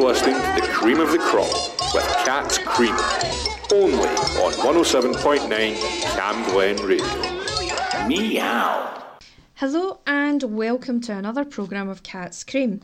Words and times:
listening 0.00 0.34
to 0.34 0.60
the 0.62 0.66
cream 0.72 0.98
of 0.98 1.12
the 1.12 1.18
crop 1.18 1.52
with 1.92 2.06
Cat's 2.24 2.56
Cream, 2.56 2.94
only 3.70 4.08
on 4.40 4.52
107.9 4.52 5.50
Cam 6.02 6.50
Glen 6.50 6.76
Radio. 6.86 8.08
Meow. 8.08 9.18
Hello 9.56 10.00
and 10.06 10.42
welcome 10.42 11.02
to 11.02 11.12
another 11.12 11.44
programme 11.44 11.90
of 11.90 12.02
Cat's 12.02 12.44
Cream. 12.44 12.80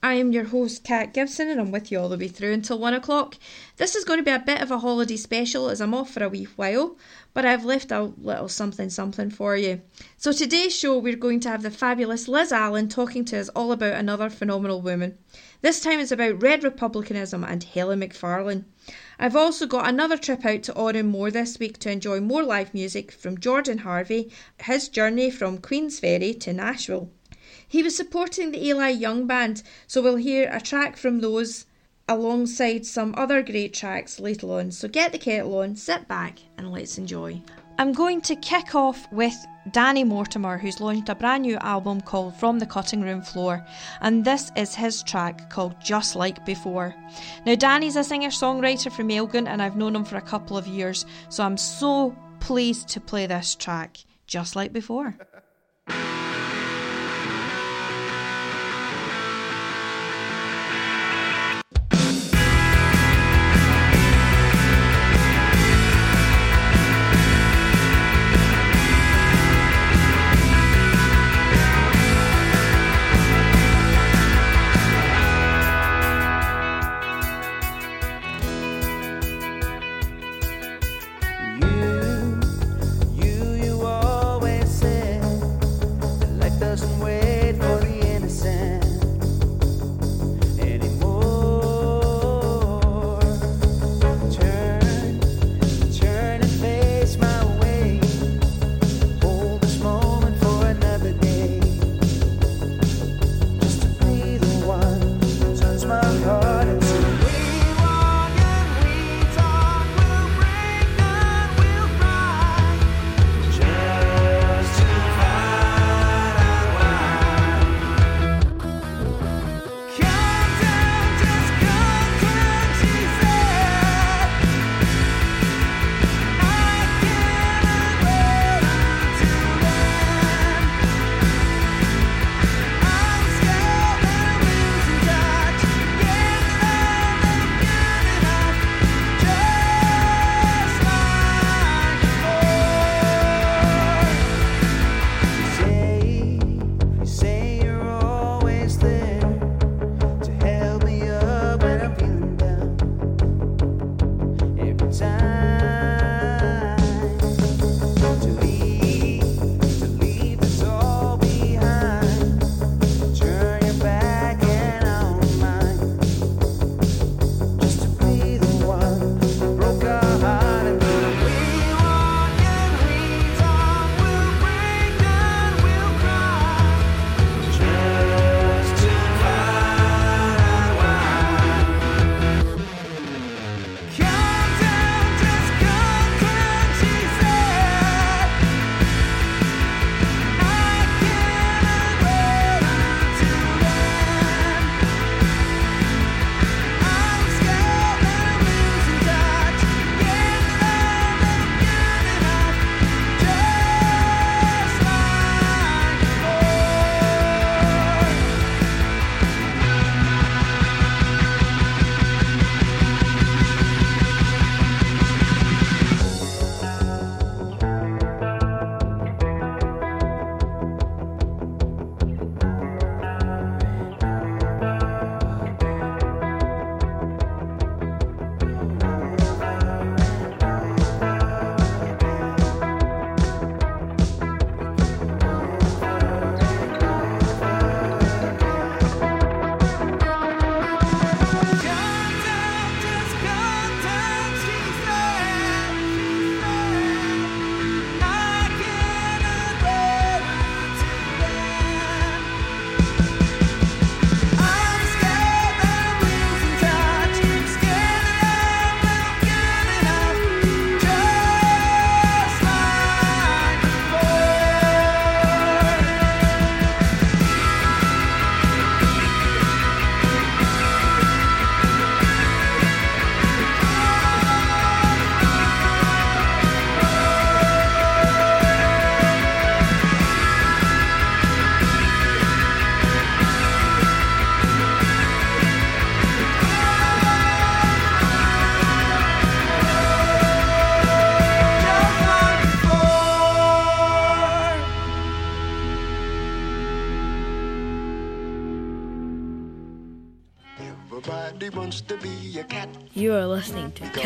I 0.00 0.14
am 0.14 0.30
your 0.30 0.44
host, 0.44 0.84
Kat 0.84 1.12
Gibson, 1.12 1.48
and 1.48 1.60
I'm 1.60 1.72
with 1.72 1.90
you 1.90 1.98
all 1.98 2.08
the 2.08 2.16
way 2.16 2.28
through 2.28 2.52
until 2.52 2.78
one 2.78 2.94
o'clock. 2.94 3.36
This 3.78 3.96
is 3.96 4.04
going 4.04 4.20
to 4.20 4.24
be 4.24 4.30
a 4.30 4.38
bit 4.38 4.62
of 4.62 4.70
a 4.70 4.78
holiday 4.78 5.16
special 5.16 5.68
as 5.68 5.80
I'm 5.80 5.94
off 5.94 6.10
for 6.10 6.22
a 6.22 6.28
wee 6.28 6.46
while, 6.54 6.96
but 7.32 7.44
I've 7.44 7.64
left 7.64 7.90
a 7.90 8.12
little 8.18 8.48
something 8.48 8.90
something 8.90 9.30
for 9.30 9.56
you. 9.56 9.80
So, 10.18 10.30
today's 10.30 10.76
show, 10.76 10.98
we're 10.98 11.16
going 11.16 11.40
to 11.40 11.48
have 11.48 11.62
the 11.62 11.70
fabulous 11.70 12.28
Liz 12.28 12.52
Allen 12.52 12.88
talking 12.88 13.24
to 13.24 13.40
us 13.40 13.48
all 13.56 13.72
about 13.72 13.94
another 13.94 14.30
phenomenal 14.30 14.80
woman. 14.80 15.18
This 15.64 15.80
time 15.80 15.98
it's 15.98 16.12
about 16.12 16.42
Red 16.42 16.62
Republicanism 16.62 17.42
and 17.42 17.64
Helen 17.64 18.00
Macfarlane. 18.00 18.66
I've 19.18 19.34
also 19.34 19.66
got 19.66 19.88
another 19.88 20.18
trip 20.18 20.44
out 20.44 20.62
to 20.64 20.74
Oran 20.74 21.06
Mor 21.06 21.30
this 21.30 21.58
week 21.58 21.78
to 21.78 21.90
enjoy 21.90 22.20
more 22.20 22.42
live 22.42 22.74
music 22.74 23.10
from 23.10 23.40
Jordan 23.40 23.78
Harvey, 23.78 24.30
his 24.62 24.90
journey 24.90 25.30
from 25.30 25.56
Queensferry 25.56 26.38
to 26.40 26.52
Nashville. 26.52 27.08
He 27.66 27.82
was 27.82 27.96
supporting 27.96 28.50
the 28.50 28.62
Eli 28.62 28.90
Young 28.90 29.26
Band, 29.26 29.62
so 29.86 30.02
we'll 30.02 30.16
hear 30.16 30.50
a 30.52 30.60
track 30.60 30.98
from 30.98 31.20
those 31.20 31.64
alongside 32.06 32.84
some 32.84 33.14
other 33.16 33.40
great 33.40 33.72
tracks 33.72 34.20
later 34.20 34.48
on. 34.48 34.70
So 34.70 34.86
get 34.86 35.12
the 35.12 35.18
kettle 35.18 35.56
on, 35.60 35.76
sit 35.76 36.06
back, 36.06 36.40
and 36.58 36.70
let's 36.72 36.98
enjoy. 36.98 37.40
I'm 37.78 37.94
going 37.94 38.20
to 38.20 38.36
kick 38.36 38.74
off 38.74 39.10
with 39.10 39.46
Danny 39.70 40.04
Mortimer, 40.04 40.58
who's 40.58 40.80
launched 40.80 41.08
a 41.08 41.14
brand 41.14 41.42
new 41.42 41.56
album 41.56 42.00
called 42.00 42.36
From 42.36 42.58
the 42.58 42.66
Cutting 42.66 43.00
Room 43.00 43.22
Floor, 43.22 43.64
and 44.00 44.24
this 44.24 44.52
is 44.56 44.74
his 44.74 45.02
track 45.02 45.48
called 45.48 45.74
Just 45.82 46.14
Like 46.16 46.44
Before. 46.44 46.94
Now, 47.46 47.54
Danny's 47.54 47.96
a 47.96 48.04
singer 48.04 48.28
songwriter 48.28 48.92
from 48.92 49.10
Elgin, 49.10 49.48
and 49.48 49.62
I've 49.62 49.76
known 49.76 49.96
him 49.96 50.04
for 50.04 50.16
a 50.16 50.20
couple 50.20 50.58
of 50.58 50.66
years, 50.66 51.06
so 51.30 51.44
I'm 51.44 51.56
so 51.56 52.14
pleased 52.40 52.88
to 52.88 53.00
play 53.00 53.26
this 53.26 53.54
track, 53.54 53.98
Just 54.26 54.54
Like 54.54 54.72
Before. 54.72 55.16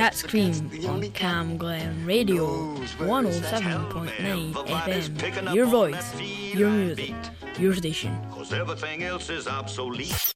Cat's 0.08 0.22
Cream 0.22 0.70
on 0.88 1.02
Cam 1.10 1.58
Glen 1.58 2.06
Radio 2.06 2.46
107.9 2.96 4.54
FM. 4.54 5.54
Your 5.54 5.66
voice, 5.66 6.18
your 6.54 6.70
music, 6.70 7.14
your 7.58 7.74
station. 7.74 8.18
Cause 8.30 8.54
everything 8.54 9.02
else 9.02 9.28
is 9.28 9.46
obsolete. 9.46 10.32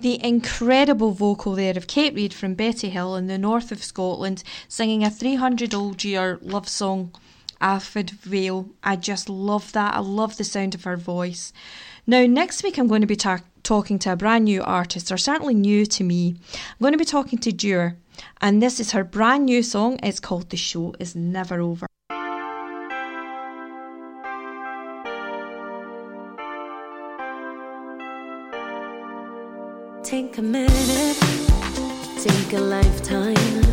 The 0.00 0.24
incredible 0.24 1.12
vocal 1.12 1.54
there 1.54 1.76
of 1.76 1.86
Kate 1.86 2.14
Reid 2.14 2.32
from 2.32 2.54
Betty 2.54 2.88
Hill 2.88 3.16
in 3.16 3.26
the 3.26 3.36
north 3.36 3.70
of 3.70 3.84
Scotland 3.84 4.42
singing 4.66 5.04
a 5.04 5.10
300 5.10 5.74
old 5.74 6.02
year 6.04 6.38
love 6.40 6.70
song, 6.70 7.14
Afford 7.60 8.08
Vale. 8.08 8.70
I 8.82 8.96
just 8.96 9.28
love 9.28 9.72
that. 9.72 9.92
I 9.94 9.98
love 9.98 10.38
the 10.38 10.44
sound 10.44 10.74
of 10.74 10.84
her 10.84 10.96
voice. 10.96 11.52
Now, 12.06 12.24
next 12.24 12.62
week 12.62 12.78
I'm 12.78 12.88
going 12.88 13.02
to 13.02 13.06
be 13.06 13.14
ta- 13.14 13.42
talking 13.62 13.98
to 13.98 14.12
a 14.12 14.16
brand 14.16 14.46
new 14.46 14.62
artist, 14.62 15.12
or 15.12 15.18
certainly 15.18 15.52
new 15.52 15.84
to 15.84 16.02
me. 16.02 16.36
I'm 16.54 16.78
going 16.80 16.92
to 16.92 16.98
be 16.98 17.04
talking 17.04 17.38
to 17.38 17.52
Dure, 17.52 17.96
and 18.40 18.62
this 18.62 18.80
is 18.80 18.92
her 18.92 19.04
brand 19.04 19.44
new 19.44 19.62
song. 19.62 20.00
It's 20.02 20.18
called 20.18 20.48
The 20.48 20.56
Show 20.56 20.94
Is 20.98 21.14
Never 21.14 21.60
Over. 21.60 21.89
Take 30.20 30.36
a 30.36 30.42
minute, 30.42 31.16
take 32.18 32.52
a 32.52 32.60
lifetime, 32.60 33.69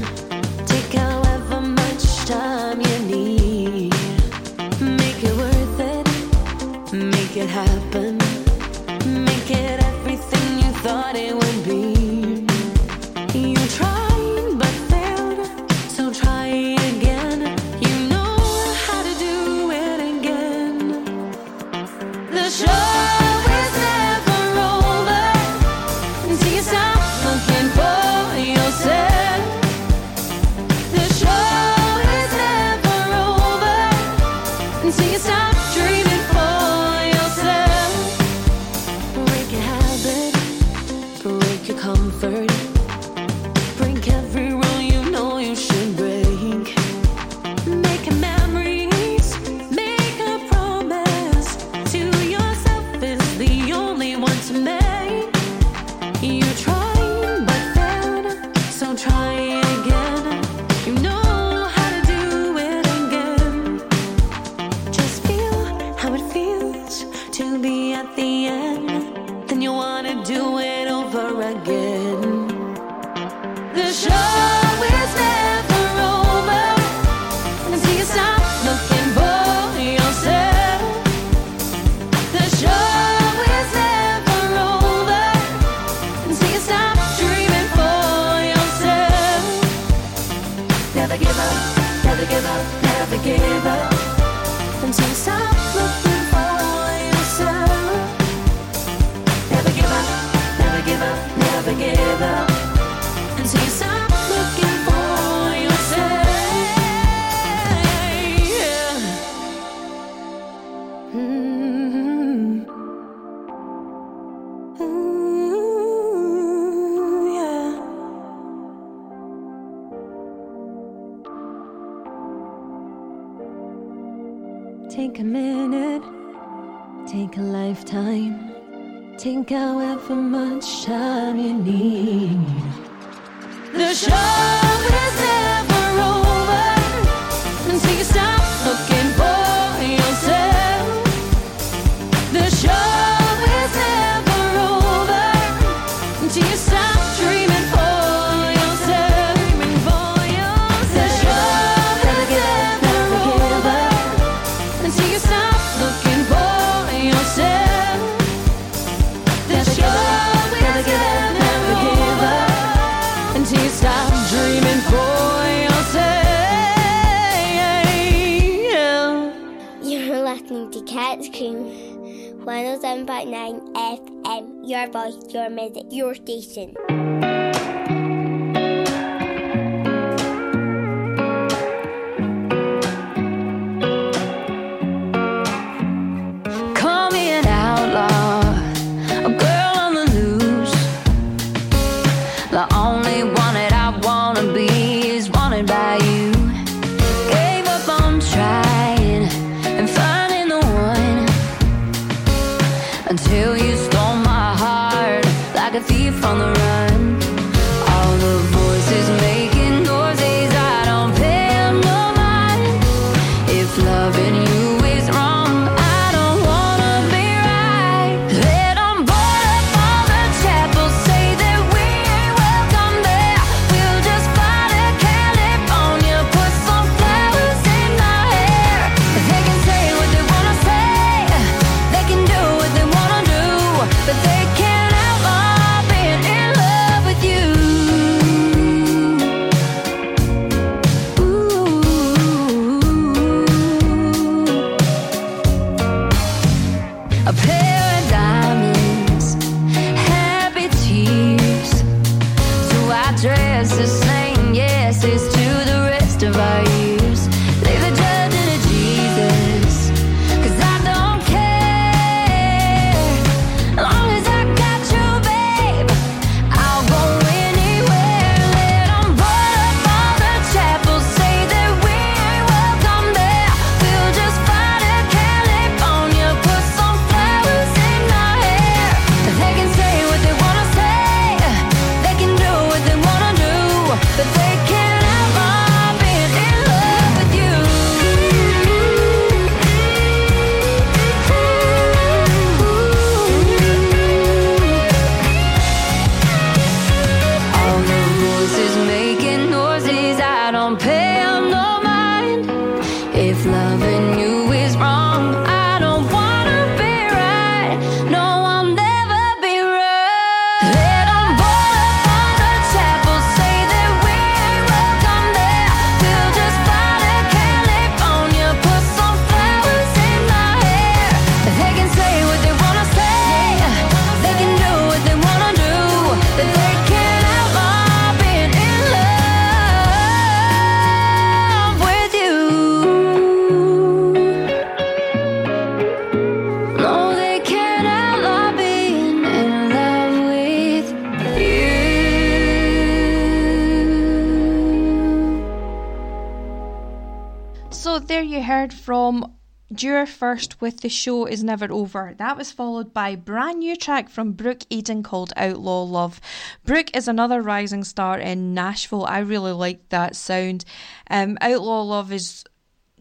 first 350.18 350.60
with 350.60 350.82
The 350.82 350.90
Show 350.90 351.26
Is 351.26 351.44
Never 351.44 351.72
Over. 351.72 352.16
That 352.18 352.38
was 352.38 352.52
followed 352.52 352.92
by 352.92 353.16
brand 353.16 353.60
new 353.60 353.76
track 353.76 354.10
from 354.10 354.32
Brooke 354.32 354.64
Eden 354.70 355.04
called 355.04 355.32
Outlaw 355.38 355.84
Love. 355.84 356.20
Brooke 356.66 356.96
is 356.98 357.08
another 357.08 357.40
rising 357.40 357.84
star 357.84 358.18
in 358.18 358.56
Nashville. 358.56 359.06
I 359.06 359.20
really 359.20 359.52
like 359.52 359.90
that 359.90 360.16
sound. 360.16 360.66
Um, 361.12 361.38
Outlaw 361.40 361.84
Love 361.84 362.12
is 362.12 362.44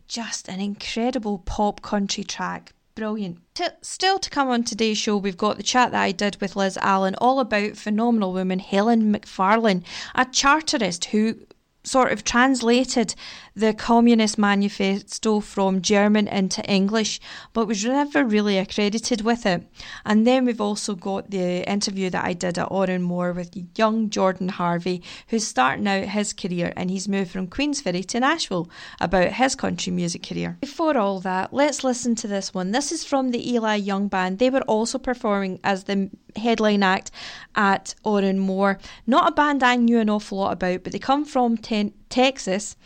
just 0.08 0.46
an 0.48 0.60
incredible 0.60 1.38
pop 1.38 1.80
country 1.80 2.22
track. 2.22 2.74
Brilliant. 2.94 3.38
T- 3.54 3.64
still 3.80 4.18
to 4.18 4.28
come 4.28 4.48
on 4.48 4.62
today's 4.62 4.98
show, 4.98 5.16
we've 5.16 5.38
got 5.38 5.56
the 5.56 5.62
chat 5.62 5.92
that 5.92 6.02
I 6.02 6.12
did 6.12 6.38
with 6.40 6.54
Liz 6.54 6.78
Allen 6.82 7.14
all 7.16 7.40
about 7.40 7.76
phenomenal 7.76 8.34
woman 8.34 8.58
Helen 8.58 9.14
McFarlane, 9.14 9.84
a 10.14 10.26
Chartist 10.26 11.06
who 11.06 11.36
sort 11.82 12.12
of 12.12 12.24
translated 12.24 13.14
the 13.56 13.72
Communist 13.72 14.36
Manifesto 14.36 15.40
from 15.40 15.80
German 15.80 16.28
into 16.28 16.62
English, 16.70 17.18
but 17.54 17.66
was 17.66 17.82
never 17.84 18.22
really 18.22 18.58
accredited 18.58 19.22
with 19.22 19.46
it. 19.46 19.66
And 20.04 20.26
then 20.26 20.44
we've 20.44 20.60
also 20.60 20.94
got 20.94 21.30
the 21.30 21.68
interview 21.68 22.10
that 22.10 22.24
I 22.24 22.34
did 22.34 22.58
at 22.58 22.70
Oran 22.70 23.00
Mor 23.00 23.32
with 23.32 23.56
young 23.74 24.10
Jordan 24.10 24.50
Harvey, 24.50 25.02
who's 25.28 25.46
starting 25.46 25.88
out 25.88 26.04
his 26.04 26.34
career 26.34 26.74
and 26.76 26.90
he's 26.90 27.08
moved 27.08 27.30
from 27.30 27.48
Queensferry 27.48 28.04
to 28.08 28.20
Nashville 28.20 28.68
about 29.00 29.32
his 29.32 29.54
country 29.54 29.90
music 29.90 30.22
career. 30.22 30.58
Before 30.60 30.98
all 30.98 31.20
that, 31.20 31.54
let's 31.54 31.82
listen 31.82 32.14
to 32.16 32.28
this 32.28 32.52
one. 32.52 32.72
This 32.72 32.92
is 32.92 33.04
from 33.04 33.30
the 33.30 33.52
Eli 33.52 33.76
Young 33.76 34.08
Band. 34.08 34.38
They 34.38 34.50
were 34.50 34.62
also 34.62 34.98
performing 34.98 35.60
as 35.64 35.84
the 35.84 36.10
headline 36.36 36.82
act 36.82 37.10
at 37.54 37.94
Oran 38.04 38.38
Mor. 38.38 38.78
Not 39.06 39.28
a 39.28 39.34
band 39.34 39.62
I 39.62 39.76
knew 39.76 39.98
an 39.98 40.10
awful 40.10 40.38
lot 40.38 40.52
about, 40.52 40.84
but 40.84 40.92
they 40.92 40.98
come 40.98 41.24
from 41.24 41.56
ten- 41.56 41.94
Texas 42.08 42.76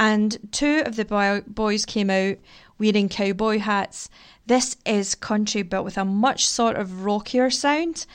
and 0.00 0.38
two 0.50 0.82
of 0.86 0.96
the 0.96 1.04
boy- 1.04 1.42
boys 1.46 1.84
came 1.84 2.08
out 2.10 2.38
wearing 2.78 3.08
cowboy 3.08 3.58
hats. 3.58 4.08
This 4.46 4.76
is 4.86 5.14
country, 5.14 5.62
but 5.62 5.84
with 5.84 5.98
a 5.98 6.04
much 6.06 6.48
sort 6.48 6.76
of 6.76 7.04
rockier 7.04 7.50
sound. 7.50 8.06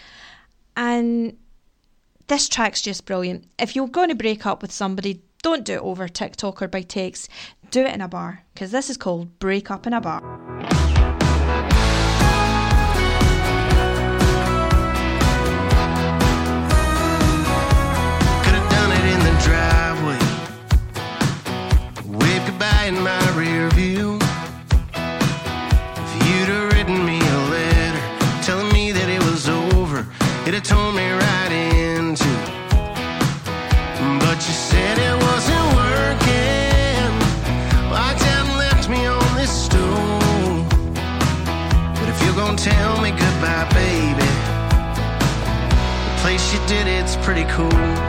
And 0.75 1.37
this 2.27 2.49
track's 2.49 2.81
just 2.81 3.05
brilliant. 3.05 3.45
If 3.59 3.75
you're 3.75 3.87
going 3.87 4.09
to 4.09 4.15
break 4.15 4.47
up 4.47 4.63
with 4.63 4.71
somebody, 4.71 5.21
don't 5.43 5.63
do 5.63 5.75
it 5.75 5.81
over 5.81 6.07
TikTok 6.07 6.63
or 6.63 6.67
by 6.67 6.81
text. 6.81 7.29
Do 7.69 7.81
it 7.81 7.93
in 7.93 8.01
a 8.01 8.07
bar, 8.07 8.43
because 8.53 8.71
this 8.71 8.89
is 8.89 8.97
called 8.97 9.37
Break 9.37 9.69
Up 9.69 9.85
in 9.85 9.93
a 9.93 10.01
Bar. 10.01 10.84
In 22.85 23.01
my 23.01 23.29
rear 23.31 23.67
view. 23.71 24.19
If 24.93 26.11
you'd 26.21 26.49
have 26.53 26.71
written 26.73 27.03
me 27.03 27.17
a 27.17 27.39
letter 27.49 28.01
telling 28.43 28.71
me 28.73 28.91
that 28.91 29.09
it 29.09 29.23
was 29.23 29.49
over, 29.49 30.05
it'd 30.43 30.53
have 30.53 30.63
torn 30.63 30.95
me 30.95 31.09
right 31.09 31.51
in 31.51 32.13
into. 32.13 32.29
But 34.21 34.37
you 34.45 34.53
said 34.69 34.99
it 34.99 35.17
wasn't 35.29 35.67
working. 35.81 37.09
Walked 37.89 38.21
out 38.33 38.45
and 38.45 38.57
left 38.65 38.87
me 38.87 39.01
on 39.07 39.35
this 39.35 39.49
stool. 39.65 40.61
But 41.97 42.07
if 42.07 42.21
you're 42.23 42.35
gonna 42.35 42.55
tell 42.55 43.01
me 43.01 43.09
goodbye, 43.09 43.67
baby, 43.73 44.29
the 46.05 46.15
place 46.21 46.53
you 46.53 46.59
did 46.67 46.85
it's 46.85 47.15
pretty 47.25 47.45
cool. 47.45 48.04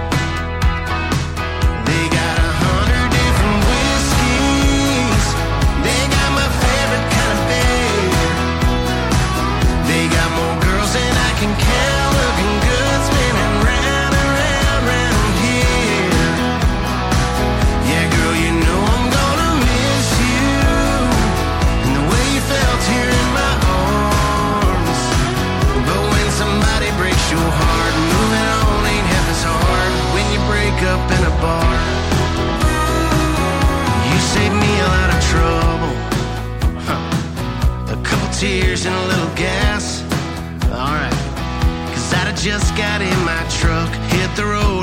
Tears 38.38 38.84
and 38.84 38.94
a 38.94 39.06
little 39.06 39.34
gas. 39.34 40.02
Alright. 40.64 41.12
Cause 41.94 42.12
I'd 42.12 42.36
just 42.36 42.76
got 42.76 43.00
in 43.00 43.18
my 43.24 43.42
truck, 43.48 43.88
hit 44.12 44.28
the 44.36 44.44
road, 44.44 44.75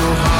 your 0.00 0.14
heart, 0.14 0.39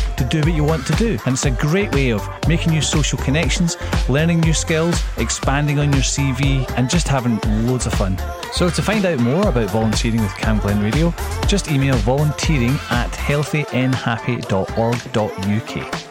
to 0.21 0.29
do 0.29 0.41
what 0.41 0.53
you 0.55 0.63
want 0.63 0.85
to 0.87 0.93
do. 0.93 1.17
And 1.25 1.33
it's 1.33 1.45
a 1.45 1.51
great 1.51 1.93
way 1.93 2.11
of 2.11 2.27
making 2.47 2.71
new 2.73 2.81
social 2.81 3.17
connections, 3.17 3.77
learning 4.09 4.39
new 4.41 4.53
skills, 4.53 5.01
expanding 5.17 5.79
on 5.79 5.91
your 5.91 6.01
CV, 6.01 6.69
and 6.77 6.89
just 6.89 7.07
having 7.07 7.39
loads 7.65 7.87
of 7.87 7.93
fun. 7.93 8.17
So 8.53 8.69
to 8.69 8.81
find 8.81 9.05
out 9.05 9.19
more 9.19 9.47
about 9.47 9.69
volunteering 9.69 10.21
with 10.21 10.35
Cam 10.35 10.59
Glen 10.59 10.81
Radio, 10.81 11.13
just 11.47 11.71
email 11.71 11.95
volunteering 11.97 12.73
at 12.89 13.11
healthynhappy.org.uk. 13.11 16.07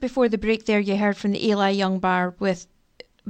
Before 0.00 0.28
the 0.28 0.38
break, 0.38 0.66
there 0.66 0.78
you 0.78 0.96
heard 0.96 1.16
from 1.16 1.32
the 1.32 1.44
Eli 1.44 1.70
Young 1.70 1.98
Bar 1.98 2.36
with 2.38 2.68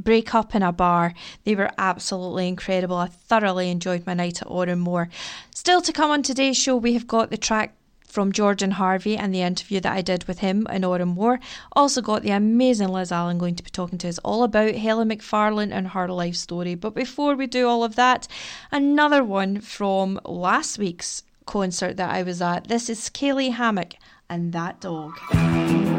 break 0.05 0.35
up 0.35 0.55
in 0.55 0.63
a 0.63 0.73
bar. 0.73 1.15
They 1.45 1.55
were 1.55 1.71
absolutely 1.79 2.49
incredible. 2.49 2.97
I 2.97 3.09
thoroughly 3.09 3.71
enjoyed 3.71 4.07
my 4.07 4.15
night 4.15 4.43
at 4.43 4.51
Oran 4.51 4.79
Mor. 4.81 5.09
Still 5.55 5.81
to 5.83 5.93
come 5.93 6.11
on 6.11 6.23
today's 6.23 6.57
show, 6.57 6.77
we 6.77 6.95
have 6.95 7.07
got 7.07 7.31
the 7.31 7.37
track 7.37 7.75
from 8.09 8.33
and 8.37 8.73
Harvey 8.73 9.17
and 9.17 9.35
the 9.35 9.43
interview 9.43 9.81
that 9.81 9.93
I 9.93 10.01
did 10.01 10.25
with 10.25 10.39
him 10.39 10.67
in 10.71 10.85
Oran 10.85 11.09
Mor. 11.09 11.39
Also 11.73 12.01
got 12.01 12.23
the 12.23 12.31
amazing 12.31 12.89
Liz 12.89 13.13
Allen 13.13 13.39
going 13.39 13.55
to 13.55 13.63
be 13.63 13.71
talking 13.71 13.99
to 13.99 14.09
us 14.09 14.19
all 14.25 14.43
about 14.43 14.75
Helen 14.75 15.11
McFarlane 15.11 15.73
and 15.73 15.89
her 15.89 16.09
life 16.09 16.37
story. 16.37 16.75
But 16.75 16.95
before 16.95 17.37
we 17.37 17.47
do 17.47 17.69
all 17.69 17.85
of 17.85 17.97
that, 17.97 18.27
another 18.73 19.23
one 19.23 19.61
from 19.61 20.19
last 20.25 20.79
week's 20.79 21.23
concert 21.47 21.97
that 21.97 22.11
I 22.11 22.23
was 22.23 22.43
at. 22.43 22.69
This 22.69 22.89
is 22.89 23.11
Kaylee 23.11 23.55
Hammack 23.55 23.95
and 24.29 24.53
that 24.53 24.81
dog. 24.81 25.98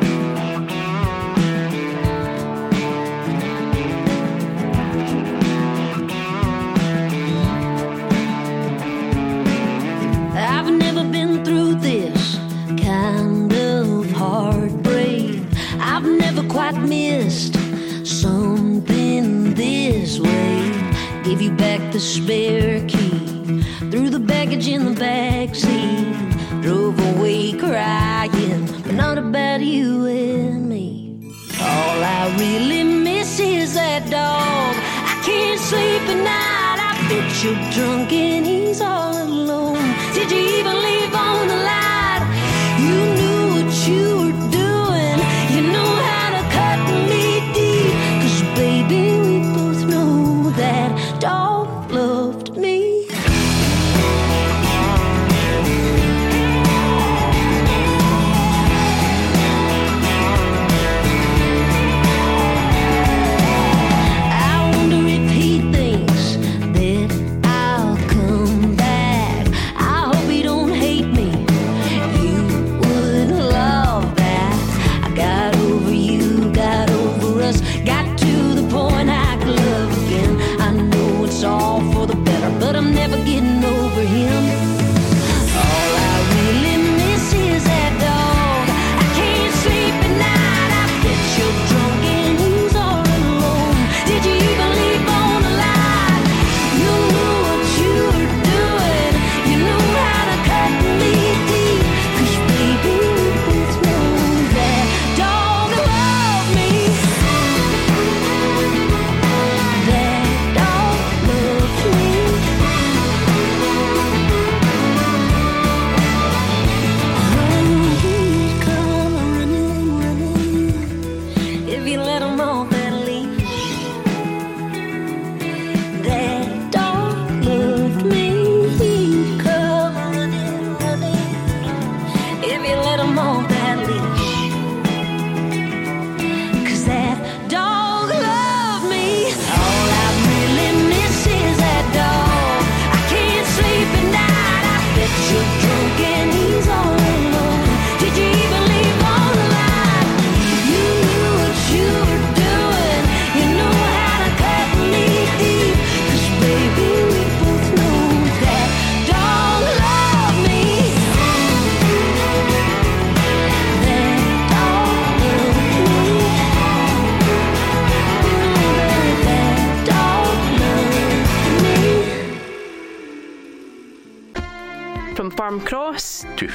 I've 11.09 11.13
been 11.13 11.43
through 11.43 11.73
this 11.79 12.35
kind 12.85 13.51
of 13.51 14.11
heartbreak. 14.11 15.41
I've 15.79 16.05
never 16.05 16.47
quite 16.47 16.77
missed 16.77 17.55
something 18.05 19.55
this 19.55 20.19
way. 20.19 20.71
Gave 21.23 21.41
you 21.41 21.49
back 21.49 21.91
the 21.91 21.99
spare 21.99 22.85
key, 22.87 23.63
threw 23.89 24.11
the 24.11 24.19
baggage 24.19 24.67
in 24.67 24.85
the 24.85 24.99
back 24.99 25.55
seat, 25.55 26.13
drove 26.61 26.99
away 27.15 27.53
crying, 27.53 28.67
but 28.83 28.93
not 28.93 29.17
about 29.17 29.61
you 29.61 30.05
and 30.05 30.69
me. 30.69 31.33
All 31.59 32.03
I 32.03 32.35
really 32.37 32.83
miss 32.83 33.39
is 33.39 33.73
that 33.73 34.07
dog. 34.11 34.75
I 35.09 35.19
can't 35.25 35.59
sleep 35.59 36.03
at 36.03 36.23
night. 36.23 36.79
I 36.87 37.09
bet 37.09 37.43
you're 37.43 37.71
drunk 37.71 38.13
and 38.13 38.45
he's 38.45 38.79
all 38.79 39.17
alone. 39.23 39.95
Did 40.13 40.31
you 40.31 40.59
even 40.59 40.78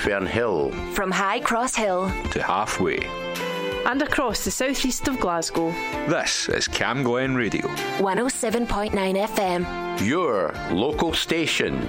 Cross 0.04 0.20
To 0.20 0.26
Fernhill. 0.26 0.92
From 0.94 1.10
High 1.10 1.40
Cross 1.40 1.76
Hill 1.76 2.12
to 2.30 2.42
halfway. 2.42 2.98
and 3.86 4.02
across 4.02 4.44
the 4.44 4.50
southeast 4.50 5.08
of 5.08 5.18
Glasgow. 5.20 5.70
This 6.08 6.48
is 6.48 6.68
Cam 6.68 7.02
Glen 7.02 7.34
Radio. 7.34 7.66
107.9 7.98 8.92
FM. 8.92 10.06
Your 10.06 10.54
local 10.70 11.12
station. 11.14 11.80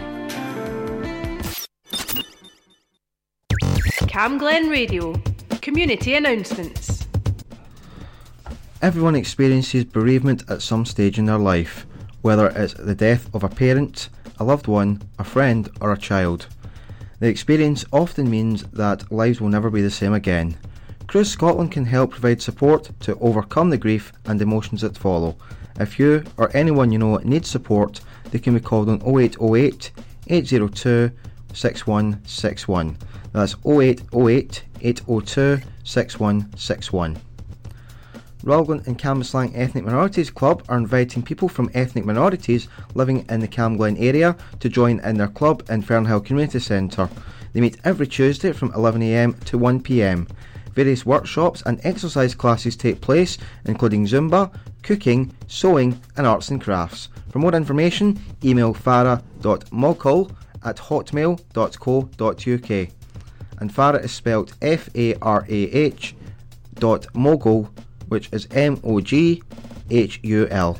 Cam 4.08 4.38
Glen 4.38 4.70
Radio. 4.70 5.14
Community 5.62 6.16
announcements. 6.16 7.08
Everyone 8.82 9.16
experiences 9.16 9.84
bereavement 9.84 10.44
at 10.50 10.62
some 10.62 10.86
stage 10.86 11.18
in 11.18 11.26
their 11.26 11.40
life, 11.40 11.86
whether 12.22 12.48
it's 12.48 12.74
the 12.76 12.96
death 12.96 13.34
of 13.34 13.44
a 13.44 13.50
parent, 13.50 14.10
a 14.38 14.44
loved 14.44 14.68
one, 14.68 15.02
a 15.20 15.24
friend, 15.24 15.70
or 15.82 15.92
a 15.92 15.98
child. 15.98 16.48
The 17.26 17.32
experience 17.32 17.84
often 17.92 18.30
means 18.30 18.62
that 18.66 19.12
lives 19.12 19.42
will 19.42 19.50
never 19.50 19.72
be 19.72 19.82
the 19.82 19.90
same 19.90 20.14
again. 20.14 20.56
Cruse 21.08 21.32
Scotland 21.32 21.72
can 21.72 21.86
help 21.86 22.12
provide 22.12 22.40
support 22.40 22.92
to 23.00 23.18
overcome 23.18 23.72
the 23.72 23.80
grief 23.80 24.14
and 24.26 24.40
emotions 24.40 24.82
that 24.82 24.96
follow. 24.96 25.36
If 25.80 25.98
you 25.98 26.24
or 26.38 26.56
anyone 26.56 26.92
you 26.92 27.00
know 27.00 27.18
needs 27.24 27.50
support, 27.50 28.02
they 28.30 28.38
can 28.38 28.54
be 28.54 28.60
called 28.60 28.90
on 28.90 29.02
0808 29.02 29.92
802 30.28 31.12
6161. 31.52 32.96
That's 33.32 33.56
0808 33.66 34.64
802 34.82 35.62
6161. 35.84 37.18
Rowland 38.46 38.84
and 38.86 38.98
Cambuslang 38.98 39.52
Ethnic 39.56 39.84
Minorities 39.84 40.30
Club 40.30 40.64
are 40.70 40.78
inviting 40.78 41.24
people 41.24 41.50
from 41.50 41.72
ethnic 41.74 42.06
minorities 42.06 42.68
living 42.94 43.26
in 43.28 43.40
the 43.40 43.48
Camglen 43.48 44.00
area 44.00 44.38
to 44.60 44.70
join 44.70 45.00
in 45.00 45.18
their 45.18 45.28
club 45.28 45.64
in 45.70 45.82
Fernhill 45.82 46.24
Community 46.24 46.60
Centre. 46.60 47.10
They 47.54 47.62
meet 47.62 47.80
every 47.84 48.06
Tuesday 48.06 48.52
from 48.52 48.72
11am 48.74 49.44
to 49.46 49.58
1pm. 49.58 50.30
Various 50.76 51.08
workshops 51.08 51.64
and 51.66 51.80
exercise 51.84 52.36
classes 52.36 52.76
take 52.76 53.02
place, 53.02 53.40
including 53.66 54.06
Zumba, 54.06 54.54
cooking, 54.84 55.36
sewing, 55.48 56.00
and 56.16 56.28
arts 56.28 56.50
and 56.50 56.62
crafts. 56.62 57.10
For 57.32 57.40
more 57.40 57.56
information, 57.56 58.20
email 58.44 58.76
farah.mogul 58.76 60.32
at 60.64 60.78
hotmail.co.uk. 60.78 62.90
And 63.58 63.74
Farah 63.74 64.04
is 64.04 64.12
spelled 64.12 64.54
F 64.62 64.90
A 64.96 65.16
R 65.16 65.46
A 65.48 65.72
H 65.72 66.14
dot 66.76 67.08
mogul, 67.16 67.72
which 68.08 68.30
is 68.32 68.48
M 68.52 68.80
O 68.84 69.00
G 69.02 69.42
H 69.90 70.20
U 70.24 70.48
L. 70.50 70.80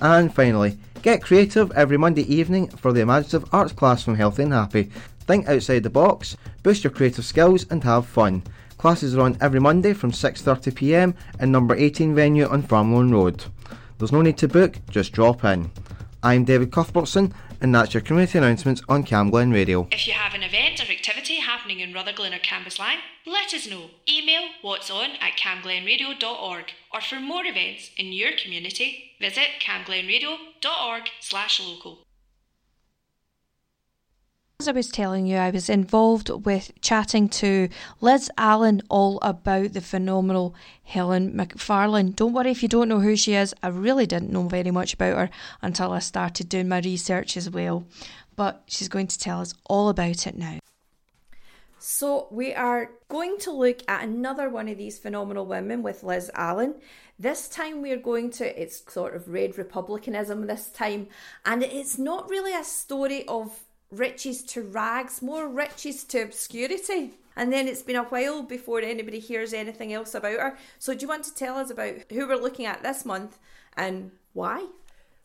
And 0.00 0.34
finally, 0.34 0.78
get 1.02 1.22
creative 1.22 1.72
every 1.72 1.96
Monday 1.96 2.22
evening 2.22 2.68
for 2.68 2.92
the 2.92 3.00
imaginative 3.00 3.48
arts 3.52 3.72
class 3.72 4.02
from 4.02 4.14
Healthy 4.14 4.44
and 4.44 4.52
Happy. 4.52 4.90
Think 5.20 5.48
outside 5.48 5.82
the 5.82 5.90
box, 5.90 6.36
boost 6.62 6.84
your 6.84 6.92
creative 6.92 7.24
skills, 7.24 7.66
and 7.70 7.84
have 7.84 8.06
fun. 8.06 8.42
Classes 8.78 9.14
are 9.14 9.20
on 9.20 9.36
every 9.40 9.60
Monday 9.60 9.92
from 9.92 10.10
6.30pm 10.10 11.14
in 11.38 11.52
number 11.52 11.74
18 11.74 12.14
venue 12.14 12.46
on 12.48 12.62
Farmeloan 12.62 13.12
Road. 13.12 13.44
There's 13.98 14.10
no 14.10 14.22
need 14.22 14.38
to 14.38 14.48
book, 14.48 14.78
just 14.88 15.12
drop 15.12 15.44
in. 15.44 15.70
I'm 16.22 16.44
David 16.44 16.72
Cuthbertson, 16.72 17.34
and 17.60 17.74
that's 17.74 17.92
your 17.92 18.00
community 18.00 18.38
announcements 18.38 18.82
on 18.88 19.04
Camglen 19.04 19.52
Radio. 19.52 19.86
If 19.92 20.06
you 20.06 20.14
have 20.14 20.34
an 20.34 20.42
event 20.42 20.80
or 20.80 20.90
activity 20.90 21.29
happening 21.70 21.88
in 21.88 21.94
Rutherglen 21.94 22.34
or 22.34 22.38
Cambuslang, 22.38 22.96
let 23.24 23.54
us 23.54 23.68
know. 23.68 23.90
Email 24.08 24.48
what's 24.60 24.90
on 24.90 25.10
at 25.20 25.36
camglenradio.org 25.38 26.64
or 26.92 27.00
for 27.00 27.20
more 27.20 27.44
events 27.46 27.90
in 27.96 28.12
your 28.12 28.32
community, 28.32 29.12
visit 29.20 29.60
camglenradio.org 29.60 31.04
slash 31.20 31.60
local. 31.60 32.00
As 34.58 34.66
I 34.66 34.72
was 34.72 34.88
telling 34.88 35.26
you, 35.26 35.36
I 35.36 35.50
was 35.50 35.70
involved 35.70 36.28
with 36.44 36.72
chatting 36.82 37.28
to 37.40 37.68
Liz 38.00 38.30
Allen 38.36 38.82
all 38.88 39.20
about 39.22 39.72
the 39.72 39.80
phenomenal 39.80 40.54
Helen 40.82 41.32
McFarlane. 41.32 42.16
Don't 42.16 42.32
worry 42.32 42.50
if 42.50 42.62
you 42.62 42.68
don't 42.68 42.88
know 42.88 43.00
who 43.00 43.16
she 43.16 43.34
is, 43.34 43.54
I 43.62 43.68
really 43.68 44.06
didn't 44.06 44.32
know 44.32 44.48
very 44.48 44.72
much 44.72 44.94
about 44.94 45.16
her 45.16 45.30
until 45.62 45.92
I 45.92 46.00
started 46.00 46.48
doing 46.48 46.68
my 46.68 46.80
research 46.80 47.36
as 47.36 47.48
well. 47.48 47.84
But 48.34 48.64
she's 48.66 48.88
going 48.88 49.06
to 49.06 49.18
tell 49.18 49.40
us 49.40 49.54
all 49.66 49.88
about 49.88 50.26
it 50.26 50.36
now. 50.36 50.58
So, 51.82 52.28
we 52.30 52.52
are 52.52 52.90
going 53.08 53.38
to 53.38 53.50
look 53.50 53.80
at 53.88 54.02
another 54.02 54.50
one 54.50 54.68
of 54.68 54.76
these 54.76 54.98
phenomenal 54.98 55.46
women 55.46 55.82
with 55.82 56.02
Liz 56.02 56.30
Allen. 56.34 56.74
This 57.18 57.48
time 57.48 57.80
we're 57.80 57.96
going 57.96 58.28
to, 58.32 58.62
it's 58.62 58.82
sort 58.92 59.16
of 59.16 59.30
red 59.30 59.56
republicanism 59.56 60.46
this 60.46 60.68
time, 60.68 61.08
and 61.46 61.62
it's 61.62 61.96
not 61.96 62.28
really 62.28 62.54
a 62.54 62.64
story 62.64 63.26
of 63.28 63.60
riches 63.90 64.42
to 64.42 64.60
rags, 64.60 65.22
more 65.22 65.48
riches 65.48 66.04
to 66.04 66.20
obscurity. 66.20 67.12
And 67.34 67.50
then 67.50 67.66
it's 67.66 67.80
been 67.80 67.96
a 67.96 68.04
while 68.04 68.42
before 68.42 68.82
anybody 68.82 69.18
hears 69.18 69.54
anything 69.54 69.94
else 69.94 70.14
about 70.14 70.38
her. 70.38 70.58
So, 70.78 70.92
do 70.92 71.00
you 71.00 71.08
want 71.08 71.24
to 71.24 71.34
tell 71.34 71.56
us 71.56 71.70
about 71.70 71.94
who 72.12 72.28
we're 72.28 72.36
looking 72.36 72.66
at 72.66 72.82
this 72.82 73.06
month 73.06 73.38
and 73.74 74.10
why? 74.34 74.66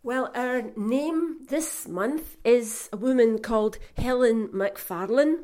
Well, 0.04 0.32
our 0.36 0.62
name 0.78 1.48
this 1.50 1.88
month 1.88 2.38
is 2.44 2.90
a 2.94 2.98
woman 2.98 3.40
called 3.40 3.80
Helen 3.98 4.50
McFarlane, 4.50 5.40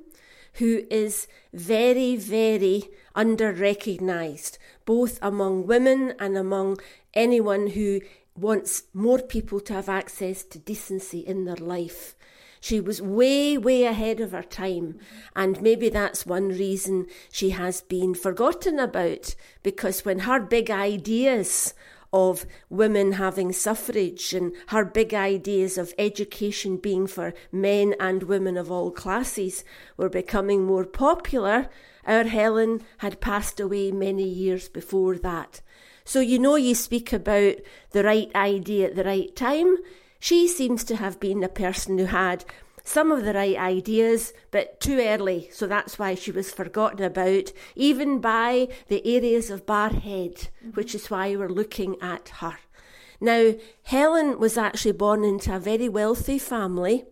who 0.54 0.84
is 0.90 1.28
very, 1.54 2.16
very 2.16 2.90
under 3.16 3.52
recognised, 3.52 4.58
both 4.86 5.20
among 5.22 5.68
women 5.68 6.14
and 6.20 6.38
among 6.38 6.80
anyone 7.14 7.68
who 7.68 8.02
wants 8.36 8.84
more 8.94 9.20
people 9.20 9.60
to 9.60 9.74
have 9.74 9.90
access 9.90 10.44
to 10.44 10.60
decency 10.60 11.20
in 11.20 11.46
their 11.46 11.56
life. 11.56 12.16
She 12.60 12.80
was 12.80 13.02
way, 13.02 13.58
way 13.58 13.86
ahead 13.86 14.20
of 14.20 14.34
her 14.34 14.44
time. 14.44 15.00
And 15.36 15.62
maybe 15.62 15.90
that's 15.90 16.28
one 16.28 16.50
reason 16.50 17.08
she 17.32 17.50
has 17.50 17.82
been 17.82 18.14
forgotten 18.14 18.78
about 18.80 19.34
because 19.64 20.06
when 20.06 20.20
her 20.20 20.40
big 20.40 20.70
ideas 20.70 21.74
of 22.14 22.46
women 22.70 23.14
having 23.14 23.54
suffrage 23.54 24.34
and 24.34 24.54
her 24.68 24.84
big 24.84 25.14
ideas 25.14 25.78
of 25.78 25.94
education 25.98 26.78
being 26.78 27.08
for 27.08 27.34
men 27.52 27.96
and 28.00 28.24
women 28.24 28.58
of 28.58 28.72
all 28.72 28.92
classes 28.92 29.64
were 29.96 30.10
becoming 30.10 30.66
more 30.66 30.86
popular, 30.86 31.70
our 32.06 32.26
Helen 32.26 32.82
had 32.98 33.22
passed 33.22 33.60
away 33.60 33.92
many 33.92 34.28
years 34.28 34.68
before 34.68 35.18
that. 35.20 35.62
So 36.04 36.20
you 36.20 36.40
know 36.40 36.56
you 36.56 36.76
speak 36.76 37.14
about 37.14 37.56
the 37.92 38.04
right 38.04 38.30
idea 38.36 38.88
at 38.88 38.96
the 38.96 39.04
right 39.04 39.34
time. 39.36 39.78
She 40.20 40.48
seems 40.48 40.84
to 40.86 40.98
have 40.98 41.20
been 41.20 41.44
a 41.44 41.50
person 41.50 41.98
who 41.98 42.06
had 42.06 42.46
some 42.84 43.12
of 43.12 43.24
the 43.24 43.34
right 43.34 43.58
ideas, 43.58 44.34
but 44.52 44.80
too 44.80 45.00
early, 45.00 45.50
so 45.52 45.68
that's 45.68 46.00
why 46.00 46.16
she 46.16 46.32
was 46.32 46.52
forgotten 46.52 47.04
about, 47.04 47.52
even 47.76 48.20
by 48.20 48.68
the 48.88 49.06
areas 49.06 49.50
of 49.50 49.66
Barrhead, 49.66 50.50
mm-hmm. 50.64 50.70
which 50.72 50.96
is 50.96 51.10
why 51.10 51.36
we're 51.36 51.50
looking 51.50 51.96
at 52.02 52.30
her. 52.40 52.58
Now, 53.20 53.54
Helen 53.84 54.40
was 54.40 54.58
actually 54.58 54.94
born 54.94 55.24
into 55.24 55.56
a 55.56 55.60
very 55.60 55.88
wealthy 55.88 56.40
family. 56.40 57.06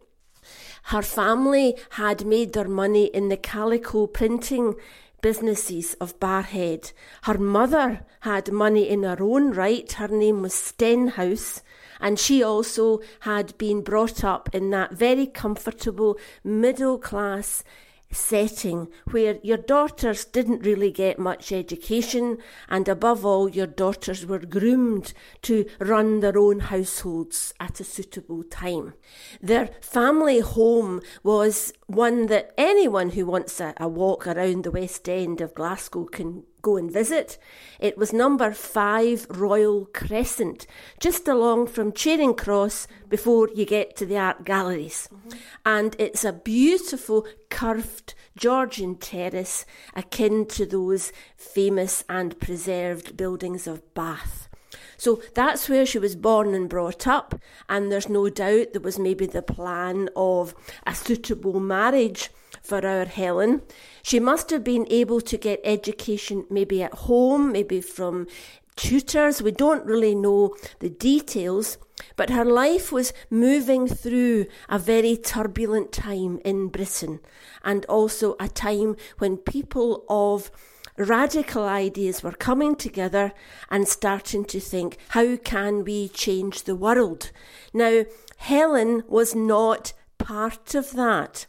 Her 0.86 1.03
family 1.03 1.77
had 1.91 2.25
made 2.25 2.53
their 2.53 2.67
money 2.67 3.05
in 3.05 3.29
the 3.29 3.38
calico 3.38 4.08
printing 4.08 4.73
businesses 5.21 5.93
of 5.95 6.19
Barrhead. 6.19 6.93
Her 7.23 7.38
mother 7.38 8.05
had 8.21 8.51
money 8.51 8.89
in 8.89 9.03
her 9.03 9.17
own 9.21 9.51
right. 9.51 9.91
Her 9.91 10.08
name 10.08 10.41
was 10.41 10.53
Stenhouse 10.53 11.62
and 11.99 12.19
she 12.19 12.43
also 12.43 12.99
had 13.21 13.57
been 13.57 13.81
brought 13.81 14.23
up 14.23 14.49
in 14.53 14.69
that 14.71 14.93
very 14.93 15.27
comfortable 15.27 16.17
middle 16.43 16.97
class 16.97 17.63
setting 18.12 18.88
where 19.12 19.38
your 19.43 19.57
daughters 19.57 20.25
didn't 20.25 20.65
really 20.65 20.91
get 20.91 21.19
much 21.19 21.51
education, 21.51 22.38
and 22.67 22.88
above 22.88 23.25
all, 23.25 23.49
your 23.49 23.67
daughters 23.67 24.25
were 24.25 24.39
groomed 24.39 25.13
to 25.41 25.65
run 25.79 26.19
their 26.19 26.38
own 26.38 26.59
households 26.59 27.53
at 27.59 27.79
a 27.79 27.83
suitable 27.83 28.43
time. 28.43 28.93
Their 29.41 29.69
family 29.81 30.39
home 30.39 31.01
was 31.23 31.71
one 31.88 32.27
that 32.27 32.53
anyone 32.57 33.12
who 33.12 33.25
wants 33.25 33.59
a, 33.59 33.73
a 33.77 33.88
walk 33.88 34.25
around 34.25 34.63
the 34.63 34.71
West 34.71 35.07
End 35.07 35.41
of 35.41 35.53
Glasgow 35.53 36.05
can 36.05 36.43
go 36.62 36.78
and 36.78 36.91
visit. 36.91 37.38
It 37.80 37.98
was 37.98 38.13
number 38.13 38.52
5 38.52 39.28
Royal 39.30 39.86
Crescent, 39.93 40.67
just 41.00 41.28
along 41.28 41.67
from 41.67 41.93
Charing 41.93 42.34
Cross 42.34 42.88
before 43.08 43.50
you 43.54 43.65
get 43.65 43.95
to 43.98 44.06
the 44.06 44.17
art 44.17 44.45
galleries. 44.45 45.10
Mm-hmm. 45.13 45.38
And 45.65 45.95
it's 46.00 46.24
a 46.24 46.34
beautiful 46.34 47.28
curved 47.50 48.13
Georgian 48.38 48.95
terrace 48.95 49.65
akin 49.95 50.45
to 50.48 50.65
those 50.65 51.12
famous 51.36 52.04
and 52.10 52.39
preserved 52.39 53.17
buildings 53.17 53.67
of 53.67 53.93
Bath. 53.93 54.50
So 54.98 55.22
that's 55.34 55.69
where 55.69 55.86
she 55.86 55.98
was 55.98 56.15
born 56.15 56.54
and 56.54 56.69
brought 56.69 57.08
up, 57.08 57.39
and 57.69 57.91
there's 57.91 58.10
no 58.10 58.30
doubt 58.30 58.74
there 58.74 58.82
was 58.82 59.00
maybe 59.00 59.26
the 59.26 59.41
plan 59.41 60.10
of 60.15 60.54
a 60.86 60.93
suitable 60.93 61.60
marriage 61.60 62.30
for 62.69 62.86
our 62.86 63.05
Helen. 63.05 63.63
She 64.03 64.19
must 64.19 64.51
have 64.51 64.63
been 64.63 64.86
able 64.89 65.21
to 65.21 65.38
get 65.38 65.60
education 65.63 66.45
maybe 66.49 66.84
at 66.84 66.93
home, 66.93 67.51
maybe 67.51 67.82
from 67.82 68.27
tutors. 68.75 69.41
We 69.41 69.51
don't 69.51 69.86
really 69.86 70.15
know 70.15 70.55
the 70.79 70.89
details, 70.89 71.79
but 72.15 72.29
her 72.29 72.45
life 72.45 72.91
was 72.91 73.12
moving 73.29 73.88
through 73.88 74.45
a 74.69 74.77
very 74.77 75.17
turbulent 75.17 75.91
time 75.91 76.39
in 76.45 76.67
Britain 76.67 77.19
and 77.63 77.86
also 77.88 78.36
a 78.39 78.47
time 78.47 78.95
when 79.17 79.38
people 79.38 80.05
of 80.08 80.51
radical 80.95 81.63
ideas 81.63 82.21
were 82.21 82.32
coming 82.32 82.75
together 82.75 83.34
and 83.71 83.88
starting 83.88 84.45
to 84.45 84.60
think, 84.60 84.97
how 85.10 85.38
can 85.38 85.84
we 85.84 86.08
change 86.10 86.63
the 86.63 86.75
world? 86.75 87.32
Now, 87.73 88.05
Helen 88.38 89.03
was 89.08 89.34
not 89.34 89.93
part 90.17 90.75
of 90.75 90.91
that. 90.91 91.47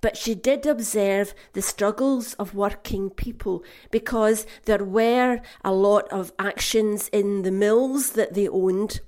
But 0.00 0.16
she 0.16 0.34
did 0.34 0.66
observe 0.66 1.34
the 1.52 1.62
struggles 1.62 2.34
of 2.34 2.54
working 2.54 3.10
people 3.10 3.64
because 3.90 4.46
there 4.64 4.84
were 4.84 5.40
a 5.64 5.72
lot 5.72 6.08
of 6.12 6.32
actions 6.38 7.08
in 7.08 7.42
the 7.42 7.50
mills 7.50 8.12
that 8.12 8.34
they 8.34 8.48
owned 8.48 9.00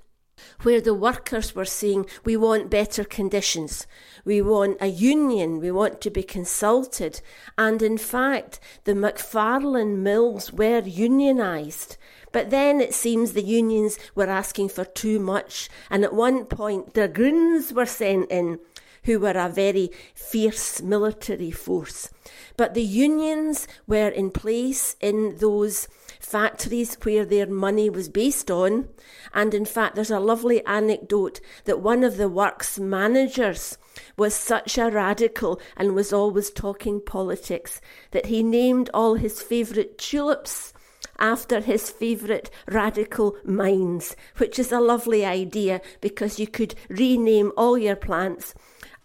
where 0.63 0.81
the 0.81 0.95
workers 0.95 1.55
were 1.55 1.65
saying, 1.65 2.07
We 2.25 2.37
want 2.37 2.71
better 2.71 3.05
conditions, 3.05 3.87
we 4.25 4.41
want 4.43 4.79
a 4.81 4.87
union, 4.87 5.59
we 5.61 5.71
want 5.71 6.01
to 6.03 6.11
be 6.11 6.23
consulted. 6.23 7.21
And 7.57 7.83
in 7.83 7.99
fact, 7.99 8.61
the 8.85 8.93
McFarlane 8.93 9.99
mills 9.99 10.53
were 10.53 10.83
unionised. 10.83 11.97
But 12.31 12.51
then 12.51 12.81
it 12.81 12.95
seems 12.95 13.33
the 13.33 13.43
unions 13.43 13.99
were 14.15 14.29
asking 14.29 14.69
for 14.69 14.85
too 14.85 15.19
much, 15.19 15.71
and 15.91 16.05
at 16.05 16.13
one 16.13 16.45
point, 16.45 16.93
the 16.93 17.09
Greens 17.09 17.73
were 17.73 17.87
sent 17.87 18.31
in 18.31 18.59
who 19.05 19.21
were 19.21 19.31
a 19.31 19.49
very 19.49 19.91
fierce 20.15 20.83
military 20.83 21.51
force. 21.51 22.11
But 22.57 22.75
the 22.75 22.83
unions 22.83 23.67
were 23.87 24.09
in 24.09 24.31
place 24.31 24.97
in 25.01 25.37
those 25.39 25.89
factories 26.21 26.97
where 27.03 27.25
their 27.25 27.47
money 27.47 27.89
was 27.89 28.09
based 28.09 28.51
on. 28.51 28.89
And 29.33 29.55
in 29.55 29.65
fact, 29.65 29.95
there's 29.95 30.11
a 30.11 30.21
lovely 30.21 30.65
anecdote 30.67 31.41
that 31.65 31.81
one 31.81 32.05
of 32.05 32.17
the 32.17 32.29
works 32.29 32.79
managers 32.79 33.79
was 34.17 34.35
such 34.35 34.79
a 34.79 34.91
radical 34.91 35.61
and 35.77 35.95
was 35.95 36.13
always 36.13 36.51
talking 36.51 37.01
politics 37.01 37.81
that 38.11 38.27
he 38.27 38.43
named 38.43 38.91
all 38.93 39.15
his 39.15 39.43
favourite 39.43 39.99
tulips 39.99 40.73
after 41.19 41.61
his 41.61 41.91
favourite 41.91 42.49
radical 42.69 43.37
minds, 43.45 44.15
which 44.37 44.59
is 44.59 44.71
a 44.71 44.81
lovely 44.81 45.25
idea 45.25 45.81
because 46.01 46.39
you 46.39 46.47
could 46.47 46.75
rename 46.89 47.53
all 47.57 47.77
your 47.77 47.97
plants 47.97 48.55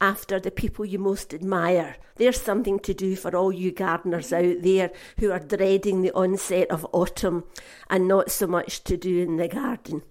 after 0.04 0.38
the 0.38 0.52
people 0.52 0.84
you 0.84 1.00
most 1.00 1.34
admire. 1.34 1.96
There's 2.18 2.40
something 2.40 2.78
to 2.80 2.94
do 2.94 3.16
for 3.16 3.34
all 3.34 3.54
you 3.54 3.72
gardeners 3.72 4.34
out 4.34 4.62
there 4.62 4.92
who 5.18 5.32
are 5.32 5.40
dreading 5.40 6.02
the 6.02 6.12
onset 6.12 6.70
of 6.70 6.86
autumn 6.92 7.46
and 7.90 8.06
not 8.06 8.30
so 8.30 8.46
much 8.46 8.84
to 8.84 8.98
do 8.98 9.22
in 9.22 9.38
the 9.38 9.48
garden. 9.48 10.04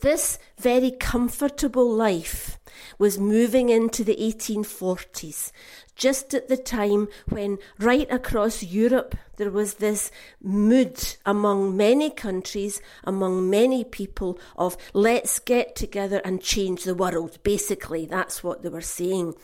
This 0.00 0.38
very 0.58 0.90
comfortable 0.92 1.92
life 1.92 2.58
was 2.98 3.18
moving 3.18 3.68
into 3.68 4.04
the 4.04 4.16
1840s, 4.16 5.52
just 5.94 6.34
at 6.34 6.48
the 6.48 6.56
time 6.56 7.08
when, 7.28 7.58
right 7.78 8.10
across 8.10 8.62
Europe, 8.62 9.14
there 9.36 9.50
was 9.50 9.74
this 9.74 10.10
mood 10.40 11.16
among 11.26 11.76
many 11.76 12.10
countries, 12.10 12.80
among 13.04 13.50
many 13.50 13.84
people, 13.84 14.38
of 14.56 14.76
let's 14.92 15.38
get 15.38 15.76
together 15.76 16.20
and 16.24 16.42
change 16.42 16.84
the 16.84 16.94
world. 16.94 17.38
Basically, 17.42 18.06
that's 18.06 18.42
what 18.42 18.62
they 18.62 18.68
were 18.68 18.80
saying. 18.80 19.34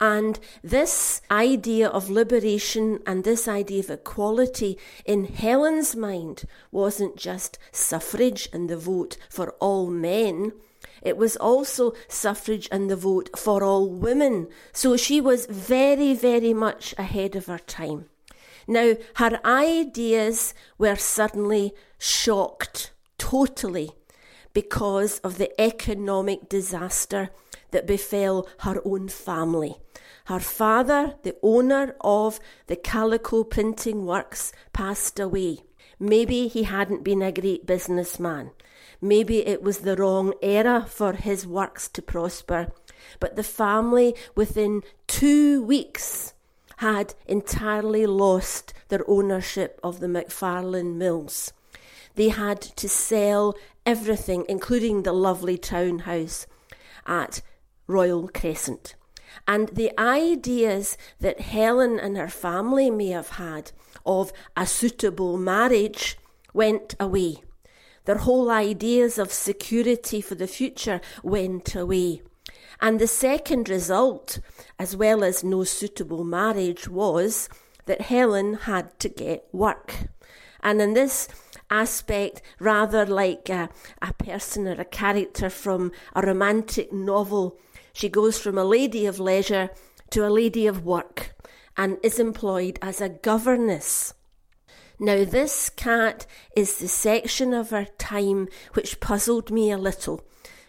And 0.00 0.40
this 0.64 1.20
idea 1.30 1.88
of 1.88 2.10
liberation 2.10 3.00
and 3.06 3.22
this 3.22 3.46
idea 3.46 3.80
of 3.80 3.90
equality 3.90 4.78
in 5.04 5.26
Helen's 5.26 5.94
mind 5.94 6.44
wasn't 6.70 7.16
just 7.16 7.58
suffrage 7.70 8.48
and 8.52 8.68
the 8.68 8.76
vote 8.76 9.16
for 9.28 9.50
all 9.60 9.88
men. 9.88 10.52
It 11.02 11.16
was 11.16 11.36
also 11.36 11.92
suffrage 12.08 12.68
and 12.70 12.88
the 12.88 12.96
vote 12.96 13.30
for 13.36 13.62
all 13.62 13.88
women. 13.90 14.48
So 14.72 14.96
she 14.96 15.20
was 15.20 15.46
very, 15.46 16.14
very 16.14 16.54
much 16.54 16.94
ahead 16.96 17.36
of 17.36 17.46
her 17.46 17.58
time. 17.58 18.06
Now, 18.68 18.94
her 19.16 19.40
ideas 19.44 20.54
were 20.78 20.96
suddenly 20.96 21.74
shocked 21.98 22.92
totally 23.18 23.90
because 24.52 25.18
of 25.20 25.38
the 25.38 25.60
economic 25.60 26.48
disaster 26.48 27.30
that 27.72 27.86
befell 27.86 28.46
her 28.60 28.80
own 28.84 29.08
family. 29.08 29.76
Her 30.26 30.38
father, 30.38 31.16
the 31.22 31.36
owner 31.42 31.96
of 32.00 32.38
the 32.68 32.76
calico 32.76 33.42
printing 33.42 34.06
works, 34.06 34.52
passed 34.72 35.18
away. 35.18 35.58
Maybe 35.98 36.48
he 36.48 36.64
hadn't 36.64 37.02
been 37.02 37.22
a 37.22 37.32
great 37.32 37.66
businessman. 37.66 38.52
Maybe 39.04 39.44
it 39.44 39.62
was 39.62 39.78
the 39.78 39.96
wrong 39.96 40.32
era 40.40 40.86
for 40.88 41.12
his 41.14 41.44
works 41.44 41.88
to 41.88 42.00
prosper. 42.00 42.72
But 43.18 43.34
the 43.34 43.42
family, 43.42 44.14
within 44.36 44.82
two 45.08 45.60
weeks, 45.64 46.34
had 46.76 47.14
entirely 47.26 48.06
lost 48.06 48.72
their 48.88 49.02
ownership 49.08 49.80
of 49.82 49.98
the 49.98 50.06
McFarlane 50.06 50.94
Mills. 50.94 51.52
They 52.14 52.28
had 52.28 52.60
to 52.60 52.88
sell 52.88 53.56
everything, 53.84 54.44
including 54.48 55.02
the 55.02 55.12
lovely 55.12 55.58
townhouse 55.58 56.46
at 57.04 57.42
Royal 57.88 58.28
Crescent. 58.28 58.94
And 59.48 59.70
the 59.70 59.98
ideas 59.98 60.96
that 61.18 61.40
Helen 61.40 61.98
and 61.98 62.16
her 62.16 62.28
family 62.28 62.88
may 62.88 63.08
have 63.08 63.30
had 63.30 63.72
of 64.06 64.32
a 64.56 64.66
suitable 64.66 65.38
marriage 65.38 66.18
went 66.52 66.94
away. 67.00 67.42
Their 68.04 68.18
whole 68.18 68.50
ideas 68.50 69.18
of 69.18 69.32
security 69.32 70.20
for 70.20 70.34
the 70.34 70.46
future 70.46 71.00
went 71.22 71.74
away. 71.74 72.22
And 72.80 72.98
the 72.98 73.06
second 73.06 73.68
result, 73.68 74.40
as 74.78 74.96
well 74.96 75.22
as 75.22 75.44
no 75.44 75.62
suitable 75.62 76.24
marriage, 76.24 76.88
was 76.88 77.48
that 77.86 78.02
Helen 78.02 78.54
had 78.54 78.98
to 79.00 79.08
get 79.08 79.46
work. 79.52 80.08
And 80.62 80.80
in 80.80 80.94
this 80.94 81.28
aspect, 81.70 82.42
rather 82.58 83.06
like 83.06 83.48
a, 83.48 83.68
a 84.00 84.12
person 84.14 84.66
or 84.66 84.80
a 84.80 84.84
character 84.84 85.48
from 85.48 85.92
a 86.14 86.22
romantic 86.22 86.92
novel, 86.92 87.58
she 87.92 88.08
goes 88.08 88.38
from 88.38 88.58
a 88.58 88.64
lady 88.64 89.06
of 89.06 89.20
leisure 89.20 89.70
to 90.10 90.26
a 90.26 90.30
lady 90.30 90.66
of 90.66 90.84
work 90.84 91.34
and 91.76 91.98
is 92.02 92.18
employed 92.18 92.78
as 92.82 93.00
a 93.00 93.08
governess. 93.08 94.14
Now, 94.98 95.24
this 95.24 95.70
cat 95.70 96.26
is 96.54 96.78
the 96.78 96.88
section 96.88 97.52
of 97.52 97.70
her 97.70 97.86
time 97.98 98.48
which 98.74 99.00
puzzled 99.00 99.50
me 99.50 99.70
a 99.70 99.78
little 99.78 100.24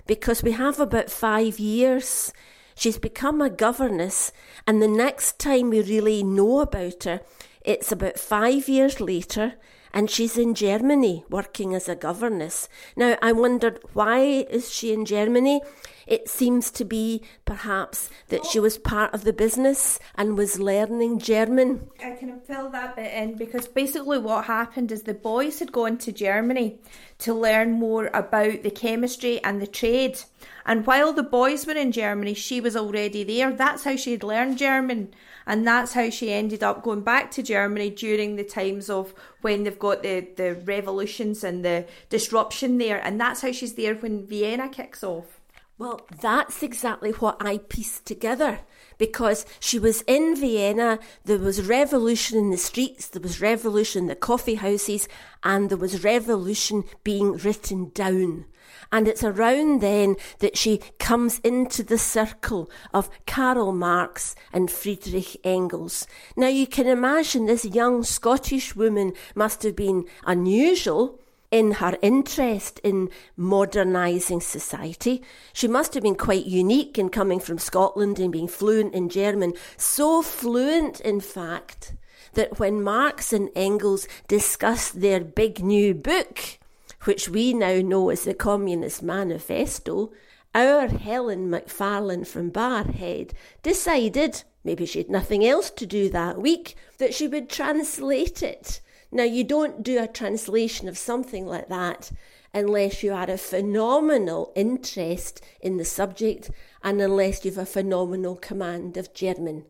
because 0.07 0.43
we 0.43 0.51
have 0.53 0.79
about 0.79 1.09
five 1.09 1.59
years. 1.59 2.33
She's 2.75 2.97
become 2.97 3.41
a 3.41 3.49
governess, 3.49 4.31
and 4.65 4.81
the 4.81 4.87
next 4.87 5.39
time 5.39 5.69
we 5.69 5.81
really 5.81 6.23
know 6.23 6.61
about 6.61 7.03
her, 7.03 7.21
it's 7.61 7.91
about 7.91 8.19
five 8.19 8.67
years 8.67 8.99
later, 8.99 9.53
and 9.93 10.09
she's 10.09 10.37
in 10.37 10.55
Germany 10.55 11.23
working 11.29 11.75
as 11.75 11.87
a 11.87 11.95
governess. 11.95 12.67
Now, 12.95 13.17
I 13.21 13.31
wondered 13.31 13.79
why 13.93 14.19
is 14.49 14.73
she 14.73 14.91
in 14.91 15.05
Germany? 15.05 15.61
It 16.05 16.27
seems 16.27 16.69
to 16.71 16.83
be 16.83 17.23
perhaps 17.45 18.09
that 18.27 18.45
she 18.45 18.59
was 18.59 18.77
part 18.77 19.13
of 19.13 19.23
the 19.23 19.31
business 19.31 19.99
and 20.15 20.37
was 20.37 20.59
learning 20.59 21.19
German. 21.19 21.89
I 22.03 22.11
can 22.11 22.41
fill 22.41 22.69
that 22.71 22.95
bit 22.95 23.13
in 23.13 23.37
because 23.37 23.67
basically 23.67 24.17
what 24.17 24.45
happened 24.45 24.91
is 24.91 25.03
the 25.03 25.13
boys 25.13 25.59
had 25.59 25.71
gone 25.71 25.97
to 25.99 26.11
Germany 26.11 26.79
to 27.19 27.33
learn 27.33 27.71
more 27.71 28.07
about 28.13 28.63
the 28.63 28.71
chemistry 28.71 29.41
and 29.43 29.61
the 29.61 29.67
trade. 29.67 30.19
And 30.65 30.85
while 30.85 31.13
the 31.13 31.23
boys 31.23 31.65
were 31.65 31.73
in 31.73 31.91
Germany, 31.91 32.33
she 32.33 32.59
was 32.59 32.75
already 32.75 33.23
there. 33.23 33.51
That's 33.51 33.83
how 33.83 33.95
she 33.95 34.11
had 34.11 34.23
learned 34.23 34.57
German. 34.57 35.13
And 35.45 35.67
that's 35.67 35.93
how 35.93 36.09
she 36.09 36.31
ended 36.31 36.63
up 36.63 36.83
going 36.83 37.01
back 37.01 37.31
to 37.31 37.43
Germany 37.43 37.89
during 37.89 38.35
the 38.35 38.43
times 38.43 38.89
of 38.89 39.13
when 39.41 39.63
they've 39.63 39.77
got 39.77 40.03
the, 40.03 40.27
the 40.35 40.55
revolutions 40.65 41.43
and 41.43 41.63
the 41.63 41.85
disruption 42.09 42.77
there. 42.77 42.99
And 42.99 43.19
that's 43.19 43.41
how 43.41 43.51
she's 43.51 43.73
there 43.73 43.95
when 43.95 44.25
Vienna 44.25 44.69
kicks 44.69 45.03
off. 45.03 45.39
Well, 45.77 46.01
that's 46.21 46.61
exactly 46.61 47.11
what 47.11 47.37
I 47.45 47.57
pieced 47.57 48.05
together 48.05 48.59
because 48.97 49.45
she 49.59 49.79
was 49.79 50.01
in 50.03 50.35
Vienna, 50.35 50.99
there 51.25 51.39
was 51.39 51.67
revolution 51.67 52.37
in 52.37 52.51
the 52.51 52.57
streets, 52.57 53.07
there 53.07 53.21
was 53.21 53.41
revolution 53.41 54.03
in 54.03 54.07
the 54.07 54.15
coffee 54.15 54.55
houses, 54.55 55.07
and 55.43 55.69
there 55.69 55.77
was 55.77 56.03
revolution 56.03 56.83
being 57.03 57.33
written 57.37 57.91
down. 57.93 58.45
And 58.93 59.07
it's 59.07 59.23
around 59.23 59.81
then 59.81 60.17
that 60.37 60.55
she 60.55 60.77
comes 60.99 61.39
into 61.39 61.81
the 61.81 61.97
circle 61.97 62.69
of 62.93 63.09
Karl 63.25 63.71
Marx 63.73 64.35
and 64.53 64.69
Friedrich 64.69 65.35
Engels. 65.43 66.05
Now 66.37 66.49
you 66.49 66.67
can 66.67 66.85
imagine 66.85 67.47
this 67.47 67.65
young 67.65 68.03
Scottish 68.03 68.75
woman 68.75 69.13
must 69.33 69.63
have 69.63 69.75
been 69.75 70.05
unusual 70.27 71.19
in 71.49 71.71
her 71.71 71.97
interest 72.03 72.79
in 72.83 73.09
modernising 73.35 74.41
society. 74.41 75.23
She 75.53 75.67
must 75.67 75.95
have 75.95 76.03
been 76.03 76.13
quite 76.13 76.45
unique 76.45 76.99
in 76.99 77.09
coming 77.09 77.39
from 77.39 77.57
Scotland 77.57 78.19
and 78.19 78.31
being 78.31 78.47
fluent 78.47 78.93
in 78.93 79.09
German. 79.09 79.53
So 79.75 80.21
fluent, 80.21 80.99
in 80.99 81.19
fact, 81.19 81.95
that 82.35 82.59
when 82.59 82.83
Marx 82.83 83.33
and 83.33 83.49
Engels 83.55 84.07
discussed 84.27 85.01
their 85.01 85.19
big 85.19 85.63
new 85.63 85.95
book, 85.95 86.59
which 87.05 87.29
we 87.29 87.53
now 87.53 87.79
know 87.81 88.09
as 88.09 88.23
the 88.23 88.33
Communist 88.33 89.03
Manifesto, 89.03 90.11
our 90.55 90.87
Helen 90.87 91.49
McFarlane 91.49 92.27
from 92.27 92.51
Barrhead 92.51 93.31
decided, 93.61 94.43
maybe 94.63 94.85
she 94.85 94.99
had 94.99 95.09
nothing 95.09 95.45
else 95.45 95.69
to 95.71 95.85
do 95.85 96.09
that 96.09 96.41
week, 96.41 96.75
that 96.97 97.13
she 97.13 97.27
would 97.27 97.49
translate 97.49 98.43
it 98.43 98.81
now, 99.13 99.23
you 99.23 99.43
don't 99.43 99.83
do 99.83 100.01
a 100.01 100.07
translation 100.07 100.89
of 100.89 100.97
something 100.97 101.45
like 101.45 101.69
that 101.69 102.11
unless 102.51 103.03
you 103.03 103.11
had 103.11 103.29
a 103.29 103.37
phenomenal 103.37 104.51
interest 104.55 105.39
in 105.61 105.77
the 105.77 105.85
subject 105.85 106.49
and 106.83 106.99
unless 106.99 107.45
you've 107.45 107.59
a 107.59 107.65
phenomenal 107.65 108.35
command 108.35 108.97
of 108.97 109.13
German. 109.13 109.65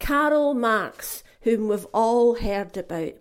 Karl 0.00 0.54
Marx, 0.54 1.22
whom 1.42 1.68
we've 1.68 1.84
all 1.92 2.36
heard 2.36 2.78
about, 2.78 3.12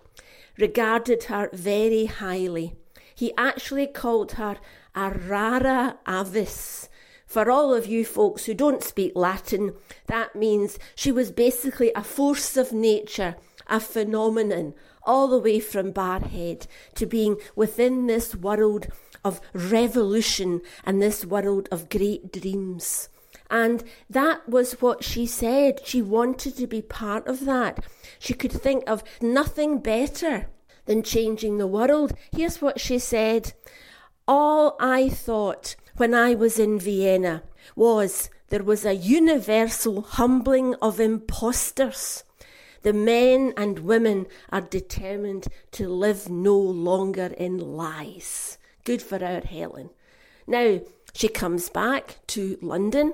regarded 0.57 1.25
her 1.25 1.49
very 1.51 2.05
highly. 2.05 2.75
He 3.15 3.33
actually 3.37 3.87
called 3.87 4.33
her 4.33 4.57
a 4.93 5.09
rara 5.09 5.97
avis. 6.07 6.89
For 7.25 7.49
all 7.49 7.73
of 7.73 7.87
you 7.87 8.05
folks 8.05 8.45
who 8.45 8.53
don't 8.53 8.83
speak 8.83 9.13
Latin, 9.15 9.73
that 10.07 10.35
means 10.35 10.77
she 10.95 11.11
was 11.11 11.31
basically 11.31 11.91
a 11.95 12.03
force 12.03 12.55
of 12.57 12.71
nature, 12.71 13.35
a 13.67 13.79
phenomenon, 13.79 14.73
all 15.03 15.27
the 15.27 15.39
way 15.39 15.59
from 15.59 15.93
Barrhead 15.93 16.67
to 16.95 17.05
being 17.05 17.37
within 17.55 18.07
this 18.07 18.35
world 18.35 18.87
of 19.23 19.41
revolution 19.53 20.61
and 20.83 21.01
this 21.01 21.25
world 21.25 21.67
of 21.71 21.89
great 21.89 22.31
dreams. 22.31 23.09
And 23.49 23.83
that 24.09 24.47
was 24.47 24.81
what 24.81 25.03
she 25.03 25.25
said. 25.25 25.81
She 25.85 26.01
wanted 26.01 26.57
to 26.57 26.67
be 26.67 26.81
part 26.81 27.27
of 27.27 27.45
that. 27.45 27.83
She 28.19 28.33
could 28.33 28.51
think 28.51 28.83
of 28.87 29.03
nothing 29.21 29.79
better 29.79 30.47
than 30.85 31.03
changing 31.03 31.57
the 31.57 31.67
world. 31.67 32.13
Here's 32.31 32.61
what 32.61 32.79
she 32.79 32.99
said 32.99 33.53
All 34.27 34.75
I 34.79 35.09
thought 35.09 35.75
when 35.97 36.13
I 36.13 36.35
was 36.35 36.59
in 36.59 36.79
Vienna 36.79 37.43
was 37.75 38.29
there 38.49 38.63
was 38.63 38.85
a 38.85 38.93
universal 38.93 40.01
humbling 40.01 40.75
of 40.75 40.99
impostors. 40.99 42.23
The 42.83 42.93
men 42.93 43.53
and 43.57 43.79
women 43.79 44.27
are 44.51 44.61
determined 44.61 45.47
to 45.71 45.89
live 45.89 46.29
no 46.29 46.55
longer 46.55 47.33
in 47.37 47.57
lies. 47.57 48.59
Good 48.83 49.01
for 49.01 49.23
our 49.23 49.41
Helen. 49.41 49.89
Now, 50.45 50.81
she 51.13 51.27
comes 51.27 51.69
back 51.69 52.19
to 52.27 52.59
London. 52.61 53.13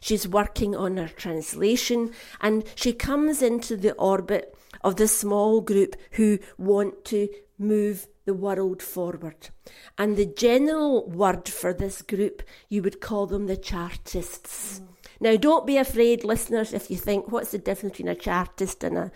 She's 0.00 0.26
working 0.26 0.74
on 0.74 0.96
her 0.96 1.08
translation 1.08 2.12
and 2.40 2.64
she 2.74 2.94
comes 2.94 3.42
into 3.42 3.76
the 3.76 3.92
orbit 3.96 4.56
of 4.82 4.96
the 4.96 5.08
small 5.08 5.60
group 5.60 5.96
who 6.12 6.38
want 6.58 7.04
to 7.06 7.28
move 7.58 8.06
the 8.24 8.34
world 8.34 8.82
forward. 8.82 9.50
And 9.98 10.16
the 10.16 10.26
general 10.26 11.08
word 11.08 11.48
for 11.48 11.72
this 11.72 12.02
group, 12.02 12.42
you 12.68 12.82
would 12.82 13.00
call 13.00 13.26
them 13.26 13.46
the 13.46 13.56
Chartists. 13.56 14.80
Mm. 14.80 14.86
Now, 15.22 15.36
don't 15.36 15.66
be 15.66 15.76
afraid, 15.76 16.24
listeners, 16.24 16.72
if 16.72 16.90
you 16.90 16.96
think, 16.96 17.30
what's 17.30 17.50
the 17.50 17.58
difference 17.58 17.98
between 17.98 18.08
a 18.08 18.14
Chartist 18.14 18.82
and 18.84 18.96
a 18.96 19.12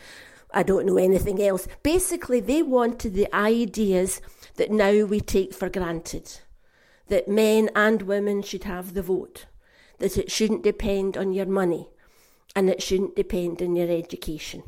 I 0.55 0.63
don't 0.63 0.87
know 0.87 0.97
anything 0.99 1.43
else. 1.43 1.67
Basically, 1.83 2.41
they 2.41 2.63
wanted 2.63 3.15
the 3.15 3.33
ideas 3.35 4.21
that 4.55 4.71
now 4.71 5.05
we 5.05 5.21
take 5.21 5.53
for 5.53 5.69
granted 5.69 6.39
that 7.09 7.29
men 7.29 7.69
and 7.75 8.03
women 8.03 8.41
should 8.41 8.65
have 8.65 8.95
the 8.95 9.03
vote, 9.03 9.47
that 9.99 10.17
it 10.17 10.31
shouldn't 10.31 10.63
depend 10.63 11.17
on 11.17 11.33
your 11.33 11.45
money, 11.45 11.89
and 12.57 12.71
it 12.71 12.83
shouldn't 12.83 13.17
depend 13.17 13.61
on 13.61 13.77
your 13.77 13.91
education. 13.91 14.63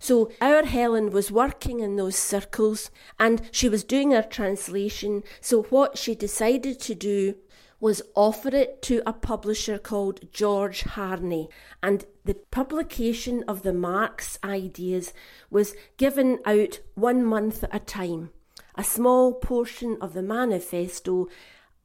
So 0.00 0.32
our 0.40 0.64
Helen 0.64 1.10
was 1.10 1.30
working 1.30 1.80
in 1.80 1.96
those 1.96 2.16
circles 2.16 2.90
and 3.18 3.42
she 3.52 3.68
was 3.68 3.84
doing 3.84 4.12
her 4.12 4.22
translation. 4.22 5.22
So 5.42 5.64
what 5.64 5.98
she 5.98 6.14
decided 6.14 6.80
to 6.80 6.94
do 6.94 7.34
was 7.80 8.02
offer 8.14 8.48
it 8.48 8.80
to 8.82 9.02
a 9.04 9.12
publisher 9.12 9.78
called 9.78 10.32
George 10.32 10.82
Harney. 10.82 11.50
And 11.82 12.06
the 12.24 12.34
publication 12.50 13.44
of 13.46 13.62
the 13.62 13.74
Marx 13.74 14.38
ideas 14.42 15.12
was 15.50 15.74
given 15.98 16.38
out 16.46 16.80
one 16.94 17.22
month 17.22 17.62
at 17.64 17.74
a 17.74 17.78
time. 17.78 18.30
A 18.76 18.84
small 18.84 19.34
portion 19.34 19.98
of 20.00 20.14
the 20.14 20.22
manifesto, 20.22 21.28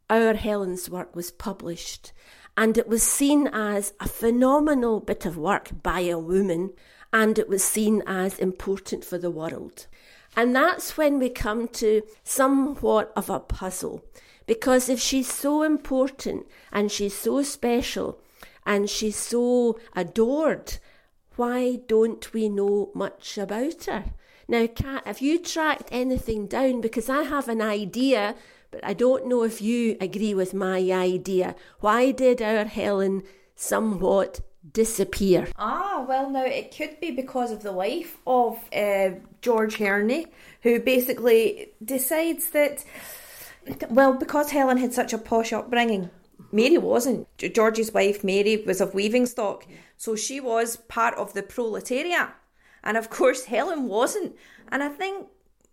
Our 0.10 0.36
Helen's 0.36 0.90
work, 0.90 1.16
was 1.16 1.32
published. 1.32 2.14
And 2.56 2.78
it 2.78 2.88
was 2.88 3.04
seen 3.04 3.48
as 3.48 3.94
a 4.00 4.08
phenomenal 4.08 5.02
bit 5.02 5.26
of 5.26 5.38
work 5.38 5.84
by 5.84 6.02
a 6.02 6.18
woman 6.18 6.72
and 7.16 7.40
it 7.40 7.48
was 7.48 7.64
seen 7.64 8.04
as 8.06 8.38
important 8.40 9.06
for 9.06 9.18
the 9.18 9.32
world. 9.32 9.88
And 10.36 10.54
that's 10.54 10.98
when 10.98 11.18
we 11.18 11.30
come 11.30 11.70
to 11.70 12.02
somewhat 12.26 13.14
of 13.16 13.30
a 13.30 13.40
puzzle. 13.40 14.04
Because 14.46 14.90
if 14.90 15.00
she's 15.00 15.32
so 15.32 15.64
important 15.64 16.46
and 16.74 16.92
she's 16.92 17.18
so 17.18 17.42
special 17.42 18.20
and 18.66 18.90
she's 18.90 19.16
so 19.16 19.80
adored, 19.96 20.78
why 21.38 21.78
don't 21.88 22.34
we 22.34 22.50
know 22.50 22.92
much 22.94 23.38
about 23.38 23.86
her? 23.86 24.04
Now, 24.50 24.68
Kat, 24.68 25.08
have 25.08 25.22
you 25.22 25.40
tracked 25.40 25.88
anything 25.94 26.48
down? 26.48 26.82
Because 26.82 27.10
I 27.10 27.24
have 27.24 27.48
an 27.48 27.62
idea, 27.62 28.36
but 28.72 28.84
I 28.84 28.94
don't 28.94 29.26
know 29.26 29.44
if 29.44 29.62
you 29.62 29.96
agree 30.02 30.34
with 30.34 30.54
my 30.54 30.80
idea. 30.92 31.56
Why 31.80 32.12
did 32.12 32.42
our 32.42 32.66
Helen 32.66 33.24
somewhat 33.56 34.42
disappear. 34.72 35.48
Ah, 35.58 36.06
well, 36.08 36.30
now 36.30 36.44
it 36.44 36.76
could 36.76 37.00
be 37.00 37.12
because 37.12 37.52
of 37.52 37.64
the 37.64 37.72
life 37.72 38.18
of 38.26 38.58
uh, 38.74 39.12
George 39.42 39.78
Harney, 39.78 40.28
who 40.62 40.80
basically 40.80 41.70
decides 41.84 42.50
that, 42.52 42.84
well, 43.90 44.14
because 44.14 44.52
Helen 44.52 44.78
had 44.78 44.94
such 44.94 45.14
a 45.14 45.18
posh 45.18 45.54
upbringing, 45.54 46.10
Mary 46.52 46.78
wasn't. 46.78 47.28
George's 47.38 47.94
wife, 47.94 48.24
Mary, 48.24 48.64
was 48.66 48.82
of 48.82 48.94
weaving 48.94 49.26
stock, 49.26 49.66
so 49.98 50.16
she 50.16 50.40
was 50.40 50.78
part 50.78 51.16
of 51.16 51.34
the 51.34 51.44
proletariat. 51.44 52.30
And 52.84 52.98
of 52.98 53.10
course, 53.10 53.46
Helen 53.46 53.88
wasn't. 53.88 54.36
And 54.72 54.84
I 54.84 54.90
think 54.90 55.28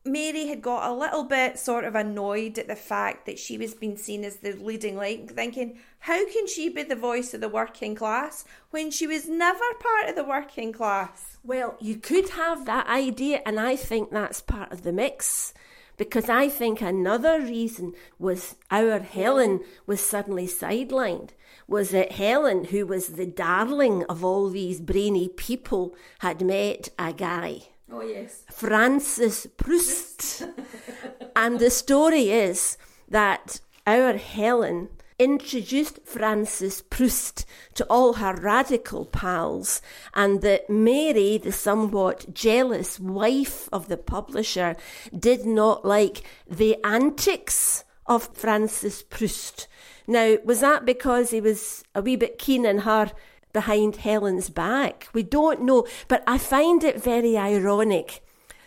Mary 0.05 0.49
had 0.49 0.61
got 0.61 0.91
a 0.91 0.95
little 0.95 1.23
bit 1.23 1.59
sort 1.59 1.85
of 1.85 1.95
annoyed 1.95 2.59
at 2.59 2.67
the 2.67 2.75
fact 2.75 3.25
that 3.27 3.39
she 3.39 3.57
was 3.57 3.75
being 3.75 3.97
seen 3.97 4.25
as 4.25 4.37
the 4.37 4.53
leading 4.53 4.97
light, 4.97 5.31
thinking, 5.31 5.79
how 6.01 6.27
can 6.33 6.49
she 6.49 6.69
be 6.69 6.83
the 6.83 6.97
voice 6.97 7.33
of 7.35 7.41
the 7.41 7.49
working 7.49 7.95
class 7.95 8.45
when 8.71 8.91
she 8.91 9.07
was 9.07 9.29
never 9.29 9.63
part 9.79 10.09
of 10.09 10.17
the 10.17 10.25
working 10.25 10.73
class? 10.73 11.37
Well, 11.45 11.77
you 11.81 11.97
could 11.97 12.31
have 12.31 12.67
that 12.67 12.89
idea, 12.89 13.43
and 13.47 13.61
I 13.61 13.77
think 13.77 14.11
that's 14.11 14.41
part 14.41 14.73
of 14.73 14.83
the 14.83 14.93
mix. 14.93 15.55
Because 15.97 16.29
I 16.29 16.49
think 16.49 16.81
another 16.81 17.41
reason 17.41 17.93
was 18.19 18.57
our 18.73 18.99
Helen 18.99 19.61
was 19.87 20.01
suddenly 20.01 20.49
sidelined, 20.49 21.31
was 21.69 21.91
that 21.91 22.13
Helen, 22.13 22.65
who 22.65 22.87
was 22.87 23.09
the 23.09 23.27
darling 23.27 24.05
of 24.09 24.25
all 24.25 24.49
these 24.49 24.81
brainy 24.81 25.29
people, 25.29 25.95
had 26.19 26.41
met 26.41 26.89
a 26.99 27.13
guy 27.13 27.69
Oh, 27.93 28.01
yes. 28.01 28.45
Francis 28.51 29.47
Proust. 29.59 30.45
and 31.37 31.59
the 31.59 31.71
story 31.71 32.31
is 32.31 32.79
that 33.09 33.61
our 33.87 34.17
Helen 34.17 34.89
introduced 35.19 36.01
Francis 36.05 36.83
Proust 36.83 37.45
to 37.75 37.85
all 37.91 38.15
her 38.15 38.35
radical 38.35 39.05
pals, 39.05 39.83
and 40.15 40.41
that 40.41 40.71
Mary, 40.71 41.39
the 41.39 41.53
somewhat 41.53 42.33
jealous 42.33 42.99
wife 42.99 43.69
of 43.73 43.89
the 43.89 43.99
publisher, 43.99 44.75
did 45.17 45.45
not 45.45 45.85
like 45.85 46.23
the 46.49 46.77
antics 46.83 47.85
of 48.07 48.35
Francis 48.35 49.03
Proust. 49.03 49.69
Now, 50.07 50.39
was 50.45 50.61
that 50.61 50.85
because 50.85 51.31
he 51.31 51.41
was 51.41 51.85
a 51.95 52.03
wee 52.03 52.17
bit 52.17 52.39
keen 52.39 52.67
on 52.67 52.79
her 52.79 53.13
behind 53.53 53.97
Helen's 53.97 54.51
back. 54.51 55.09
We 55.13 55.23
don't 55.23 55.63
know, 55.63 55.87
but 56.09 56.23
I 56.27 56.39
find 56.39 56.83
it 56.85 57.03
very 57.03 57.37
ironic 57.37 58.23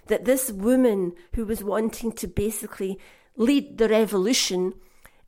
that 0.07 0.25
this 0.25 0.51
woman 0.51 1.13
who 1.33 1.45
was 1.45 1.63
wanting 1.63 2.11
to 2.13 2.27
basically 2.27 2.99
lead 3.35 3.77
the 3.77 3.89
revolution, 3.89 4.73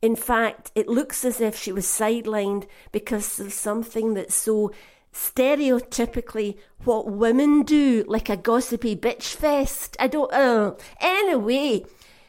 in 0.00 0.16
fact, 0.16 0.70
it 0.74 0.88
looks 0.88 1.24
as 1.24 1.40
if 1.40 1.56
she 1.56 1.72
was 1.72 1.86
sidelined 1.86 2.66
because 2.92 3.40
of 3.40 3.52
something 3.52 4.14
that's 4.14 4.34
so 4.34 4.72
stereotypically 5.12 6.56
what 6.84 7.10
women 7.10 7.62
do, 7.62 8.04
like 8.06 8.28
a 8.28 8.36
gossipy 8.36 8.94
bitch 8.94 9.34
fest. 9.34 9.96
I 9.98 10.06
don't, 10.06 10.32
uh, 10.32 10.74
anyway, 11.00 11.84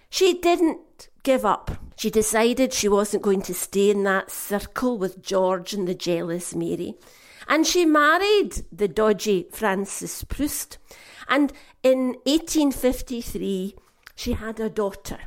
she 0.09 0.34
didn't 0.34 1.09
give 1.23 1.45
up. 1.45 1.71
She 1.95 2.09
decided 2.09 2.73
she 2.73 2.88
wasn't 2.88 3.23
going 3.23 3.41
to 3.43 3.53
stay 3.53 3.91
in 3.91 4.03
that 4.03 4.32
circle 4.32 4.97
with 4.97 5.21
George 5.21 5.73
and 5.73 5.88
the 5.88 5.93
jealous 5.93 6.55
Mary. 6.55 6.95
And 7.50 7.66
she 7.66 7.84
married 7.84 8.62
the 8.72 8.88
dodgy 8.88 9.47
Francis 9.52 10.24
Proust. 10.24 10.78
And 11.28 11.52
in 11.82 12.10
1853, 12.26 13.76
she 14.16 14.34
had 14.34 14.60
a 14.60 14.70
daughter. 14.70 15.18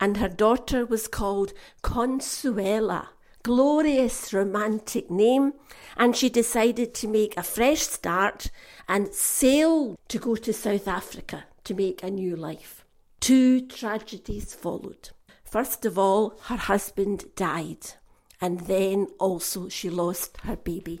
And 0.00 0.16
her 0.16 0.28
daughter 0.28 0.84
was 0.84 1.06
called 1.06 1.52
Consuela. 1.80 3.06
Glorious 3.44 4.34
romantic 4.34 5.12
name. 5.12 5.52
And 5.96 6.16
she 6.16 6.28
decided 6.28 6.92
to 6.94 7.06
make 7.06 7.36
a 7.36 7.44
fresh 7.44 7.82
start 7.82 8.50
and 8.88 9.14
sail 9.14 9.96
to 10.08 10.18
go 10.18 10.34
to 10.34 10.52
South 10.52 10.88
Africa 10.88 11.44
to 11.62 11.74
make 11.74 12.02
a 12.02 12.10
new 12.10 12.34
life. 12.34 12.84
Two 13.20 13.60
tragedies 13.60 14.54
followed. 14.54 15.10
First 15.44 15.84
of 15.84 16.00
all, 16.00 16.36
her 16.46 16.56
husband 16.56 17.26
died, 17.36 17.92
and 18.40 18.60
then 18.62 19.06
also 19.20 19.68
she 19.68 19.88
lost 19.88 20.36
her 20.42 20.56
baby 20.56 21.00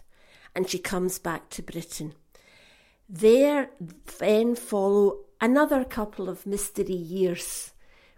and 0.55 0.69
she 0.69 0.79
comes 0.79 1.19
back 1.19 1.49
to 1.49 1.61
Britain. 1.61 2.13
There 3.09 3.69
then 4.19 4.55
follow 4.55 5.19
another 5.39 5.83
couple 5.83 6.29
of 6.29 6.45
mystery 6.45 6.93
years 6.93 7.71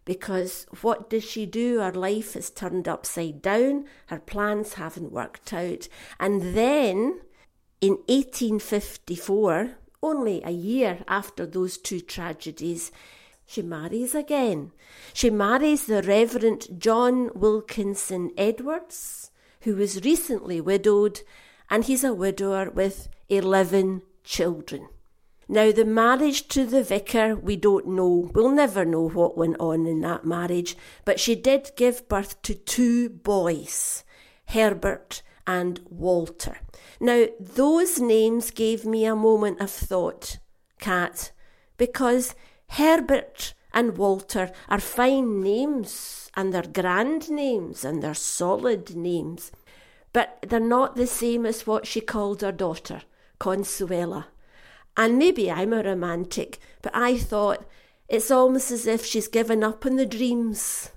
because 0.06 0.66
what 0.82 1.10
does 1.10 1.24
she 1.24 1.46
do? 1.46 1.80
Her 1.80 1.92
life 1.92 2.36
is 2.36 2.50
turned 2.50 2.88
upside 2.88 3.42
down, 3.42 3.86
her 4.08 4.20
plans 4.20 4.74
haven't 4.74 5.12
worked 5.12 5.54
out. 5.54 5.88
And 6.20 6.56
then 6.56 7.22
in 7.82 7.94
1854, 8.08 9.78
only 10.02 10.42
a 10.44 10.52
year 10.52 11.00
after 11.08 11.46
those 11.46 11.78
two 11.78 12.02
tragedies, 12.02 12.92
she 13.46 13.62
marries 13.62 14.14
again. 14.14 14.72
She 15.14 15.30
marries 15.30 15.86
the 15.86 16.02
Reverend 16.02 16.68
John 16.78 17.30
Wilkinson 17.34 18.32
Edwards, 18.38 19.32
who 19.62 19.76
was 19.76 20.04
recently 20.04 20.60
widowed, 20.60 21.22
and 21.70 21.86
he's 21.86 22.04
a 22.04 22.14
widower 22.14 22.70
with 22.70 23.10
11 23.30 24.02
children. 24.24 24.88
Now, 25.48 25.72
the 25.72 25.86
marriage 25.86 26.48
to 26.50 26.66
the 26.66 26.84
vicar, 26.84 27.36
we 27.36 27.58
don't 27.58 27.88
know. 27.88 28.32
We'll 28.34 28.50
never 28.50 28.86
know 28.86 29.10
what 29.10 29.38
went 29.38 29.60
on 29.60 29.86
in 29.86 30.02
that 30.02 30.26
marriage, 30.26 30.78
but 31.04 31.20
she 31.20 31.36
did 31.36 31.72
give 31.76 32.08
birth 32.08 32.42
to 32.44 32.56
two 32.56 33.10
boys, 33.10 34.04
Herbert 34.48 35.22
and 35.46 35.82
Walter. 35.90 36.60
Now, 37.00 37.26
those 37.40 38.00
names 38.00 38.52
gave 38.52 38.86
me 38.86 39.06
a 39.06 39.16
moment 39.16 39.60
of 39.60 39.70
thought, 39.70 40.40
Kat, 40.80 41.32
because 41.78 42.36
Herbert 42.70 43.54
and 43.74 43.98
Walter 43.98 44.52
are 44.70 44.80
fine 44.80 45.42
names 45.42 46.32
and 46.36 46.54
they're 46.54 46.64
grand 46.64 47.30
names 47.30 47.84
and 47.84 48.02
they're 48.02 48.14
solid 48.14 48.96
names, 48.96 49.52
but 50.14 50.38
they're 50.48 50.60
not 50.60 50.96
the 50.96 51.08
same 51.08 51.46
as 51.46 51.68
what 51.68 51.88
she 51.88 52.00
called 52.00 52.42
her 52.42 52.52
daughter, 52.52 53.02
Consuela. 53.40 54.26
And 54.96 55.18
maybe 55.18 55.52
I'm 55.52 55.74
a 55.74 55.82
romantic, 55.82 56.60
but 56.84 56.96
I 56.96 57.18
thought 57.18 57.66
it's 58.08 58.30
almost 58.30 58.72
as 58.72 58.86
if 58.86 59.06
she's 59.06 59.28
given 59.28 59.64
up 59.64 59.86
on 59.86 59.96
the 59.96 60.06
dreams 60.06 60.92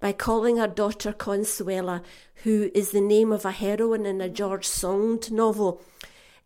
by 0.00 0.12
calling 0.12 0.58
her 0.58 0.68
daughter 0.68 1.12
Consuela, 1.12 2.02
who 2.44 2.70
is 2.74 2.90
the 2.90 3.00
name 3.00 3.32
of 3.32 3.44
a 3.44 3.50
heroine 3.50 4.06
in 4.06 4.20
a 4.20 4.28
George 4.28 4.66
Sand 4.66 5.32
novel. 5.32 5.80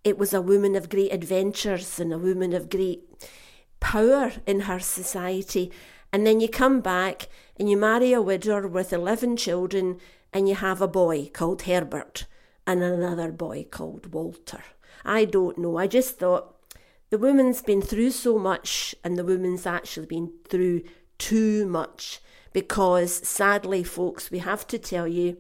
It 0.04 0.16
was 0.16 0.32
a 0.32 0.42
woman 0.42 0.74
of 0.74 0.88
great 0.88 1.12
adventures 1.12 2.00
and 2.00 2.12
a 2.12 2.18
woman 2.18 2.52
of 2.52 2.70
great 2.70 3.02
power 3.80 4.32
in 4.46 4.60
her 4.60 4.78
society. 4.78 5.70
And 6.12 6.26
then 6.26 6.40
you 6.40 6.48
come 6.48 6.80
back 6.80 7.28
and 7.58 7.68
you 7.68 7.76
marry 7.76 8.12
a 8.12 8.22
widower 8.22 8.66
with 8.66 8.92
11 8.92 9.36
children 9.36 10.00
and 10.36 10.46
you 10.46 10.54
have 10.54 10.82
a 10.82 10.86
boy 10.86 11.30
called 11.32 11.62
Herbert 11.62 12.26
and 12.66 12.82
another 12.82 13.32
boy 13.32 13.66
called 13.70 14.12
Walter. 14.12 14.62
I 15.02 15.24
don't 15.24 15.56
know. 15.56 15.78
I 15.78 15.86
just 15.86 16.18
thought 16.18 16.54
the 17.08 17.16
woman's 17.16 17.62
been 17.62 17.80
through 17.80 18.10
so 18.10 18.38
much 18.38 18.94
and 19.02 19.16
the 19.16 19.24
woman's 19.24 19.64
actually 19.64 20.04
been 20.04 20.34
through 20.46 20.82
too 21.16 21.64
much 21.64 22.20
because 22.52 23.26
sadly, 23.26 23.82
folks, 23.82 24.30
we 24.30 24.40
have 24.40 24.66
to 24.66 24.78
tell 24.78 25.08
you 25.08 25.38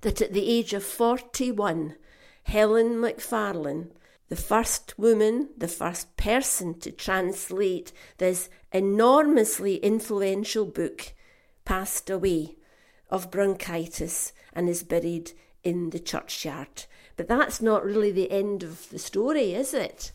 that 0.00 0.20
at 0.20 0.32
the 0.32 0.50
age 0.50 0.72
of 0.72 0.82
41, 0.82 1.94
Helen 2.42 3.00
Macfarlane, 3.00 3.92
the 4.28 4.34
first 4.34 4.98
woman, 4.98 5.50
the 5.56 5.68
first 5.68 6.16
person 6.16 6.80
to 6.80 6.90
translate 6.90 7.92
this 8.18 8.50
enormously 8.72 9.76
influential 9.76 10.64
book, 10.64 11.14
passed 11.64 12.10
away 12.10 12.56
of 13.12 13.30
bronchitis 13.30 14.32
and 14.54 14.68
is 14.68 14.82
buried 14.82 15.30
in 15.62 15.90
the 15.90 16.00
churchyard. 16.00 16.86
But 17.16 17.28
that's 17.28 17.60
not 17.60 17.84
really 17.84 18.10
the 18.10 18.32
end 18.32 18.64
of 18.64 18.88
the 18.88 18.98
story, 18.98 19.54
is 19.54 19.74
it? 19.74 20.10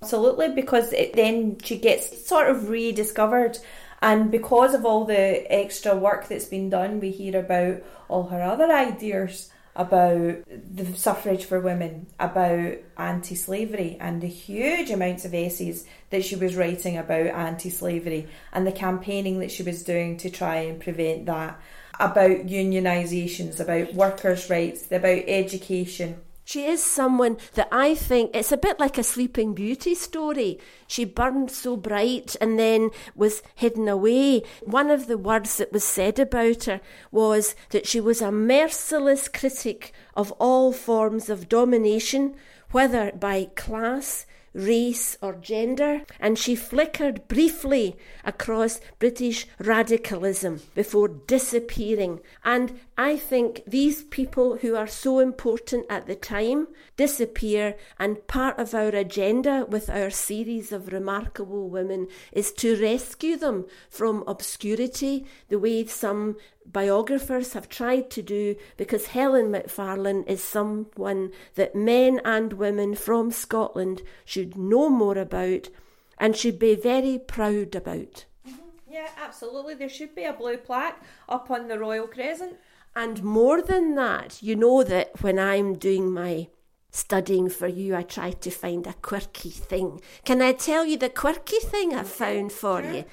Absolutely, 0.00 0.48
because 0.48 0.92
it, 0.94 1.12
then 1.12 1.58
she 1.62 1.76
gets 1.76 2.26
sort 2.26 2.48
of 2.48 2.70
rediscovered, 2.70 3.58
and 4.00 4.30
because 4.30 4.72
of 4.72 4.86
all 4.86 5.04
the 5.04 5.52
extra 5.52 5.94
work 5.94 6.28
that's 6.28 6.46
been 6.46 6.70
done, 6.70 7.00
we 7.00 7.10
hear 7.10 7.38
about 7.38 7.82
all 8.08 8.28
her 8.28 8.40
other 8.40 8.72
ideas 8.72 9.50
about 9.76 10.36
the 10.46 10.86
suffrage 10.94 11.44
for 11.44 11.60
women, 11.60 12.06
about 12.18 12.74
anti 12.96 13.34
slavery, 13.34 13.96
and 14.00 14.20
the 14.20 14.26
huge 14.26 14.90
amounts 14.90 15.24
of 15.24 15.34
essays 15.34 15.84
that 16.10 16.24
she 16.24 16.36
was 16.36 16.56
writing 16.56 16.96
about 16.96 17.26
anti 17.26 17.70
slavery 17.70 18.28
and 18.52 18.66
the 18.66 18.72
campaigning 18.72 19.38
that 19.40 19.50
she 19.50 19.62
was 19.62 19.82
doing 19.82 20.16
to 20.16 20.30
try 20.30 20.56
and 20.56 20.80
prevent 20.80 21.26
that, 21.26 21.60
about 22.00 22.46
unionisations, 22.46 23.60
about 23.60 23.94
workers' 23.94 24.50
rights, 24.50 24.86
about 24.90 25.22
education. 25.26 26.20
She 26.50 26.64
is 26.66 26.82
someone 26.82 27.36
that 27.54 27.68
I 27.70 27.94
think 27.94 28.32
it's 28.34 28.50
a 28.50 28.56
bit 28.56 28.80
like 28.80 28.98
a 28.98 29.04
Sleeping 29.04 29.54
Beauty 29.54 29.94
story. 29.94 30.58
She 30.88 31.04
burned 31.04 31.52
so 31.52 31.76
bright 31.76 32.34
and 32.40 32.58
then 32.58 32.90
was 33.14 33.42
hidden 33.54 33.86
away. 33.86 34.42
One 34.62 34.90
of 34.90 35.06
the 35.06 35.16
words 35.16 35.58
that 35.58 35.72
was 35.72 35.84
said 35.84 36.18
about 36.18 36.64
her 36.64 36.80
was 37.12 37.54
that 37.70 37.86
she 37.86 38.00
was 38.00 38.20
a 38.20 38.32
merciless 38.32 39.28
critic 39.28 39.92
of 40.16 40.32
all 40.40 40.72
forms 40.72 41.30
of 41.30 41.48
domination, 41.48 42.34
whether 42.72 43.12
by 43.12 43.50
class, 43.54 44.26
race, 44.52 45.16
or 45.22 45.34
gender, 45.34 46.02
and 46.18 46.38
she 46.38 46.54
flickered 46.54 47.26
briefly 47.28 47.96
across 48.24 48.80
British 48.98 49.46
radicalism 49.58 50.60
before 50.74 51.08
disappearing. 51.08 52.20
And 52.44 52.80
I 53.02 53.16
think 53.16 53.62
these 53.66 54.02
people 54.02 54.58
who 54.58 54.76
are 54.76 54.86
so 54.86 55.20
important 55.20 55.86
at 55.88 56.06
the 56.06 56.14
time 56.14 56.68
disappear, 56.98 57.76
and 57.98 58.26
part 58.26 58.58
of 58.58 58.74
our 58.74 58.90
agenda 58.90 59.64
with 59.66 59.88
our 59.88 60.10
series 60.10 60.70
of 60.70 60.92
remarkable 60.92 61.70
women 61.70 62.08
is 62.30 62.52
to 62.60 62.78
rescue 62.78 63.38
them 63.38 63.64
from 63.88 64.22
obscurity, 64.26 65.24
the 65.48 65.58
way 65.58 65.86
some 65.86 66.36
biographers 66.66 67.54
have 67.54 67.70
tried 67.70 68.10
to 68.10 68.20
do, 68.20 68.54
because 68.76 69.06
Helen 69.06 69.50
Macfarlane 69.50 70.24
is 70.24 70.44
someone 70.44 71.32
that 71.54 71.74
men 71.74 72.20
and 72.22 72.52
women 72.52 72.94
from 72.94 73.30
Scotland 73.30 74.02
should 74.26 74.58
know 74.58 74.90
more 74.90 75.16
about 75.16 75.70
and 76.18 76.36
should 76.36 76.58
be 76.58 76.74
very 76.74 77.18
proud 77.18 77.74
about. 77.74 78.26
Mm-hmm. 78.46 78.92
Yeah, 78.92 79.08
absolutely. 79.16 79.74
There 79.74 79.88
should 79.88 80.14
be 80.14 80.24
a 80.24 80.34
blue 80.34 80.58
plaque 80.58 81.02
up 81.30 81.50
on 81.50 81.68
the 81.68 81.78
Royal 81.78 82.06
Crescent. 82.06 82.58
And 82.94 83.22
more 83.22 83.62
than 83.62 83.94
that, 83.94 84.42
you 84.42 84.56
know 84.56 84.82
that 84.82 85.22
when 85.22 85.38
I'm 85.38 85.78
doing 85.78 86.10
my 86.12 86.48
studying 86.90 87.48
for 87.48 87.68
you, 87.68 87.94
I 87.94 88.02
try 88.02 88.32
to 88.32 88.50
find 88.50 88.86
a 88.86 88.94
quirky 88.94 89.50
thing. 89.50 90.00
Can 90.24 90.42
I 90.42 90.52
tell 90.52 90.84
you 90.84 90.96
the 90.96 91.08
quirky 91.08 91.60
thing 91.60 91.94
I 91.94 92.02
found 92.02 92.52
for 92.52 92.82
you? 92.82 93.04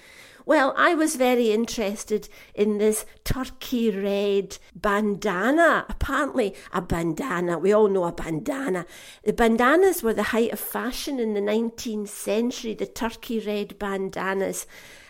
Well, 0.47 0.73
I 0.77 0.95
was 0.95 1.17
very 1.17 1.51
interested 1.51 2.29
in 2.55 2.77
this 2.77 3.05
turkey 3.25 3.91
red 3.91 4.57
bandana. 4.73 5.85
Apparently, 5.89 6.55
a 6.71 6.81
bandana. 6.81 7.57
We 7.59 7.73
all 7.73 7.89
know 7.89 8.05
a 8.05 8.13
bandana. 8.13 8.85
The 9.25 9.33
bandanas 9.33 10.01
were 10.01 10.13
the 10.13 10.31
height 10.31 10.53
of 10.53 10.59
fashion 10.61 11.19
in 11.19 11.33
the 11.33 11.41
19th 11.41 12.07
century, 12.07 12.73
the 12.73 12.85
turkey 12.85 13.41
red 13.41 13.77
bandanas. 13.77 14.65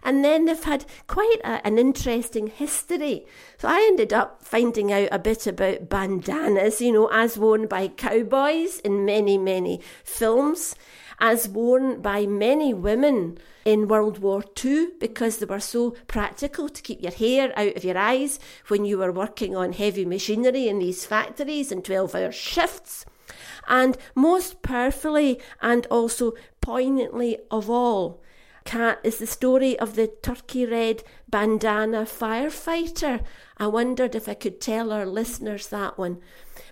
And 0.07 0.23
then 0.23 0.45
they've 0.45 0.63
had 0.63 0.85
quite 1.07 1.41
a, 1.43 1.67
an 1.67 1.77
interesting 1.77 2.47
history. 2.47 3.25
So 3.57 3.67
I 3.67 3.85
ended 3.89 4.13
up 4.13 4.41
finding 4.41 4.93
out 4.93 5.09
a 5.11 5.19
bit 5.19 5.45
about 5.45 5.89
bandanas, 5.89 6.79
you 6.79 6.93
know, 6.93 7.09
as 7.11 7.37
worn 7.37 7.67
by 7.67 7.89
cowboys 7.89 8.79
in 8.79 9.03
many, 9.03 9.37
many 9.37 9.81
films 10.05 10.75
as 11.19 11.49
worn 11.49 12.01
by 12.01 12.25
many 12.25 12.73
women 12.73 13.37
in 13.65 13.89
World 13.89 14.19
War 14.19 14.43
II 14.63 14.91
because 14.99 15.37
they 15.37 15.45
were 15.45 15.59
so 15.59 15.91
practical 16.07 16.69
to 16.69 16.81
keep 16.81 17.01
your 17.01 17.11
hair 17.11 17.51
out 17.59 17.75
of 17.75 17.83
your 17.83 17.97
eyes 17.97 18.39
when 18.67 18.85
you 18.85 18.99
were 18.99 19.11
working 19.11 19.57
on 19.57 19.73
heavy 19.73 20.05
machinery 20.05 20.69
in 20.69 20.79
these 20.79 21.05
factories 21.05 21.69
in 21.69 21.81
12 21.81 22.15
hour 22.15 22.31
shifts. 22.31 23.03
And 23.67 23.97
most 24.15 24.61
powerfully 24.61 25.41
and 25.61 25.85
also 25.87 26.33
poignantly 26.61 27.39
of 27.51 27.69
all, 27.69 28.21
Kat 28.67 28.99
is 29.01 29.17
the 29.17 29.25
story 29.25 29.79
of 29.79 29.95
the 29.95 30.07
turkey 30.07 30.65
red 30.65 31.01
bandana 31.29 32.01
firefighter. 32.03 33.23
I 33.57 33.67
wondered 33.67 34.13
if 34.13 34.27
I 34.27 34.33
could 34.33 34.59
tell 34.59 34.91
our 34.91 35.05
listeners 35.05 35.69
that 35.69 35.97
one 35.97 36.19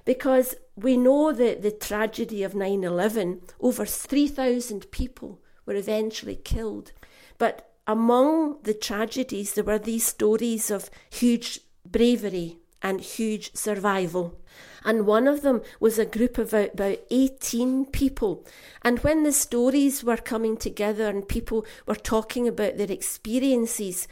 because 0.04 0.56
we 0.76 0.98
know 0.98 1.32
that 1.32 1.62
the 1.62 1.72
tragedy 1.72 2.44
of 2.44 2.54
9 2.54 2.84
11, 2.84 3.40
over 3.62 3.86
3,000 3.86 4.92
people 4.92 5.40
were 5.66 5.76
eventually 5.76 6.36
killed. 6.36 6.92
But 7.38 7.72
among 7.88 8.64
the 8.64 8.74
tragedies, 8.74 9.54
there 9.54 9.64
were 9.64 9.80
these 9.80 10.06
stories 10.06 10.70
of 10.70 10.90
huge 11.10 11.62
bravery 11.86 12.58
and 12.82 13.00
huge 13.00 13.56
survival. 13.56 14.38
And 14.86 15.08
one 15.08 15.28
of 15.28 15.42
them 15.42 15.64
was 15.80 15.98
a 15.98 16.06
group 16.06 16.38
of 16.38 16.54
about 16.54 17.00
18 17.10 17.88
people. 17.88 18.46
And 18.84 19.00
when 19.00 19.24
the 19.24 19.32
stories 19.32 20.04
were 20.04 20.16
coming 20.16 20.56
together 20.56 21.08
and 21.08 21.28
people 21.28 21.66
were 21.88 21.96
talking 21.96 22.48
about 22.48 22.78
their 22.78 22.92
experiences, 22.92 24.08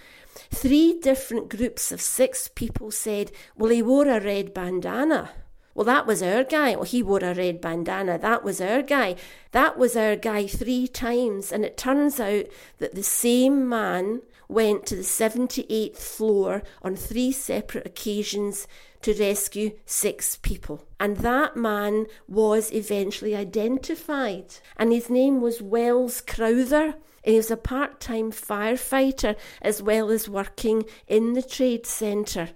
three 0.51 0.99
different 0.99 1.49
groups 1.49 1.91
of 1.91 2.01
six 2.01 2.47
people 2.47 2.89
said, 2.89 3.32
Well, 3.55 3.69
he 3.69 3.84
wore 3.84 4.07
a 4.07 4.19
red 4.19 4.51
bandana. 4.51 5.30
Well, 5.76 5.86
that 5.86 6.05
was 6.05 6.21
our 6.21 6.43
guy. 6.43 6.76
Well, 6.76 6.84
he 6.84 7.01
wore 7.01 7.24
a 7.24 7.34
red 7.34 7.61
bandana. 7.61 8.17
That 8.17 8.43
was 8.43 8.59
our 8.59 8.82
guy. 8.82 9.15
That 9.51 9.78
was 9.78 9.95
our 9.95 10.15
guy 10.15 10.47
three 10.47 10.88
times. 10.88 11.51
And 11.51 11.63
it 11.63 11.78
turns 11.78 12.19
out 12.19 12.45
that 12.80 12.95
the 12.95 13.03
same 13.03 13.69
man 13.69 14.21
went 14.54 14.86
to 14.86 14.95
the 14.95 15.01
78th 15.01 15.97
floor 15.97 16.64
on 16.82 16.95
three 16.95 17.32
separate 17.32 17.86
occasions 17.86 18.68
to 19.01 19.14
rescue 19.14 19.72
six 19.86 20.38
people. 20.38 20.86
And 20.99 21.18
that 21.18 21.58
man 21.58 22.06
was 22.28 22.72
eventually 22.72 23.36
identified. 23.36 24.56
And 24.78 24.91
his 24.91 25.10
name 25.10 25.41
was 25.41 25.62
Wells 25.62 26.22
Crowther. 26.22 26.95
He 27.24 27.36
was 27.36 27.51
a 27.51 27.58
part 27.58 27.99
time 27.99 28.32
firefighter 28.32 29.36
as 29.62 29.82
well 29.82 30.10
as 30.10 30.30
working 30.30 30.86
in 31.08 31.34
the 31.34 31.43
trade 31.43 31.86
centre. 31.86 32.49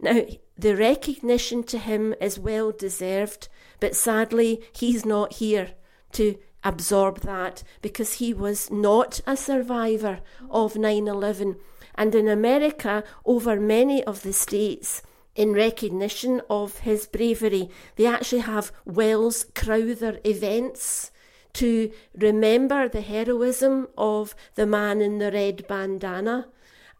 Now, 0.00 0.26
the 0.56 0.76
recognition 0.76 1.62
to 1.64 1.78
him 1.78 2.14
is 2.20 2.38
well 2.38 2.72
deserved, 2.72 3.48
but 3.80 3.96
sadly, 3.96 4.62
he's 4.72 5.04
not 5.04 5.34
here 5.34 5.72
to 6.12 6.36
absorb 6.64 7.20
that 7.20 7.62
because 7.82 8.14
he 8.14 8.34
was 8.34 8.70
not 8.70 9.20
a 9.26 9.36
survivor 9.36 10.20
of 10.50 10.76
9 10.76 11.08
11. 11.08 11.56
And 11.94 12.14
in 12.14 12.28
America, 12.28 13.04
over 13.24 13.60
many 13.60 14.04
of 14.04 14.22
the 14.22 14.32
states, 14.32 15.02
in 15.34 15.52
recognition 15.52 16.42
of 16.50 16.80
his 16.80 17.06
bravery, 17.06 17.70
they 17.96 18.06
actually 18.06 18.40
have 18.40 18.72
Wells 18.84 19.46
Crowther 19.54 20.18
events 20.24 21.12
to 21.54 21.92
remember 22.16 22.88
the 22.88 23.00
heroism 23.00 23.88
of 23.96 24.34
the 24.56 24.66
man 24.66 25.00
in 25.00 25.18
the 25.18 25.30
red 25.30 25.66
bandana. 25.68 26.48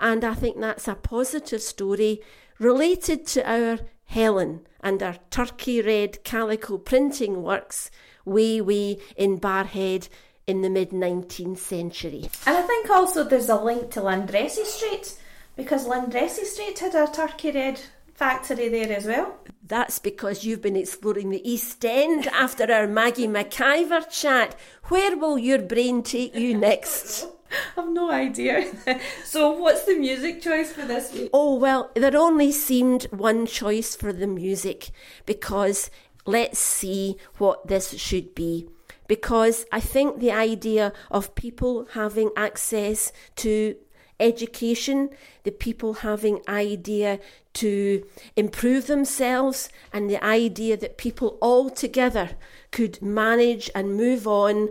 And 0.01 0.25
I 0.25 0.35
think 0.35 0.61
that's 0.61 0.87
a 0.89 0.95
positive 0.95 1.63
story 1.63 2.21
related 2.59 3.27
to 3.29 3.51
our 3.51 3.79
Helen 4.09 4.67
and 4.81 5.03
our 5.03 5.17
turkey 5.31 5.83
red 5.83 6.25
calico 6.25 6.79
printing 6.79 7.43
works 7.43 7.91
way, 8.25 8.61
way 8.61 8.99
in 9.17 9.39
Barrhead 9.39 10.09
in 10.47 10.63
the 10.63 10.71
mid 10.71 10.91
19th 10.91 11.59
century. 11.59 12.31
And 12.47 12.57
I 12.57 12.63
think 12.63 12.89
also 12.91 13.23
there's 13.23 13.51
a 13.51 13.61
link 13.61 13.91
to 13.93 14.01
Landressy 14.01 14.65
Street 14.65 15.15
because 15.57 15.87
Landressy 15.87 16.45
Street 16.45 16.79
had 16.79 16.95
a 16.95 17.07
turkey 17.07 17.53
red 17.53 17.81
factory 18.15 18.69
there 18.69 18.97
as 18.97 19.05
well. 19.05 19.37
That's 19.67 19.99
because 19.99 20.43
you've 20.43 20.63
been 20.63 20.77
exploring 20.77 21.29
the 21.29 21.47
East 21.49 21.85
End 21.85 22.27
after 22.29 22.73
our 22.73 22.87
Maggie 22.87 23.29
McIver 23.29 24.09
chat. 24.09 24.59
Where 24.85 25.19
will 25.19 25.39
your 25.39 25.61
brain 25.61 26.03
take 26.03 26.35
you 26.35 26.57
next? 26.57 27.27
I've 27.77 27.89
no 27.89 28.11
idea. 28.11 28.73
so, 29.25 29.53
what's 29.53 29.85
the 29.85 29.97
music 29.97 30.43
choice 30.43 30.73
for 30.73 30.85
this 30.85 31.13
week? 31.13 31.31
Oh, 31.33 31.55
well, 31.57 31.91
there 31.95 32.17
only 32.17 32.53
seemed 32.53 33.05
one 33.05 33.47
choice 33.47 33.97
for 33.97 34.13
the 34.13 34.27
music 34.27 34.91
because 35.27 35.91
let's 36.27 36.59
see 36.59 37.17
what 37.39 37.67
this 37.67 37.97
should 37.99 38.35
be. 38.35 38.69
Because 39.07 39.65
I 39.73 39.81
think 39.81 40.21
the 40.21 40.33
idea 40.33 40.93
of 41.11 41.35
people 41.35 41.89
having 41.93 42.31
access 42.37 43.11
to 43.37 43.77
education, 44.21 45.11
the 45.45 45.51
people 45.51 45.95
having 45.95 46.41
idea 46.47 47.19
to 47.55 48.05
improve 48.37 48.87
themselves, 48.87 49.71
and 49.93 50.11
the 50.11 50.23
idea 50.23 50.77
that 50.77 50.99
people 50.99 51.39
all 51.41 51.71
together 51.71 52.31
could 52.71 53.01
manage 53.01 53.71
and 53.75 53.97
move 53.97 54.27
on. 54.27 54.69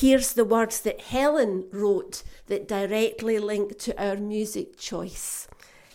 Here's 0.00 0.32
the 0.32 0.46
words 0.46 0.80
that 0.80 1.02
Helen 1.02 1.66
wrote 1.70 2.22
that 2.46 2.66
directly 2.66 3.38
link 3.38 3.78
to 3.80 4.02
our 4.02 4.16
music 4.16 4.78
choice. 4.78 5.46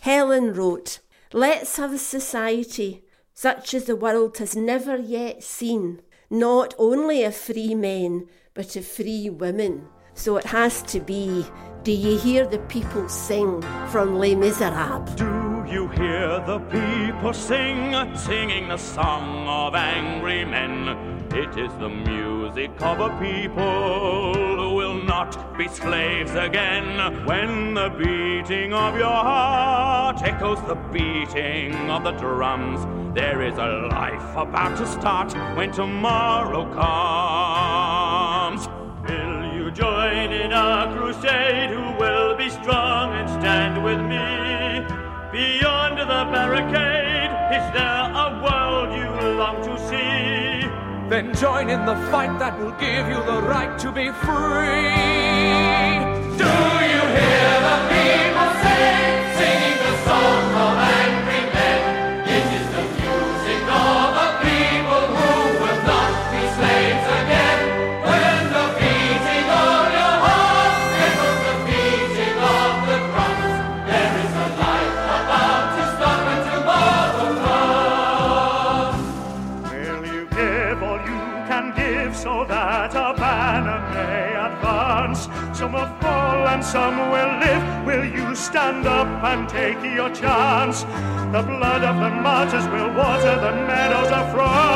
Helen 0.02 0.54
wrote, 0.54 1.00
Let's 1.32 1.76
have 1.76 1.92
a 1.92 1.98
society 1.98 3.02
such 3.34 3.74
as 3.74 3.86
the 3.86 3.96
world 3.96 4.38
has 4.38 4.54
never 4.54 4.96
yet 4.96 5.42
seen, 5.42 6.02
not 6.30 6.72
only 6.78 7.24
of 7.24 7.34
free 7.34 7.74
men, 7.74 8.28
but 8.54 8.76
of 8.76 8.86
free 8.86 9.28
women. 9.28 9.88
So 10.14 10.36
it 10.36 10.44
has 10.44 10.82
to 10.84 11.00
be 11.00 11.44
Do 11.82 11.90
you 11.90 12.16
hear 12.16 12.46
the 12.46 12.60
people 12.60 13.08
sing 13.08 13.60
from 13.90 14.20
Les 14.20 14.36
Miserables? 14.36 15.45
You 15.76 15.88
hear 15.88 16.40
the 16.46 16.58
people 16.70 17.34
sing, 17.34 17.94
singing 18.16 18.68
the 18.68 18.78
song 18.78 19.46
of 19.46 19.74
angry 19.74 20.42
men? 20.42 20.88
It 21.34 21.58
is 21.58 21.70
the 21.74 21.90
music 21.90 22.70
of 22.80 23.00
a 23.00 23.10
people 23.20 24.32
who 24.32 24.74
will 24.74 24.94
not 25.04 25.58
be 25.58 25.68
slaves 25.68 26.34
again. 26.34 27.26
When 27.26 27.74
the 27.74 27.90
beating 27.90 28.72
of 28.72 28.96
your 28.96 29.20
heart 29.28 30.22
echoes 30.22 30.62
the 30.66 30.76
beating 30.76 31.74
of 31.90 32.04
the 32.04 32.12
drums, 32.12 32.86
there 33.14 33.42
is 33.42 33.58
a 33.58 33.88
life 33.90 34.34
about 34.34 34.78
to 34.78 34.86
start 34.86 35.34
when 35.58 35.72
tomorrow 35.72 36.64
comes. 36.72 38.66
Will 39.06 39.52
you 39.52 39.70
join 39.72 40.32
in 40.32 40.52
a 40.52 40.90
crusade? 40.96 41.68
Who 41.68 41.98
will 41.98 42.34
be 42.34 42.48
strong 42.48 43.12
and 43.12 43.28
stand 43.28 43.84
with 43.84 44.00
me? 44.00 44.45
Beyond 45.36 45.98
the 45.98 46.24
barricade, 46.32 47.30
is 47.52 47.66
there 47.74 48.04
a 48.24 48.40
world 48.42 48.88
you 48.96 49.10
long 49.36 49.62
to 49.64 49.76
see? 49.86 50.66
Then 51.10 51.34
join 51.34 51.68
in 51.68 51.84
the 51.84 51.94
fight 52.10 52.38
that 52.38 52.58
will 52.58 52.72
give 52.80 53.06
you 53.06 53.22
the 53.22 53.42
right 53.42 53.78
to 53.80 53.92
be 53.92 54.08
free. 54.24 54.96
Do 56.40 56.52
you 56.92 57.02
hear 57.18 57.52
the 57.68 57.95
and 89.32 89.48
take 89.48 89.82
your 89.82 90.10
chance? 90.10 90.82
The 91.34 91.42
blood 91.42 91.82
of 91.82 91.96
the 91.96 92.10
martyrs 92.10 92.66
will 92.68 92.92
water 92.94 93.34
the 93.40 93.52
meadows 93.66 94.10
of 94.12 94.32
France. 94.32 94.75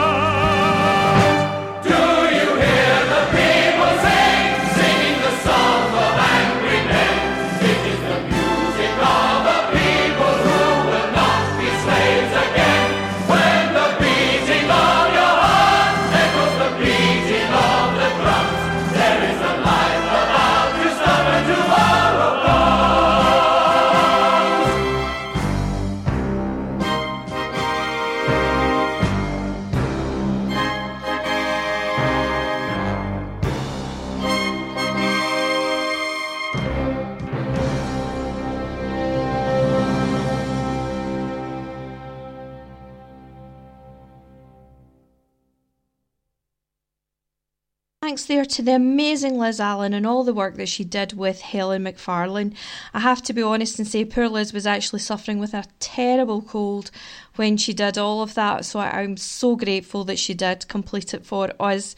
To 48.51 48.63
the 48.63 48.75
amazing 48.75 49.39
Liz 49.39 49.61
Allen 49.61 49.95
and 49.95 50.07
all 50.07 50.25
the 50.25 50.35
work 50.35 50.57
that 50.57 50.69
she 50.69 50.85
did 50.85 51.13
with 51.13 51.41
Helen 51.41 51.85
McFarlane. 51.85 52.55
I 52.93 53.01
have 53.01 53.23
to 53.23 53.33
be 53.33 53.43
honest 53.43 53.79
and 53.79 53.89
say 53.89 54.05
poor 54.05 54.29
Liz 54.29 54.53
was 54.53 54.67
actually 54.67 55.01
suffering 55.01 55.39
with 55.39 55.55
a 55.55 55.65
terrible 55.79 56.43
cold 56.43 56.91
when 57.37 57.57
she 57.57 57.73
did 57.73 57.97
all 57.97 58.23
of 58.23 58.35
that, 58.35 58.65
so 58.65 58.81
I'm 58.81 59.17
so 59.17 59.57
grateful 59.57 60.05
that 60.05 60.19
she 60.19 60.35
did 60.35 60.69
complete 60.69 61.15
it 61.15 61.25
for 61.25 61.53
us. 61.61 61.97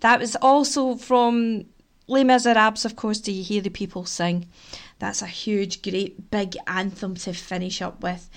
That 0.00 0.20
was 0.20 0.36
also 0.36 0.96
from 0.96 1.66
Les 2.06 2.24
Miserables, 2.24 2.84
of 2.84 2.96
course, 2.96 3.20
Do 3.20 3.30
You 3.30 3.44
Hear 3.44 3.60
the 3.60 3.70
People 3.70 4.04
Sing? 4.04 4.46
That's 4.98 5.22
a 5.22 5.26
huge, 5.26 5.82
great, 5.82 6.30
big 6.30 6.56
anthem 6.66 7.14
to 7.16 7.32
finish 7.32 7.80
up 7.80 8.02
with. 8.02 8.28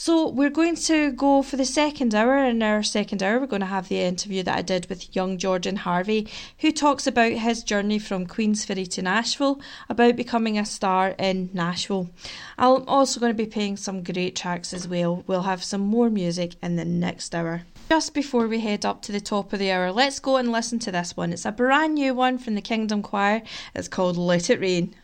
So 0.00 0.28
we're 0.28 0.48
going 0.48 0.76
to 0.76 1.10
go 1.10 1.42
for 1.42 1.56
the 1.56 1.64
second 1.64 2.14
hour. 2.14 2.38
In 2.44 2.62
our 2.62 2.84
second 2.84 3.20
hour, 3.20 3.40
we're 3.40 3.48
going 3.48 3.62
to 3.62 3.66
have 3.66 3.88
the 3.88 4.00
interview 4.00 4.44
that 4.44 4.56
I 4.56 4.62
did 4.62 4.88
with 4.88 5.16
young 5.16 5.38
Jordan 5.38 5.74
Harvey, 5.74 6.28
who 6.58 6.70
talks 6.70 7.08
about 7.08 7.32
his 7.32 7.64
journey 7.64 7.98
from 7.98 8.24
Queensferry 8.24 8.88
to 8.90 9.02
Nashville, 9.02 9.60
about 9.88 10.14
becoming 10.14 10.56
a 10.56 10.64
star 10.64 11.16
in 11.18 11.50
Nashville. 11.52 12.10
I'm 12.56 12.84
also 12.86 13.18
going 13.18 13.32
to 13.32 13.44
be 13.44 13.50
playing 13.50 13.76
some 13.76 14.04
great 14.04 14.36
tracks 14.36 14.72
as 14.72 14.86
well. 14.86 15.24
We'll 15.26 15.42
have 15.42 15.64
some 15.64 15.80
more 15.80 16.10
music 16.10 16.54
in 16.62 16.76
the 16.76 16.84
next 16.84 17.34
hour. 17.34 17.62
Just 17.88 18.14
before 18.14 18.46
we 18.46 18.60
head 18.60 18.86
up 18.86 19.02
to 19.02 19.12
the 19.12 19.20
top 19.20 19.52
of 19.52 19.58
the 19.58 19.72
hour, 19.72 19.90
let's 19.90 20.20
go 20.20 20.36
and 20.36 20.52
listen 20.52 20.78
to 20.78 20.92
this 20.92 21.16
one. 21.16 21.32
It's 21.32 21.44
a 21.44 21.50
brand 21.50 21.96
new 21.96 22.14
one 22.14 22.38
from 22.38 22.54
the 22.54 22.62
Kingdom 22.62 23.02
Choir. 23.02 23.42
It's 23.74 23.88
called 23.88 24.16
Let 24.16 24.48
It 24.48 24.60
Rain. 24.60 24.94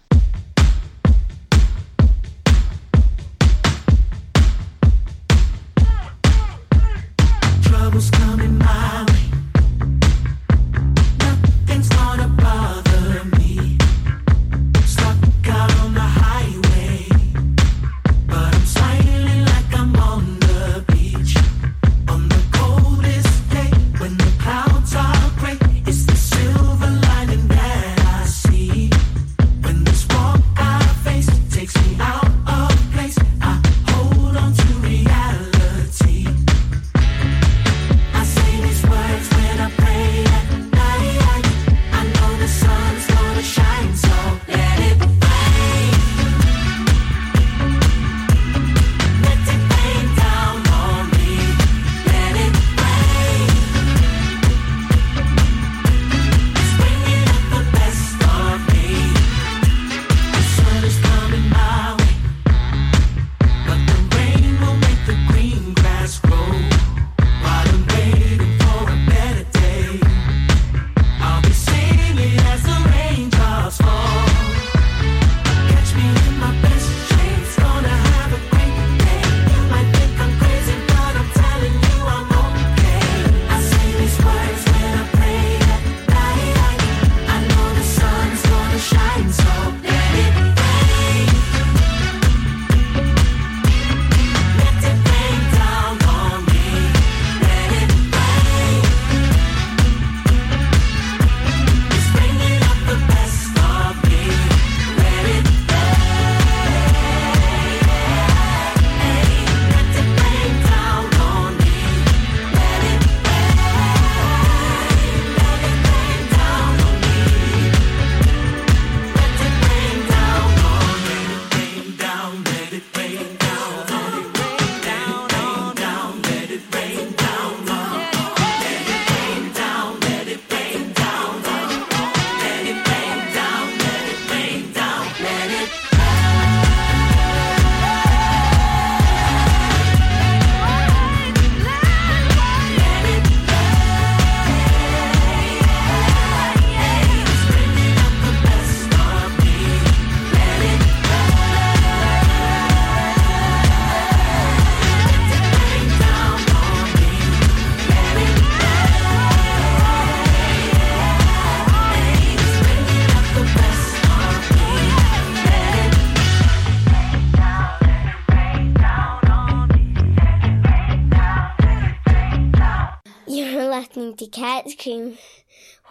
To 174.25 174.31
Cat's 174.31 174.75
Cream 174.75 175.19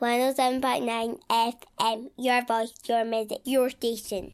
107.9 0.01 1.19
FM. 1.29 2.09
Your 2.17 2.43
voice, 2.43 2.73
your 2.89 3.05
music, 3.05 3.41
your 3.43 3.69
station. 3.69 4.33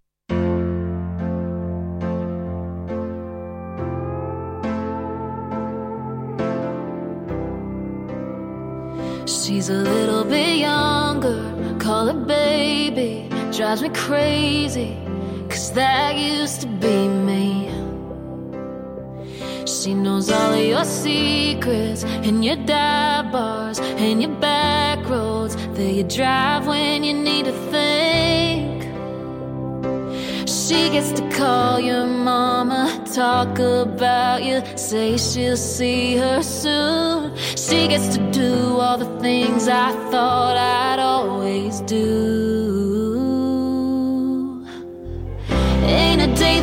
She's 9.27 9.67
a 9.67 9.73
little 9.73 10.23
bit 10.23 10.59
younger, 10.59 11.75
call 11.79 12.07
her 12.07 12.25
baby. 12.25 13.27
Drives 13.51 13.81
me 13.81 13.89
crazy, 13.89 14.97
cause 15.49 15.73
that 15.73 16.15
used 16.15 16.61
to 16.61 16.67
be 16.67 17.09
me. 17.09 17.78
She 19.81 19.93
knows 19.93 20.29
all 20.29 20.53
of 20.53 20.65
your 20.65 20.83
secrets 20.83 22.03
and 22.03 22.43
your 22.43 22.57
dive 22.57 23.31
bars 23.31 23.79
and 23.79 24.21
your 24.21 24.35
back 24.41 25.07
roads 25.07 25.55
that 25.55 25.93
you 25.93 26.03
drive 26.03 26.67
when 26.67 27.05
you 27.05 27.13
need 27.13 27.45
to 27.45 27.53
think. 27.71 28.83
She 30.49 30.89
gets 30.89 31.13
to 31.13 31.29
call 31.29 31.79
your 31.79 32.05
mama, 32.05 33.05
talk 33.13 33.57
about 33.57 34.43
you, 34.43 34.61
say 34.75 35.15
she'll 35.15 35.55
see 35.55 36.17
her 36.17 36.43
soon. 36.43 37.37
She 37.37 37.87
gets 37.87 38.17
to 38.17 38.31
do 38.31 38.77
all 38.81 38.97
the 38.97 39.19
things 39.21 39.69
I 39.69 39.93
thought 40.11 40.57
I'd 40.57 40.99
always 40.99 41.79
do. 41.81 42.88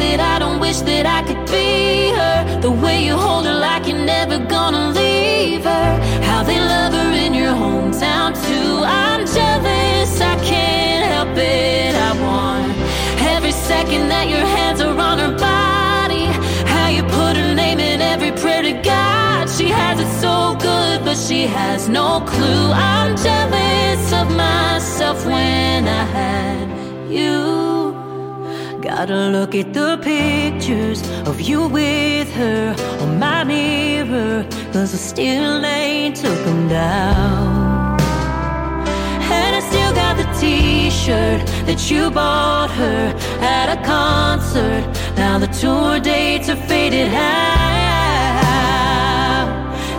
That 0.06 0.20
I 0.20 0.38
don't 0.38 0.60
wish 0.60 0.80
that 0.90 1.06
I 1.06 1.20
could 1.26 1.44
be 1.46 2.10
her. 2.18 2.60
The 2.60 2.70
way 2.70 3.04
you 3.04 3.14
hold 3.16 3.44
her 3.46 3.58
like 3.68 3.86
you're 3.88 4.04
never 4.16 4.38
gonna 4.38 4.90
leave 4.90 5.64
her. 5.64 5.88
How 6.28 6.42
they 6.42 6.58
love 6.58 6.92
her 6.92 7.12
in 7.24 7.34
your 7.34 7.54
hometown 7.64 8.30
too. 8.46 8.70
I'm 8.84 9.22
jealous, 9.26 10.12
I 10.20 10.34
can't 10.50 11.04
help 11.14 11.36
it. 11.36 11.94
I 12.08 12.10
want 12.26 12.72
every 13.34 13.52
second 13.52 14.08
that 14.12 14.26
your 14.28 14.46
hands 14.56 14.80
are 14.80 14.96
on 15.08 15.18
her 15.24 15.34
body. 15.50 16.26
How 16.74 16.88
you 16.96 17.02
put 17.02 17.36
her 17.40 17.54
name 17.54 17.80
in 17.80 18.00
every 18.00 18.32
prayer 18.32 18.62
to 18.62 18.74
God. 18.82 19.48
She 19.56 19.68
has 19.68 19.98
it 20.04 20.12
so 20.20 20.56
good, 20.68 21.04
but 21.04 21.16
she 21.16 21.40
has 21.46 21.88
no 21.88 22.20
clue. 22.32 22.70
I'm 22.72 23.16
jealous 23.16 24.12
of 24.12 24.26
myself 24.36 25.24
when 25.26 25.88
I 25.88 26.04
had 26.18 26.66
you. 27.10 27.85
Gotta 28.88 29.30
look 29.30 29.54
at 29.56 29.74
the 29.74 29.98
pictures 30.00 31.02
of 31.26 31.40
you 31.40 31.66
with 31.66 32.32
her 32.34 32.72
on 33.00 33.18
my 33.18 33.42
mirror, 33.42 34.46
cause 34.72 34.94
I 34.94 34.96
still 34.96 35.64
ain't 35.66 36.14
took 36.14 36.38
them 36.44 36.68
down. 36.68 38.00
And 39.38 39.56
I 39.56 39.60
still 39.70 39.92
got 39.92 40.16
the 40.16 40.26
t 40.40 40.88
shirt 40.90 41.44
that 41.66 41.90
you 41.90 42.12
bought 42.12 42.70
her 42.70 43.12
at 43.40 43.76
a 43.76 43.78
concert. 43.84 44.84
Now 45.16 45.38
the 45.40 45.48
tour 45.48 45.98
dates 45.98 46.48
are 46.48 46.54
faded 46.54 47.12
out. 47.12 47.56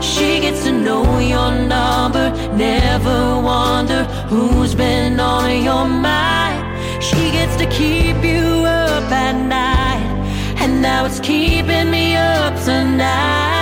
She 0.02 0.40
gets 0.40 0.64
to 0.64 0.72
know 0.72 1.20
your 1.20 1.52
number, 1.52 2.32
never 2.56 3.38
wonder 3.42 4.06
who's 4.32 4.74
been 4.74 5.20
on 5.20 5.62
your 5.62 5.86
mind. 5.86 6.64
She 7.04 7.32
gets 7.32 7.58
to 7.58 7.66
keep 7.68 8.24
you 8.24 8.67
up 9.08 9.14
at 9.14 9.36
night, 9.36 10.62
and 10.62 10.82
now 10.82 11.06
it's 11.06 11.20
keeping 11.22 11.90
me 11.90 12.16
up 12.16 12.54
tonight. 12.66 13.57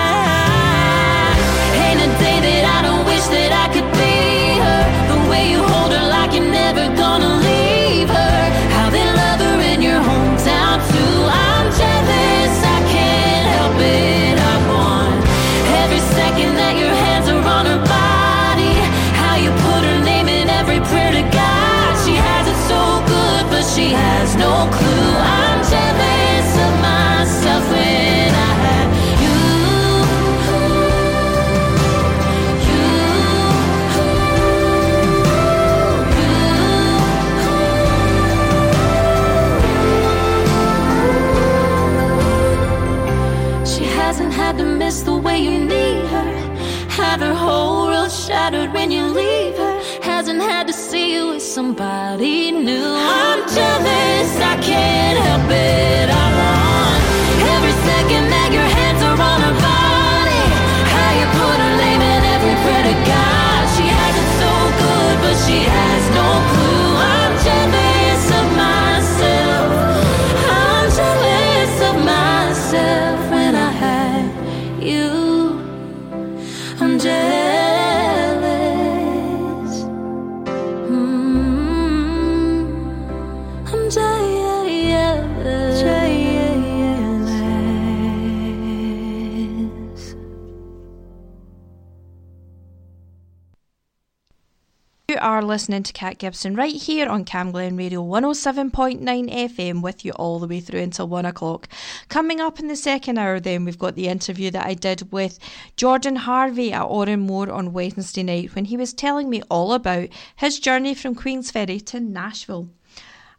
Listening 95.56 95.84
to 95.84 95.94
Cat 95.94 96.18
Gibson 96.18 96.54
right 96.54 96.76
here 96.76 97.08
on 97.08 97.24
Camglen 97.24 97.78
Radio 97.78 98.04
107.9 98.04 99.00
FM 99.00 99.82
with 99.82 100.04
you 100.04 100.12
all 100.12 100.38
the 100.38 100.48
way 100.48 100.60
through 100.60 100.82
until 100.82 101.08
one 101.08 101.24
o'clock. 101.24 101.70
Coming 102.10 102.42
up 102.42 102.60
in 102.60 102.68
the 102.68 102.76
second 102.76 103.18
hour, 103.18 103.40
then, 103.40 103.64
we've 103.64 103.80
got 103.80 103.96
the 103.96 104.10
interview 104.10 104.52
that 104.52 104.66
I 104.66 104.74
did 104.74 105.14
with 105.14 105.40
Jordan 105.78 106.18
Harvey 106.18 106.74
at 106.74 106.84
Oran 106.84 107.22
Mor 107.22 107.50
on 107.50 107.72
Wednesday 107.72 108.22
night 108.22 108.54
when 108.54 108.66
he 108.66 108.76
was 108.76 108.94
telling 108.94 109.30
me 109.30 109.44
all 109.44 109.72
about 109.72 110.10
his 110.36 110.60
journey 110.60 110.94
from 110.94 111.16
Queensferry 111.16 111.86
to 111.86 112.02
Nashville. 112.02 112.68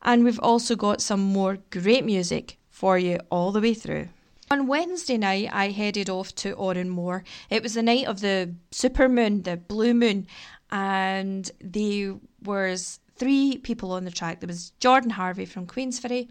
And 0.00 0.24
we've 0.24 0.40
also 0.40 0.74
got 0.74 1.02
some 1.02 1.20
more 1.20 1.58
great 1.68 2.06
music 2.06 2.56
for 2.70 2.96
you 2.98 3.18
all 3.30 3.52
the 3.52 3.60
way 3.60 3.74
through. 3.74 4.08
On 4.48 4.68
Wednesday 4.68 5.18
night, 5.18 5.50
I 5.52 5.70
headed 5.70 6.08
off 6.08 6.32
to 6.36 6.52
Oran 6.52 6.88
Mor. 6.88 7.24
It 7.50 7.64
was 7.64 7.74
the 7.74 7.82
night 7.82 8.06
of 8.06 8.20
the 8.20 8.54
supermoon, 8.70 9.42
the 9.42 9.56
blue 9.56 9.92
moon, 9.92 10.28
and 10.70 11.50
there 11.60 12.16
was 12.42 13.00
three 13.16 13.58
people 13.58 13.92
on 13.92 14.04
the 14.04 14.10
track. 14.10 14.40
There 14.40 14.48
was 14.48 14.70
Jordan 14.80 15.10
Harvey 15.10 15.44
from 15.44 15.66
Queensferry, 15.66 16.28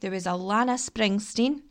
there 0.00 0.10
was 0.10 0.24
Alana 0.24 0.78
Springsteen, 0.78 1.62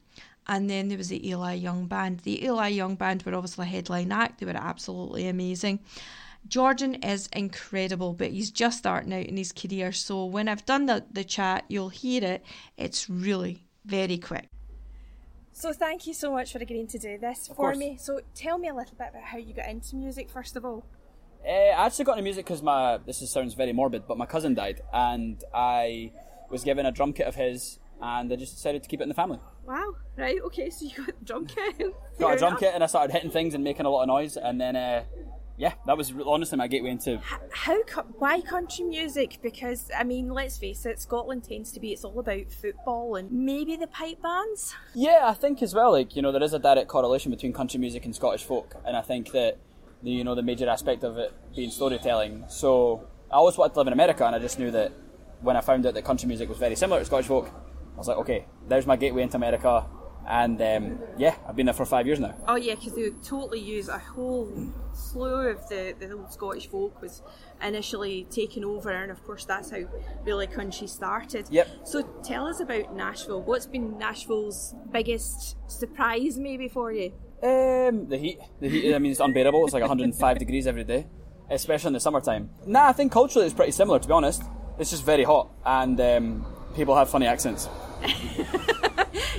and 0.48 0.70
then 0.70 0.88
there 0.88 0.98
was 0.98 1.10
the 1.10 1.28
Eli 1.28 1.54
Young 1.54 1.88
Band. 1.88 2.20
The 2.22 2.44
Eli 2.46 2.70
Young 2.70 2.96
Band 2.96 3.24
were 3.24 3.36
obviously 3.36 3.66
a 3.66 3.70
headline 3.70 4.12
act. 4.12 4.40
They 4.40 4.46
were 4.46 4.56
absolutely 4.56 5.28
amazing. 5.28 5.80
Jordan 6.48 6.96
is 6.96 7.28
incredible, 7.34 8.14
but 8.14 8.32
he's 8.32 8.52
just 8.52 8.78
starting 8.78 9.14
out 9.14 9.26
in 9.26 9.36
his 9.36 9.52
career. 9.52 9.92
So 9.92 10.26
when 10.26 10.48
I've 10.48 10.66
done 10.66 10.86
the, 10.86 11.06
the 11.12 11.26
chat, 11.26 11.66
you'll 11.68 11.90
hear 11.90 12.24
it. 12.24 12.46
It's 12.78 13.10
really 13.10 13.64
very 13.86 14.18
quick. 14.18 14.48
So 15.52 15.74
thank 15.74 16.08
you 16.08 16.14
so 16.14 16.32
much 16.32 16.54
for 16.54 16.60
agreeing 16.60 16.88
to 16.88 17.00
do 17.00 17.18
this 17.18 17.50
Of 17.50 17.56
for 17.56 17.72
course. 17.72 17.78
me. 17.78 17.98
So 18.00 18.22
tell 18.36 18.58
me 18.58 18.68
a 18.68 18.76
little 18.76 18.96
bit 18.96 19.08
about 19.10 19.24
how 19.24 19.38
you 19.38 19.54
got 19.54 19.68
into 19.68 19.96
music 19.96 20.30
first 20.30 20.56
of 20.56 20.64
all. 20.64 20.86
Uh, 21.48 21.52
I 21.52 21.86
actually 21.86 22.06
got 22.06 22.14
into 22.14 22.24
music 22.24 22.46
because 22.46 22.62
my 22.62 22.98
this 23.06 23.22
is, 23.22 23.30
sounds 23.30 23.54
very 23.54 23.72
morbid, 23.72 24.04
but 24.08 24.18
my 24.18 24.26
cousin 24.26 24.54
died, 24.54 24.82
and 24.94 25.42
I 25.54 26.12
was 26.50 26.64
given 26.64 26.86
a 26.86 26.92
drum 26.92 27.14
kit 27.14 27.28
of 27.28 27.36
his, 27.36 27.80
and 28.02 28.32
I 28.32 28.36
just 28.36 28.56
decided 28.56 28.84
to 28.84 28.90
keep 28.90 29.00
it 29.00 29.04
in 29.04 29.10
the 29.10 29.16
family. 29.16 29.40
Wow. 29.66 29.96
Right. 30.18 30.42
Okay. 30.48 30.70
So 30.70 30.86
you 30.86 31.06
got 31.06 31.20
the 31.20 31.26
drum 31.26 31.46
kit. 31.46 31.78
Got 32.20 32.34
a 32.34 32.38
drum 32.38 32.50
enough. 32.54 32.60
kit, 32.60 32.72
and 32.74 32.84
I 32.84 32.88
started 32.88 33.14
hitting 33.14 33.30
things 33.30 33.54
and 33.54 33.64
making 33.64 33.86
a 33.86 33.90
lot 33.90 34.02
of 34.02 34.08
noise, 34.08 34.36
and 34.36 34.60
then 34.60 34.76
uh, 34.76 35.04
yeah, 35.58 35.74
that 35.86 35.98
was 35.98 36.14
honestly 36.26 36.58
my 36.58 36.68
gateway 36.68 36.92
into. 36.92 37.20
How? 37.52 37.78
Why 38.18 38.42
country 38.42 38.86
music? 38.86 39.40
Because 39.42 39.90
I 39.98 40.04
mean, 40.04 40.30
let's 40.30 40.58
face 40.58 40.86
it, 40.86 41.00
Scotland 41.00 41.44
tends 41.44 41.72
to 41.74 41.80
be 41.80 41.94
it's 41.94 42.04
all 42.04 42.20
about 42.20 42.52
football 42.52 43.16
and 43.16 43.32
maybe 43.32 43.76
the 43.76 43.88
pipe 43.88 44.22
bands. 44.22 44.76
Yeah, 44.94 45.22
I 45.24 45.34
think 45.34 45.62
as 45.62 45.74
well. 45.74 45.92
Like 45.92 46.16
you 46.16 46.22
know, 46.22 46.32
there 46.32 46.44
is 46.44 46.54
a 46.54 46.60
direct 46.60 46.88
correlation 46.88 47.32
between 47.32 47.54
country 47.54 47.80
music 47.80 48.06
and 48.06 48.16
Scottish 48.16 48.44
folk, 48.44 48.76
and 48.86 48.98
I 48.98 49.02
think 49.02 49.32
that 49.32 49.60
the 50.04 50.12
you 50.12 50.24
know 50.24 50.36
the 50.36 50.44
major 50.44 50.70
aspect 50.70 51.04
of 51.04 51.18
it 51.18 51.34
being 51.56 51.72
storytelling. 51.72 52.46
So 52.48 53.08
I 53.32 53.36
always 53.36 53.58
wanted 53.58 53.74
to 53.74 53.80
live 53.80 53.88
in 53.88 53.94
America, 53.94 54.26
and 54.26 54.36
I 54.36 54.40
just 54.40 54.60
knew 54.60 54.72
that 54.72 54.92
when 55.42 55.56
I 55.56 55.62
found 55.62 55.86
out 55.86 55.94
that 55.94 56.06
country 56.06 56.28
music 56.28 56.50
was 56.50 56.58
very 56.58 56.76
similar 56.76 57.00
to 57.00 57.06
Scottish 57.06 57.28
folk, 57.28 57.50
I 57.96 57.98
was 57.98 58.08
like, 58.08 58.18
okay, 58.18 58.46
there's 58.68 58.86
my 58.86 58.96
gateway 58.96 59.24
into 59.24 59.38
America, 59.38 59.86
and 60.28 60.62
um, 60.62 61.00
yeah, 61.18 61.36
I've 61.48 61.56
been 61.56 61.66
there 61.66 61.74
for 61.74 61.86
five 61.86 62.06
years 62.06 62.20
now. 62.20 62.36
Oh 62.48 62.56
yeah, 62.56 62.76
because 62.76 62.94
they 62.94 63.04
would 63.04 63.24
totally 63.24 63.60
use 63.60 63.88
a 63.88 63.98
whole 63.98 64.52
slew 64.94 65.50
of 65.50 65.68
the 65.70 65.96
the 66.00 66.12
old 66.12 66.32
Scottish 66.32 66.68
folk 66.68 67.02
was 67.02 67.22
initially 67.62 68.28
taken 68.30 68.64
over, 68.64 68.92
and 68.92 69.12
of 69.12 69.24
course 69.24 69.46
that's 69.46 69.72
how 69.72 69.80
really 70.24 70.48
country 70.48 70.88
started. 70.88 71.48
Yep. 71.50 71.68
So 71.86 72.02
tell 72.24 72.46
us 72.46 72.60
about 72.60 72.96
Nashville. 72.96 73.42
What's 73.42 73.66
been 73.66 73.98
Nashville's 73.98 74.76
biggest 74.92 75.56
surprise, 75.70 76.38
maybe 76.38 76.68
for 76.68 76.92
you? 76.92 77.14
Um, 77.44 78.08
the 78.10 78.18
heat, 78.18 78.40
the 78.60 78.70
heat. 78.70 78.94
I 78.96 79.00
mean, 79.00 79.12
it's 79.12 79.20
unbearable. 79.20 79.64
It's 79.66 79.74
like 79.74 79.82
105 79.82 80.40
degrees 80.40 80.66
every 80.68 80.84
day, 80.84 81.06
especially 81.50 81.90
in 81.90 81.94
the 81.94 82.00
summertime. 82.00 82.50
Nah, 82.66 82.88
I 82.88 82.94
think 82.94 83.12
culturally 83.12 83.46
it's 83.46 83.54
pretty 83.56 83.72
similar. 83.72 84.00
To 84.00 84.08
be 84.08 84.14
honest, 84.14 84.44
it's 84.80 84.90
just 84.92 85.06
very 85.06 85.24
hot, 85.24 85.50
and 85.66 86.00
um, 86.02 86.46
people 86.76 86.96
have 86.96 87.10
funny 87.10 87.28
accents, 87.28 87.70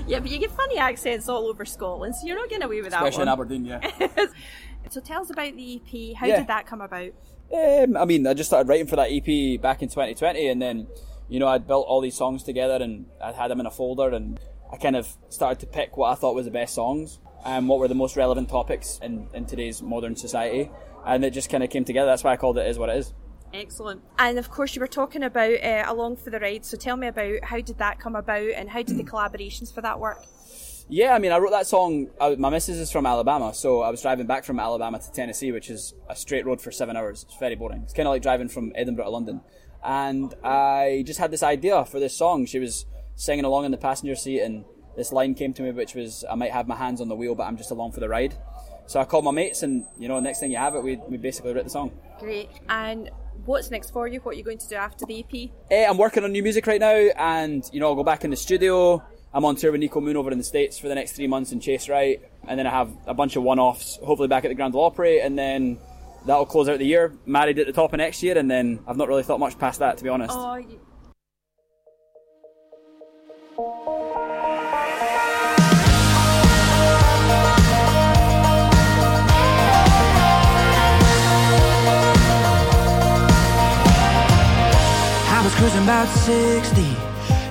Yeah, 0.07 0.21
but 0.21 0.31
you 0.31 0.39
get 0.39 0.51
funny 0.53 0.79
accents 0.79 1.29
all 1.29 1.47
over 1.49 1.65
Scotland, 1.65 2.15
so 2.15 2.27
you're 2.27 2.37
not 2.37 2.49
getting 2.49 2.65
away 2.65 2.81
with 2.81 2.93
especially 2.95 3.23
in 3.23 3.27
that 3.27 3.37
one. 3.39 3.47
Aberdeen. 3.47 3.65
Yeah. 3.67 4.27
so 4.91 5.01
tell 5.01 5.21
us 5.21 5.31
about 5.31 5.55
the 5.55 5.77
EP. 5.77 6.17
How 6.17 6.27
Yeah. 6.27 6.39
did 6.39 6.47
that 6.47 6.67
come 6.67 6.81
about? 6.81 7.11
Um, 7.55 7.97
I 7.97 8.05
mean, 8.07 8.27
I 8.27 8.33
just 8.35 8.49
started 8.49 8.69
writing 8.69 8.87
for 8.87 8.97
that 8.97 9.09
EP 9.11 9.61
back 9.61 9.83
in 9.83 9.89
2020, 9.89 10.49
and 10.49 10.63
then, 10.63 10.87
you 11.29 11.39
know, 11.41 11.47
I'd 11.49 11.67
built 11.67 11.87
all 11.87 12.01
these 12.01 12.17
songs 12.17 12.43
together, 12.43 12.83
and 12.83 13.07
I 13.23 13.33
had 13.33 13.51
them 13.51 13.61
in 13.61 13.67
a 13.67 13.71
folder, 13.71 14.09
and 14.15 14.41
I 14.73 14.77
kind 14.79 14.97
of 14.97 15.09
started 15.29 15.61
to 15.61 15.67
pick 15.67 15.97
what 15.97 16.11
I 16.11 16.15
thought 16.15 16.35
was 16.35 16.47
the 16.47 16.51
best 16.53 16.75
songs, 16.75 17.19
and 17.45 17.69
what 17.69 17.79
were 17.79 17.89
the 17.89 17.95
most 17.95 18.17
relevant 18.17 18.49
topics 18.49 18.99
in, 19.03 19.29
in 19.35 19.47
today's 19.47 19.83
modern 19.83 20.17
society, 20.17 20.71
and 21.07 21.25
it 21.25 21.31
just 21.31 21.51
kind 21.51 21.63
of 21.63 21.71
came 21.71 21.85
together. 21.85 22.11
That's 22.11 22.25
why 22.25 22.33
I 22.33 22.37
called 22.37 22.59
it 22.59 22.67
"Is 22.67 22.79
What 22.79 22.89
It 22.89 22.97
Is." 22.97 23.15
Excellent. 23.55 24.03
And 24.19 24.39
of 24.39 24.51
course, 24.51 24.75
you 24.75 24.81
were 24.81 24.87
talking 24.87 25.23
about 25.23 25.65
uh, 25.65 25.85
Along 25.87 26.17
for 26.17 26.31
the 26.31 26.39
Ride. 26.39 26.67
So 26.67 26.77
tell 26.77 26.97
me 26.97 27.07
about 27.07 27.45
how 27.45 27.61
did 27.61 27.79
that 27.79 27.99
come 27.99 28.17
about, 28.17 28.51
and 28.51 28.69
how 28.69 28.83
did 28.83 28.99
the 28.99 29.05
collaborations 29.05 29.73
for 29.73 29.81
that 29.81 29.99
work? 29.99 30.25
Yeah, 30.91 31.15
I 31.15 31.19
mean, 31.19 31.33
I 31.33 31.39
wrote 31.39 31.51
that 31.51 31.67
song. 31.67 32.09
I, 32.21 32.35
my 32.37 32.49
missus 32.51 32.79
is 32.79 32.91
from 32.91 33.05
Alabama, 33.05 33.53
so 33.53 33.83
I 33.83 33.91
was 33.91 34.01
driving 34.01 34.27
back 34.27 34.45
from 34.45 34.59
Alabama 34.59 34.99
to 34.99 35.13
Tennessee, 35.13 35.53
which 35.53 35.69
is 35.71 35.95
a 36.09 36.17
straight 36.17 36.47
road 36.47 36.61
for 36.61 36.71
seven 36.71 36.97
hours. 36.97 37.25
It's 37.25 37.37
very 37.37 37.57
boring. 37.57 37.83
It's 37.83 37.93
kind 37.93 38.09
of 38.09 38.13
like 38.13 38.23
driving 38.23 38.49
from 38.49 38.73
Edinburgh 38.75 39.05
to 39.05 39.11
London. 39.11 39.41
And 39.85 40.35
I 40.43 41.05
just 41.07 41.19
had 41.19 41.31
this 41.31 41.43
idea 41.43 41.85
for 41.85 42.01
this 42.01 42.17
song. 42.17 42.47
She 42.47 42.59
was 42.59 42.87
singing 43.15 43.45
along 43.45 43.67
in 43.67 43.71
the 43.71 43.77
passenger 43.77 44.15
seat, 44.15 44.41
and 44.41 44.65
this 44.99 45.13
line 45.13 45.35
came 45.35 45.55
to 45.55 45.63
me, 45.63 45.71
which 45.71 45.95
was, 45.95 46.25
"I 46.29 46.35
might 46.35 46.51
have 46.51 46.67
my 46.67 46.77
hands 46.77 47.01
on 47.01 47.09
the 47.09 47.15
wheel, 47.15 47.35
but 47.35 47.45
I'm 47.45 47.57
just 47.57 47.71
along 47.71 47.93
for 47.93 48.01
the 48.01 48.09
ride." 48.09 48.35
So 48.87 48.99
I 48.99 49.05
called 49.05 49.25
my 49.25 49.31
mates, 49.31 49.63
and 49.63 49.87
you 49.99 50.09
know, 50.09 50.19
next 50.19 50.41
thing 50.41 50.51
you 50.51 50.59
have 50.59 50.75
it, 50.75 50.83
we 50.83 50.97
we 51.09 51.17
basically 51.17 51.55
wrote 51.55 51.65
the 51.65 51.71
song. 51.71 51.93
Great. 52.19 52.51
And 52.69 53.11
what's 53.47 53.71
next 53.71 53.91
for 53.91 54.09
you? 54.09 54.19
What 54.21 54.35
are 54.35 54.39
you 54.39 54.45
going 54.45 54.59
to 54.59 54.69
do 54.69 54.75
after 54.75 55.07
the 55.07 55.21
EP? 55.21 55.51
Eh, 55.71 55.87
I'm 55.89 55.97
working 55.97 56.25
on 56.25 56.33
new 56.33 56.43
music 56.43 56.67
right 56.67 56.81
now, 56.81 56.97
and 57.17 57.65
you 57.73 57.81
know, 57.81 57.89
I'll 57.89 57.95
go 57.95 58.05
back 58.05 58.25
in 58.25 58.31
the 58.31 58.37
studio. 58.37 59.03
I'm 59.33 59.45
on 59.45 59.57
tour 59.57 59.71
with 59.73 59.81
Niko 59.81 60.03
Moon 60.03 60.17
over 60.17 60.31
in 60.31 60.39
the 60.39 60.45
States 60.45 60.79
for 60.79 60.89
the 60.89 60.95
next 60.95 61.13
three 61.13 61.27
months 61.27 61.53
in 61.53 61.61
Chase 61.61 61.89
Right, 61.89 62.21
and 62.49 62.59
then 62.59 62.67
I 62.67 62.71
have 62.71 62.91
a 63.07 63.15
bunch 63.15 63.37
of 63.37 63.43
one-offs, 63.43 63.99
hopefully 64.03 64.27
back 64.27 64.45
at 64.47 64.49
the 64.49 64.55
Grand 64.55 64.75
Ole 64.75 64.85
Opry, 64.85 65.21
and 65.21 65.39
then 65.39 65.79
that'll 66.27 66.47
close 66.47 66.69
out 66.69 66.79
the 66.79 66.87
year. 66.87 67.13
Married 67.27 67.59
at 67.59 67.67
the 67.67 67.73
top 67.75 67.93
of 67.93 67.99
next 67.99 68.23
year, 68.23 68.39
and 68.39 68.51
then 68.51 68.81
I've 68.87 68.97
not 68.97 69.07
really 69.07 69.23
thought 69.23 69.39
much 69.39 69.59
past 69.59 69.81
that, 69.81 69.99
to 69.99 70.05
be 70.05 70.09
honest. 70.09 70.35
Oh, 70.35 70.57
you... 70.57 70.81
cruising 85.59 85.83
about 85.83 86.09
60. 86.09 86.83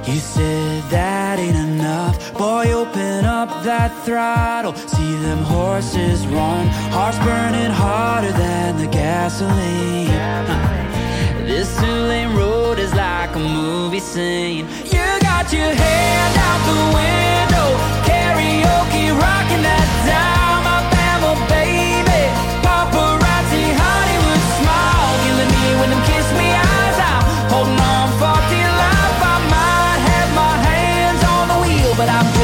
You 0.09 0.19
said 0.19 0.83
that 0.89 1.39
ain't 1.39 1.57
enough. 1.57 2.15
Boy, 2.37 2.71
open 2.71 3.25
up 3.25 3.49
that 3.65 3.91
throttle. 4.05 4.73
See 4.73 5.15
them 5.25 5.39
horses 5.39 6.25
run. 6.27 6.67
Hearts 6.95 7.19
burning 7.19 7.71
hotter 7.71 8.31
than 8.31 8.77
the 8.77 8.87
gasoline. 8.87 10.07
Huh. 10.07 11.43
This 11.45 11.67
two 11.79 11.99
lane 12.11 12.33
road 12.33 12.79
is 12.79 12.93
like 12.93 13.35
a 13.35 13.39
movie 13.39 13.99
scene. 13.99 14.65
You 14.85 15.05
got 15.29 15.51
your 15.51 15.73
hand 15.83 16.33
out 16.47 16.61
the 16.71 16.79
window. 16.99 17.69
Karaoke 18.07 19.05
rocking 19.19 19.63
that 19.67 19.87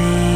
movie 0.00 0.31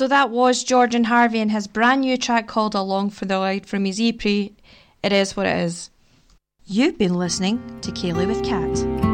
So 0.00 0.08
that 0.08 0.30
was 0.30 0.64
Jordan 0.64 1.04
Harvey 1.04 1.40
and 1.40 1.50
his 1.50 1.66
brand 1.66 2.00
new 2.00 2.16
track 2.16 2.46
called 2.46 2.74
Along 2.74 3.10
for 3.10 3.26
the 3.26 3.34
Ride 3.34 3.66
from 3.66 3.84
his 3.84 4.00
EP. 4.00 4.24
It 4.24 5.12
is 5.12 5.36
what 5.36 5.44
it 5.44 5.58
is. 5.58 5.90
You've 6.64 6.96
been 6.96 7.16
listening 7.16 7.60
to 7.82 7.92
Kaylee 7.92 8.26
with 8.26 8.42
Cat. 8.42 9.09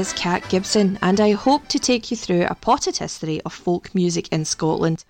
Is 0.00 0.12
Kat 0.14 0.48
Gibson, 0.48 0.98
and 1.02 1.20
I 1.20 1.32
hope 1.32 1.68
to 1.68 1.78
take 1.78 2.10
you 2.10 2.16
through 2.16 2.46
a 2.46 2.54
potted 2.54 2.96
history 2.96 3.42
of 3.42 3.52
folk 3.52 3.94
music 3.94 4.28
in 4.32 4.46
Scotland. 4.46 5.04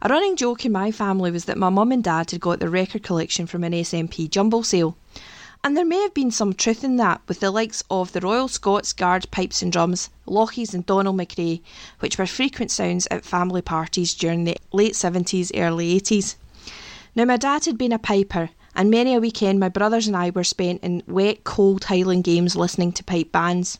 A 0.00 0.08
running 0.08 0.36
joke 0.36 0.64
in 0.64 0.72
my 0.72 0.90
family 0.90 1.30
was 1.30 1.44
that 1.44 1.58
my 1.58 1.68
mum 1.68 1.92
and 1.92 2.02
dad 2.02 2.30
had 2.30 2.40
got 2.40 2.58
the 2.58 2.70
record 2.70 3.02
collection 3.02 3.46
from 3.46 3.62
an 3.62 3.74
SNP 3.74 4.30
jumble 4.30 4.62
sale. 4.62 4.96
And 5.62 5.76
there 5.76 5.84
may 5.84 6.00
have 6.00 6.14
been 6.14 6.30
some 6.30 6.54
truth 6.54 6.82
in 6.82 6.96
that, 6.96 7.20
with 7.28 7.40
the 7.40 7.50
likes 7.50 7.84
of 7.90 8.12
the 8.12 8.22
Royal 8.22 8.48
Scots 8.48 8.94
Guard 8.94 9.30
pipes 9.30 9.60
and 9.60 9.70
drums, 9.70 10.08
Lochies 10.26 10.72
and 10.72 10.86
Donald 10.86 11.18
McRae, 11.18 11.60
which 12.00 12.16
were 12.16 12.26
frequent 12.26 12.70
sounds 12.70 13.06
at 13.10 13.26
family 13.26 13.60
parties 13.60 14.14
during 14.14 14.44
the 14.44 14.56
late 14.72 14.94
70s, 14.94 15.50
early 15.54 16.00
80s. 16.00 16.36
Now, 17.14 17.26
my 17.26 17.36
dad 17.36 17.66
had 17.66 17.76
been 17.76 17.92
a 17.92 17.98
piper, 17.98 18.48
and 18.74 18.90
many 18.90 19.14
a 19.14 19.20
weekend 19.20 19.60
my 19.60 19.68
brothers 19.68 20.06
and 20.06 20.16
I 20.16 20.30
were 20.30 20.42
spent 20.42 20.82
in 20.82 21.02
wet, 21.06 21.44
cold 21.44 21.84
Highland 21.84 22.24
games 22.24 22.56
listening 22.56 22.92
to 22.92 23.04
pipe 23.04 23.30
bands. 23.30 23.78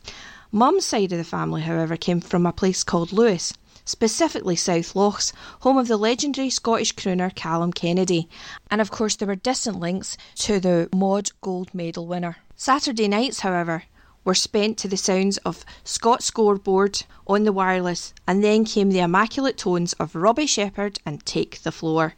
Mum's 0.55 0.85
side 0.85 1.11
of 1.13 1.19
the 1.19 1.25
family, 1.25 1.63
however, 1.63 1.97
came 1.97 2.21
from 2.21 2.45
a 2.45 2.53
place 2.53 2.85
called 2.85 3.11
Lewis, 3.11 3.55
specifically 3.87 4.55
South 4.55 4.95
Lochs, 4.95 5.33
home 5.61 5.79
of 5.79 5.89
the 5.89 5.97
legendary 5.97 6.51
Scottish 6.51 6.95
crooner 6.95 7.35
Calum 7.35 7.73
Kennedy, 7.73 8.29
and 8.71 8.79
of 8.79 8.91
course 8.91 9.17
there 9.17 9.27
were 9.27 9.35
distant 9.35 9.81
links 9.81 10.19
to 10.35 10.61
the 10.61 10.91
Mod 10.95 11.31
gold 11.41 11.75
medal 11.75 12.07
winner. 12.07 12.37
Saturday 12.55 13.09
nights, 13.09 13.41
however, 13.41 13.85
were 14.27 14.35
spent 14.35 14.77
to 14.77 14.89
the 14.89 14.99
sounds 14.99 15.39
of 15.39 15.65
Scott 15.85 16.23
Scoreboard 16.23 17.03
on 17.27 17.45
the 17.45 17.53
wireless, 17.53 18.13
and 18.29 18.45
then 18.45 18.67
came 18.67 18.91
the 18.91 19.01
immaculate 19.01 19.57
tones 19.57 19.95
of 19.95 20.15
Robbie 20.15 20.45
Shepherd 20.45 21.01
and 21.07 21.25
Take 21.25 21.63
the 21.63 21.73
Floor. 21.73 22.13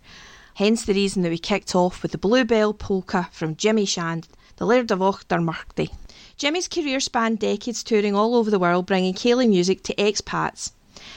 Hence 0.55 0.85
the 0.85 0.95
reason 0.95 1.22
that 1.22 1.30
we 1.30 1.39
kicked 1.39 1.76
off 1.76 2.03
with 2.03 2.11
the 2.11 2.18
Bluebell 2.18 2.74
Polka 2.74 3.28
from 3.30 3.55
Jimmy 3.55 3.85
Shand, 3.85 4.26
the 4.57 4.66
Laird 4.66 4.91
of 4.91 4.99
Auchtermuchty. 4.99 5.91
Jimmy's 6.37 6.68
career 6.68 7.01
spanned 7.01 7.39
decades 7.39 7.82
touring 7.82 8.14
all 8.14 8.35
over 8.35 8.51
the 8.51 8.59
world, 8.59 8.87
bringing 8.87 9.14
Ceilidh 9.14 9.49
music 9.49 9.82
to 9.85 9.95
expats. 9.95 10.72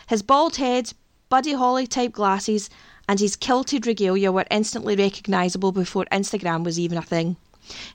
His 0.08 0.22
bald 0.22 0.58
head, 0.58 0.94
Buddy 1.30 1.54
Holly 1.54 1.88
type 1.88 2.14
glasses, 2.14 2.70
and 3.10 3.20
his 3.20 3.36
kilted 3.36 3.88
regalia 3.88 4.32
were 4.32 4.46
instantly 4.52 4.96
recognisable 4.96 5.72
before 5.72 6.06
Instagram 6.12 6.64
was 6.64 6.80
even 6.80 6.98
a 6.98 7.02
thing. 7.02 7.36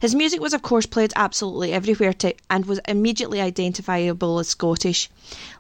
His 0.01 0.15
music 0.15 0.41
was, 0.41 0.53
of 0.53 0.63
course, 0.63 0.85
played 0.85 1.13
absolutely 1.17 1.73
everywhere 1.73 2.13
to, 2.15 2.35
and 2.51 2.67
was 2.67 2.81
immediately 2.87 3.41
identifiable 3.41 4.39
as 4.39 4.49
Scottish. 4.49 5.09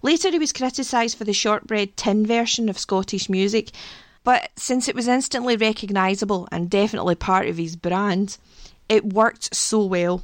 Later, 0.02 0.30
he 0.30 0.38
was 0.38 0.52
criticised 0.52 1.16
for 1.16 1.24
the 1.24 1.32
shortbread 1.32 1.96
tin 1.96 2.26
version 2.26 2.68
of 2.68 2.78
Scottish 2.78 3.30
music, 3.30 3.70
But 4.24 4.50
since 4.56 4.88
it 4.88 4.94
was 4.94 5.08
instantly 5.08 5.56
recognisable 5.56 6.48
and 6.52 6.70
definitely 6.70 7.14
part 7.14 7.48
of 7.48 7.56
his 7.56 7.74
brand, 7.74 8.38
it 8.88 9.12
worked 9.12 9.54
so 9.54 9.84
well. 9.84 10.22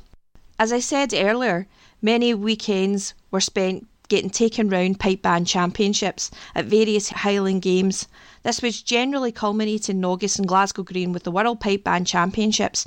As 0.60 0.72
I 0.72 0.80
said 0.80 1.14
earlier, 1.14 1.68
many 2.02 2.34
weekends 2.34 3.14
were 3.30 3.40
spent 3.40 3.86
getting 4.08 4.30
taken 4.30 4.68
round 4.68 4.98
pipe 4.98 5.22
band 5.22 5.46
championships 5.46 6.32
at 6.54 6.64
various 6.64 7.10
Highland 7.10 7.62
games. 7.62 8.08
This 8.42 8.60
was 8.60 8.82
generally 8.82 9.30
culminating 9.30 9.98
in 9.98 10.04
August 10.04 10.38
in 10.38 10.46
Glasgow 10.46 10.82
Green 10.82 11.12
with 11.12 11.22
the 11.22 11.30
World 11.30 11.60
Pipe 11.60 11.84
Band 11.84 12.08
Championships. 12.08 12.86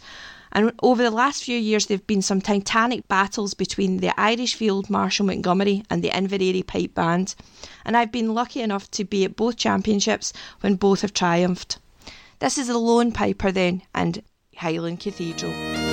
And 0.51 0.73
over 0.83 1.01
the 1.01 1.11
last 1.11 1.45
few 1.45 1.57
years, 1.57 1.85
there 1.85 1.95
have 1.95 2.07
been 2.07 2.21
some 2.21 2.41
titanic 2.41 3.07
battles 3.07 3.53
between 3.53 3.97
the 3.97 4.19
Irish 4.19 4.55
Field 4.55 4.89
Marshal 4.89 5.25
Montgomery 5.25 5.83
and 5.89 6.03
the 6.03 6.09
Inveraray 6.09 6.67
Pipe 6.67 6.93
Band. 6.93 7.35
And 7.85 7.95
I've 7.95 8.11
been 8.11 8.33
lucky 8.33 8.61
enough 8.61 8.91
to 8.91 9.05
be 9.05 9.23
at 9.23 9.37
both 9.37 9.55
championships 9.55 10.33
when 10.59 10.75
both 10.75 11.01
have 11.01 11.13
triumphed. 11.13 11.77
This 12.39 12.57
is 12.57 12.67
the 12.67 12.77
Lone 12.77 13.13
Piper 13.13 13.49
then, 13.49 13.83
and 13.95 14.21
Highland 14.57 14.99
Cathedral. 14.99 15.90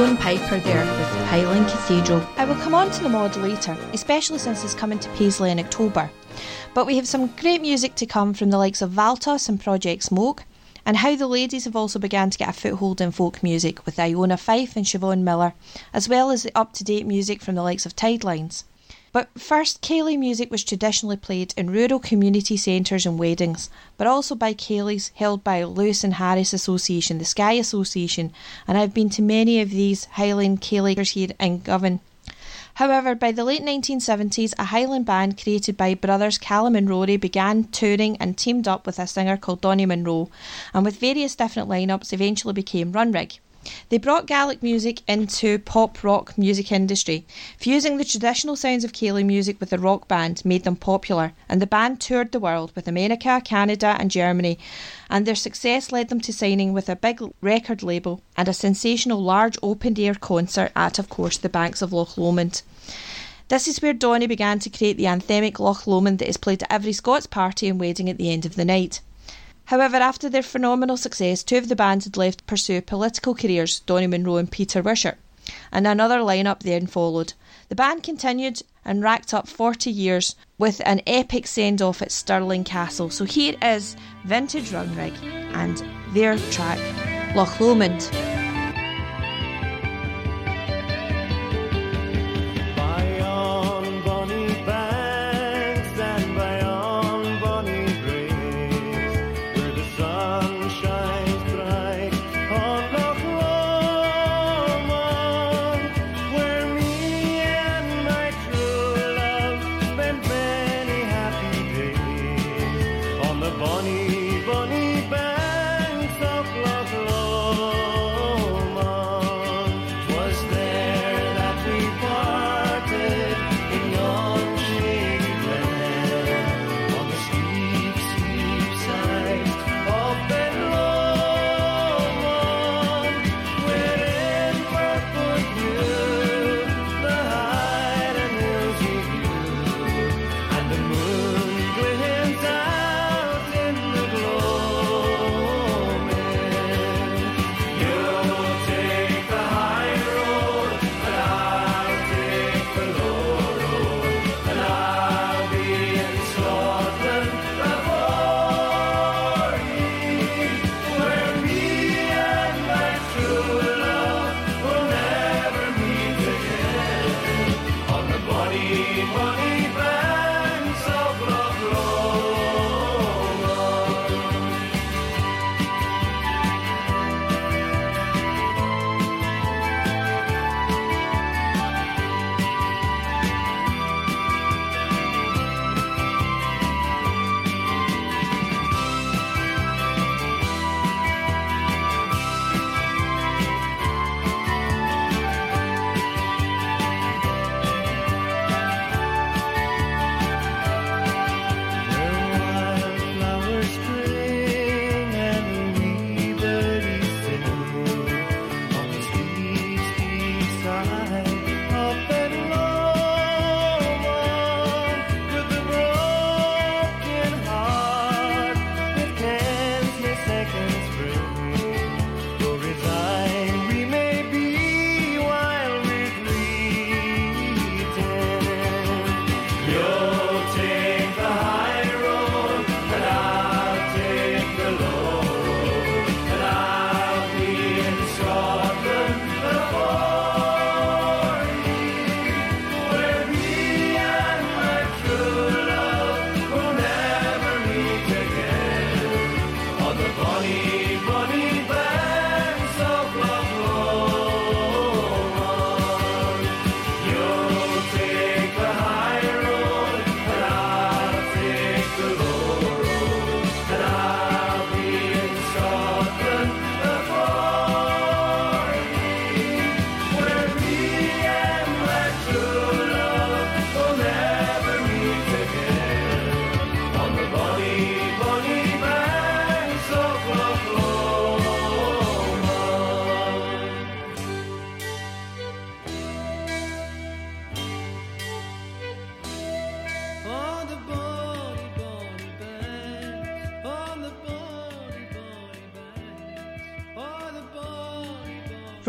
Lone 0.00 0.16
Piper 0.16 0.58
there 0.60 0.86
with 0.96 1.26
Highland 1.26 1.68
Cathedral. 1.68 2.26
I 2.38 2.46
will 2.46 2.54
come 2.54 2.74
on 2.74 2.90
to 2.90 3.02
the 3.02 3.10
mod 3.10 3.36
later, 3.36 3.76
especially 3.92 4.38
since 4.38 4.64
it's 4.64 4.72
coming 4.72 4.98
to 4.98 5.10
Paisley 5.10 5.50
in 5.50 5.60
October. 5.60 6.10
But 6.72 6.86
we 6.86 6.96
have 6.96 7.06
some 7.06 7.26
great 7.36 7.60
music 7.60 7.96
to 7.96 8.06
come 8.06 8.32
from 8.32 8.48
the 8.48 8.56
likes 8.56 8.80
of 8.80 8.92
Valtos 8.92 9.50
and 9.50 9.60
Project 9.60 10.08
Smok, 10.08 10.44
and 10.86 10.96
how 10.96 11.16
the 11.16 11.26
ladies 11.26 11.66
have 11.66 11.76
also 11.76 11.98
begun 11.98 12.30
to 12.30 12.38
get 12.38 12.48
a 12.48 12.54
foothold 12.54 13.02
in 13.02 13.10
folk 13.10 13.42
music 13.42 13.84
with 13.84 14.00
Iona 14.00 14.38
Fife 14.38 14.74
and 14.74 14.86
Siobhan 14.86 15.20
Miller, 15.20 15.52
as 15.92 16.08
well 16.08 16.30
as 16.30 16.44
the 16.44 16.52
up 16.54 16.72
to 16.72 16.84
date 16.84 17.06
music 17.06 17.42
from 17.42 17.54
the 17.54 17.62
likes 17.62 17.84
of 17.84 17.94
Tidelines. 17.94 18.64
But 19.12 19.28
first, 19.36 19.82
Ceilidh 19.82 20.20
music 20.20 20.52
was 20.52 20.62
traditionally 20.62 21.16
played 21.16 21.52
in 21.56 21.70
rural 21.70 21.98
community 21.98 22.56
centres 22.56 23.04
and 23.04 23.18
weddings, 23.18 23.68
but 23.96 24.06
also 24.06 24.36
by 24.36 24.54
Ceilidhs 24.54 25.10
held 25.16 25.42
by 25.42 25.64
Lewis 25.64 26.04
and 26.04 26.14
Harris 26.14 26.52
Association, 26.52 27.18
the 27.18 27.24
Skye 27.24 27.54
Association, 27.54 28.32
and 28.68 28.78
I've 28.78 28.94
been 28.94 29.10
to 29.10 29.22
many 29.22 29.60
of 29.60 29.70
these 29.70 30.04
Highland 30.12 30.60
Ceilidhs 30.60 31.10
here 31.14 31.30
in 31.40 31.58
Govan. 31.58 31.98
However, 32.74 33.16
by 33.16 33.32
the 33.32 33.42
late 33.42 33.62
1970s, 33.62 34.54
a 34.56 34.66
Highland 34.66 35.06
band 35.06 35.42
created 35.42 35.76
by 35.76 35.94
brothers 35.94 36.38
Callum 36.38 36.76
and 36.76 36.88
Rory 36.88 37.16
began 37.16 37.64
touring 37.64 38.16
and 38.18 38.38
teamed 38.38 38.68
up 38.68 38.86
with 38.86 39.00
a 39.00 39.08
singer 39.08 39.36
called 39.36 39.60
Donnie 39.60 39.86
Munro, 39.86 40.30
and 40.72 40.84
with 40.84 41.00
various 41.00 41.34
different 41.34 41.68
lineups 41.68 42.12
eventually 42.12 42.54
became 42.54 42.92
Runrig. 42.92 43.40
They 43.90 43.98
brought 43.98 44.26
Gaelic 44.26 44.62
music 44.62 45.02
into 45.06 45.58
pop 45.58 46.02
rock 46.02 46.38
music 46.38 46.72
industry. 46.72 47.26
Fusing 47.58 47.98
the 47.98 48.04
traditional 48.04 48.56
sounds 48.56 48.84
of 48.84 48.92
Ceilidh 48.92 49.26
music 49.26 49.60
with 49.60 49.68
the 49.68 49.78
rock 49.78 50.08
band 50.08 50.42
made 50.46 50.64
them 50.64 50.76
popular, 50.76 51.34
and 51.46 51.60
the 51.60 51.66
band 51.66 52.00
toured 52.00 52.32
the 52.32 52.40
world 52.40 52.72
with 52.74 52.88
America, 52.88 53.40
Canada, 53.44 53.96
and 53.98 54.10
Germany. 54.10 54.58
And 55.10 55.26
their 55.26 55.34
success 55.34 55.92
led 55.92 56.08
them 56.08 56.22
to 56.22 56.32
signing 56.32 56.72
with 56.72 56.88
a 56.88 56.96
big 56.96 57.20
record 57.42 57.82
label 57.82 58.22
and 58.34 58.48
a 58.48 58.54
sensational 58.54 59.22
large 59.22 59.58
open 59.62 60.00
air 60.00 60.14
concert 60.14 60.72
at, 60.74 60.98
of 60.98 61.10
course, 61.10 61.36
the 61.36 61.50
banks 61.50 61.82
of 61.82 61.92
Loch 61.92 62.16
Lomond. 62.16 62.62
This 63.48 63.68
is 63.68 63.82
where 63.82 63.92
Donnie 63.92 64.26
began 64.26 64.58
to 64.60 64.70
create 64.70 64.96
the 64.96 65.04
anthemic 65.04 65.58
Loch 65.58 65.86
Lomond 65.86 66.18
that 66.20 66.28
is 66.28 66.36
played 66.36 66.62
at 66.62 66.72
every 66.72 66.92
Scots 66.94 67.26
party 67.26 67.68
and 67.68 67.78
wedding 67.78 68.08
at 68.08 68.16
the 68.16 68.32
end 68.32 68.46
of 68.46 68.54
the 68.54 68.64
night. 68.64 69.00
However, 69.70 69.98
after 69.98 70.28
their 70.28 70.42
phenomenal 70.42 70.96
success, 70.96 71.44
two 71.44 71.56
of 71.56 71.68
the 71.68 71.76
bands 71.76 72.04
had 72.04 72.16
left 72.16 72.38
to 72.38 72.44
pursue 72.44 72.82
political 72.82 73.36
careers, 73.36 73.78
Donnie 73.86 74.08
Munro 74.08 74.34
and 74.34 74.50
Peter 74.50 74.82
Wishart, 74.82 75.16
and 75.70 75.86
another 75.86 76.18
lineup 76.18 76.64
then 76.64 76.88
followed. 76.88 77.34
The 77.68 77.76
band 77.76 78.02
continued 78.02 78.62
and 78.84 79.00
racked 79.00 79.32
up 79.32 79.46
40 79.46 79.88
years 79.88 80.34
with 80.58 80.82
an 80.84 81.02
epic 81.06 81.46
send 81.46 81.80
off 81.80 82.02
at 82.02 82.10
Stirling 82.10 82.64
Castle. 82.64 83.10
So 83.10 83.24
here 83.24 83.54
is 83.62 83.94
Vintage 84.24 84.70
Runrig 84.70 85.14
and 85.54 85.80
their 86.14 86.36
track, 86.50 87.36
Loch 87.36 87.60
Lomond. 87.60 88.49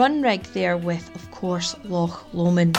Runrig 0.02 0.52
there 0.54 0.78
with, 0.78 1.16
of 1.16 1.30
course, 1.30 1.76
Loch 1.84 2.26
Lomond. 2.34 2.76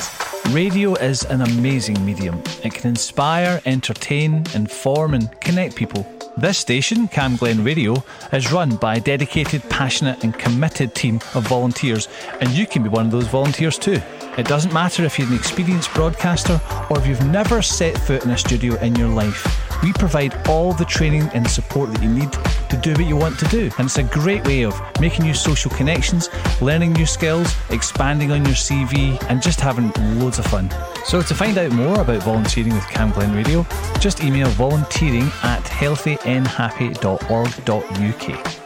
Radio 0.50 0.94
is 0.94 1.22
an 1.26 1.40
amazing 1.40 2.04
medium. 2.04 2.42
It 2.64 2.74
can 2.74 2.88
inspire, 2.88 3.62
entertain, 3.64 4.44
inform, 4.56 5.14
and 5.14 5.30
connect 5.40 5.76
people. 5.76 6.04
This 6.36 6.58
station, 6.58 7.06
Cam 7.06 7.36
Glen 7.36 7.62
Radio, 7.62 8.02
is 8.32 8.50
run 8.50 8.74
by 8.74 8.96
a 8.96 9.00
dedicated, 9.00 9.62
passionate, 9.70 10.24
and 10.24 10.36
committed 10.36 10.96
team 10.96 11.20
of 11.36 11.46
volunteers, 11.46 12.08
and 12.40 12.50
you 12.50 12.66
can 12.66 12.82
be 12.82 12.88
one 12.88 13.06
of 13.06 13.12
those 13.12 13.28
volunteers 13.28 13.78
too. 13.78 14.00
It 14.36 14.48
doesn't 14.48 14.72
matter 14.72 15.04
if 15.04 15.16
you're 15.16 15.28
an 15.28 15.34
experienced 15.34 15.94
broadcaster 15.94 16.60
or 16.90 16.98
if 16.98 17.06
you've 17.06 17.24
never 17.26 17.62
set 17.62 17.96
foot 17.96 18.24
in 18.24 18.32
a 18.32 18.36
studio 18.36 18.74
in 18.80 18.96
your 18.96 19.08
life. 19.08 19.61
We 19.82 19.92
provide 19.92 20.48
all 20.48 20.72
the 20.72 20.84
training 20.84 21.28
and 21.34 21.48
support 21.48 21.92
that 21.92 22.02
you 22.02 22.08
need 22.08 22.32
to 22.32 22.76
do 22.80 22.92
what 22.92 23.06
you 23.06 23.16
want 23.16 23.38
to 23.40 23.44
do. 23.46 23.70
And 23.78 23.86
it's 23.86 23.98
a 23.98 24.04
great 24.04 24.46
way 24.46 24.64
of 24.64 24.80
making 25.00 25.24
new 25.24 25.34
social 25.34 25.72
connections, 25.72 26.28
learning 26.60 26.92
new 26.92 27.06
skills, 27.06 27.52
expanding 27.70 28.30
on 28.30 28.44
your 28.44 28.54
CV, 28.54 29.20
and 29.28 29.42
just 29.42 29.60
having 29.60 29.90
loads 30.20 30.38
of 30.38 30.46
fun. 30.46 30.70
So 31.04 31.20
to 31.20 31.34
find 31.34 31.58
out 31.58 31.72
more 31.72 32.00
about 32.00 32.22
volunteering 32.22 32.74
with 32.74 32.86
Cam 32.88 33.10
Glen 33.10 33.34
Radio, 33.34 33.66
just 33.98 34.22
email 34.22 34.46
volunteering 34.50 35.28
at 35.42 35.64
healthynhappy.org.uk. 35.64 38.58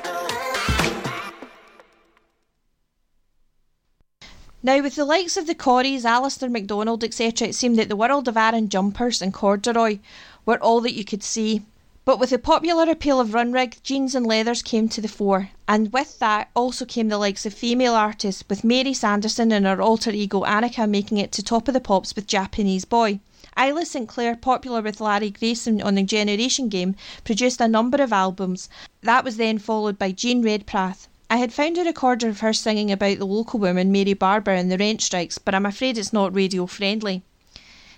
Now, 4.63 4.81
with 4.83 4.97
the 4.97 5.05
likes 5.05 5.37
of 5.37 5.47
the 5.47 5.55
Corries, 5.55 6.05
Alistair 6.05 6.51
MacDonald, 6.51 7.05
etc., 7.05 7.47
it 7.49 7.55
seemed 7.55 7.79
that 7.79 7.89
the 7.89 7.95
world 7.95 8.27
of 8.27 8.37
Aran 8.37 8.69
jumpers 8.69 9.23
and 9.23 9.33
corduroy 9.33 10.01
were 10.47 10.63
all 10.63 10.81
that 10.81 10.95
you 10.95 11.05
could 11.05 11.23
see. 11.23 11.61
But 12.07 12.21
with 12.21 12.31
the 12.31 12.39
popular 12.39 12.89
appeal 12.89 13.19
of 13.19 13.31
Runrig, 13.31 13.83
jeans 13.83 14.15
and 14.15 14.25
leathers 14.25 14.63
came 14.63 14.89
to 14.91 15.01
the 15.01 15.09
fore, 15.09 15.51
and 15.67 15.93
with 15.93 16.21
that 16.21 16.51
also 16.55 16.85
came 16.85 17.09
the 17.09 17.19
likes 17.19 17.45
of 17.45 17.53
female 17.53 17.95
artists, 17.95 18.45
with 18.49 18.63
Mary 18.63 18.95
Sandeman 18.95 19.53
and 19.53 19.67
her 19.67 19.83
alter 19.83 20.13
ego 20.13 20.45
Aneka 20.45 20.89
making 20.89 21.19
it 21.19 21.33
to 21.33 21.43
top 21.43 21.67
of 21.67 21.75
the 21.75 21.81
pops 21.81 22.15
with 22.15 22.29
Japanese 22.29 22.85
Boy. 22.85 23.19
Isla 23.59 23.85
Sinclair, 23.85 24.37
popular 24.37 24.83
with 24.83 25.01
Larry 25.01 25.31
Grayson 25.31 25.83
on 25.83 25.97
the 25.97 26.05
Generation 26.05 26.69
Game, 26.69 26.95
produced 27.25 27.61
a 27.61 27.67
number 27.67 28.01
of 28.01 28.13
albums. 28.13 28.69
That 29.01 29.25
was 29.25 29.39
then 29.39 29.59
followed 29.59 29.99
by 29.99 30.13
Jean 30.13 30.43
Redpath. 30.43 31.09
I 31.29 31.39
had 31.39 31.53
found 31.53 31.77
a 31.77 31.83
recorder 31.83 32.29
of 32.29 32.39
her 32.39 32.53
singing 32.53 32.93
about 32.93 33.19
the 33.19 33.27
local 33.27 33.59
woman 33.59 33.91
Mary 33.91 34.15
Barbour 34.15 34.53
and 34.53 34.71
the 34.71 34.79
rent 34.79 35.03
strikes, 35.03 35.39
but 35.39 35.57
I'm 35.57 35.67
afraid 35.67 35.99
it's 35.99 36.13
not 36.13 36.33
radio 36.33 36.67
friendly. 36.67 37.25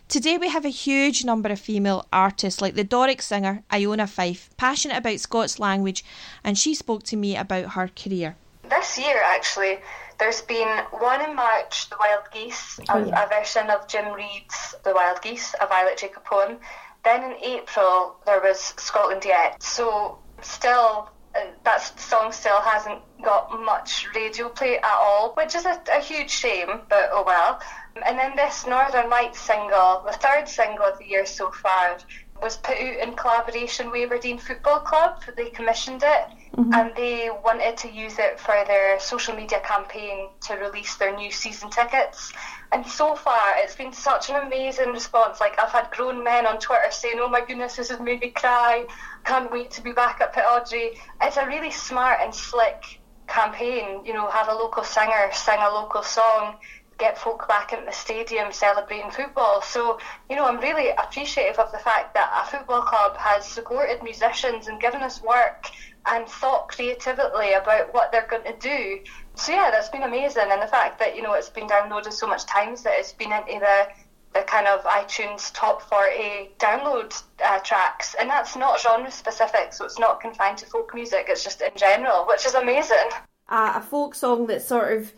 Today 0.09 0.39
we 0.39 0.49
have 0.49 0.65
a 0.65 0.71
huge 0.71 1.23
number 1.23 1.51
of 1.51 1.61
female 1.61 2.07
artists 2.11 2.63
like 2.63 2.75
the 2.75 2.83
Doric 2.85 3.21
singer 3.21 3.63
Iona 3.71 4.07
Fife, 4.07 4.49
passionate 4.57 4.97
about 4.97 5.21
Scots 5.21 5.59
language, 5.59 6.03
and 6.43 6.57
she 6.57 6.75
spoke 6.75 7.03
to 7.05 7.17
me 7.17 7.37
about 7.37 7.73
her 7.73 7.89
career. 7.89 8.35
This 8.71 8.99
year, 8.99 9.21
actually, 9.23 9.79
there's 10.19 10.41
been 10.41 10.79
one 10.93 11.21
in 11.23 11.37
March, 11.37 11.91
The 11.91 11.97
Wild 12.01 12.25
Geese, 12.33 12.79
a, 12.89 12.93
Oh, 12.95 13.05
yeah. 13.05 13.23
a 13.23 13.29
version 13.29 13.69
of 13.69 13.87
Jim 13.87 14.11
Reid's 14.15 14.75
The 14.83 14.95
Wild 14.95 15.21
Geese, 15.21 15.55
a 15.61 15.67
Violet 15.67 15.99
Jacob 15.99 16.25
poem. 16.25 16.57
Then 17.05 17.25
in 17.25 17.37
April, 17.45 18.17
there 18.25 18.41
was 18.41 18.59
Scotland 18.79 19.25
Yet. 19.27 19.63
So, 19.63 20.19
still, 20.41 21.11
uh, 21.35 21.41
that 21.65 22.01
song 22.01 22.33
still 22.33 22.61
hasn't 22.63 23.01
got 23.23 23.51
much 23.61 24.09
radio 24.15 24.49
play 24.49 24.79
at 24.79 24.85
all, 24.85 25.35
which 25.35 25.55
is 25.55 25.67
a, 25.67 25.81
a 25.95 26.01
huge 26.01 26.31
shame, 26.31 26.81
but 26.89 27.11
oh 27.13 27.25
well. 27.27 27.61
And 28.07 28.19
then 28.19 28.37
this 28.37 28.67
Northern 28.67 29.11
Lights 29.11 29.41
single, 29.41 30.03
the 30.07 30.13
third 30.13 30.49
single 30.49 30.87
of 30.87 30.99
the 30.99 31.07
year 31.07 31.27
so 31.27 31.51
far, 31.51 31.99
was 32.43 32.57
put 32.57 32.77
out 32.77 33.09
in 33.09 33.15
collaboration 33.17 33.91
with 33.91 34.05
Aberdeen 34.05 34.39
Football 34.39 34.81
Club. 34.81 35.23
They 35.37 35.51
commissioned 35.51 36.03
it 36.05 36.25
mm-hmm. 36.57 36.73
and 36.73 36.95
they 36.97 37.31
wanted 37.45 37.77
to 37.79 37.91
use 37.91 38.19
it 38.19 38.39
for 38.39 38.55
their 38.67 38.99
social 39.01 39.35
media 39.35 39.61
campaign 39.61 40.29
to 40.47 40.55
release 40.55 40.97
their 40.97 41.15
new 41.17 41.31
season 41.31 41.71
tickets. 41.71 42.33
And 42.71 42.87
so 42.87 43.15
far, 43.15 43.55
it's 43.57 43.77
been 43.77 43.93
such 43.93 44.31
an 44.31 44.37
amazing 44.37 44.91
response. 44.91 45.41
Like, 45.41 45.59
I've 45.61 45.71
had 45.71 45.91
grown 45.91 46.23
men 46.23 46.47
on 46.47 46.59
Twitter 46.59 46.91
saying, 46.91 47.19
Oh 47.19 47.29
my 47.29 47.45
goodness, 47.45 47.77
this 47.77 47.89
has 47.89 48.01
made 48.01 48.21
me 48.21 48.31
cry. 48.31 48.87
Can't 49.25 49.51
wait 49.51 49.71
to 49.73 49.83
be 49.83 49.93
back 49.93 50.21
at 50.21 50.35
Pittodrie. 50.35 50.99
It's 51.23 51.37
a 51.37 51.47
really 51.47 51.71
smart 51.71 52.19
and 52.23 52.35
slick 52.35 53.01
campaign. 53.27 54.05
You 54.05 54.13
know, 54.13 54.29
have 54.29 54.49
a 54.49 54.55
local 54.55 54.85
singer 54.85 55.31
sing 55.33 55.59
a 55.61 55.71
local 55.71 56.03
song 56.03 56.57
get 56.99 57.17
folk 57.17 57.47
back 57.49 57.73
into 57.73 57.85
the 57.85 57.93
stadium 57.93 58.53
celebrating 58.53 59.11
football. 59.11 59.63
So, 59.63 59.99
you 60.29 60.37
know, 60.37 60.47
I'm 60.47 60.61
really 60.61 60.91
appreciative 60.91 61.59
of 61.59 61.71
the 61.73 61.79
fact 61.79 62.15
that 62.15 62.31
a 62.45 62.51
football 62.51 62.83
club 62.83 63.17
has 63.17 63.47
supported 63.47 64.03
musicians 64.03 64.67
and 64.67 64.81
given 64.81 65.03
us 65.03 65.23
work 65.23 65.67
and 66.07 66.27
thought 66.27 66.69
creatively 66.69 67.53
about 67.53 67.93
what 67.95 68.11
they're 68.11 68.27
going 68.27 68.45
to 68.45 68.57
do. 68.59 69.01
So 69.35 69.53
yeah, 69.53 69.71
that's 69.71 69.89
been 69.89 70.03
amazing, 70.03 70.49
and 70.51 70.61
the 70.61 70.67
fact 70.67 70.99
that 70.99 71.15
you 71.15 71.23
know 71.23 71.35
it's 71.35 71.49
been 71.49 71.69
downloaded 71.69 72.13
so 72.13 72.27
much 72.27 72.45
times 72.47 72.83
that 72.83 72.95
it's 72.99 73.13
been 73.13 73.33
into 73.33 73.61
the 73.61 73.89
the 74.35 74.43
kind 74.43 74.67
of 74.67 74.83
iTunes 74.85 75.51
top 75.55 75.81
40 75.83 76.51
download 76.59 77.23
uh, 77.45 77.59
tracks, 77.61 78.15
and 78.19 78.29
that's 78.29 78.57
not 78.57 78.81
genre 78.81 79.11
specific, 79.11 79.73
so 79.73 79.85
it's 79.85 79.99
not 79.99 80.21
confined 80.21 80.59
to 80.59 80.67
folk 80.67 80.93
music. 80.95 81.27
It's 81.29 81.45
just 81.45 81.61
in 81.61 81.71
general, 81.77 82.27
which 82.27 82.45
is 82.47 82.55
amazing. 82.55 83.09
a, 83.49 83.73
a 83.77 83.87
folk 83.89 84.15
song 84.15 84.47
that 84.49 84.63
sort 84.63 84.97
of 84.97 85.13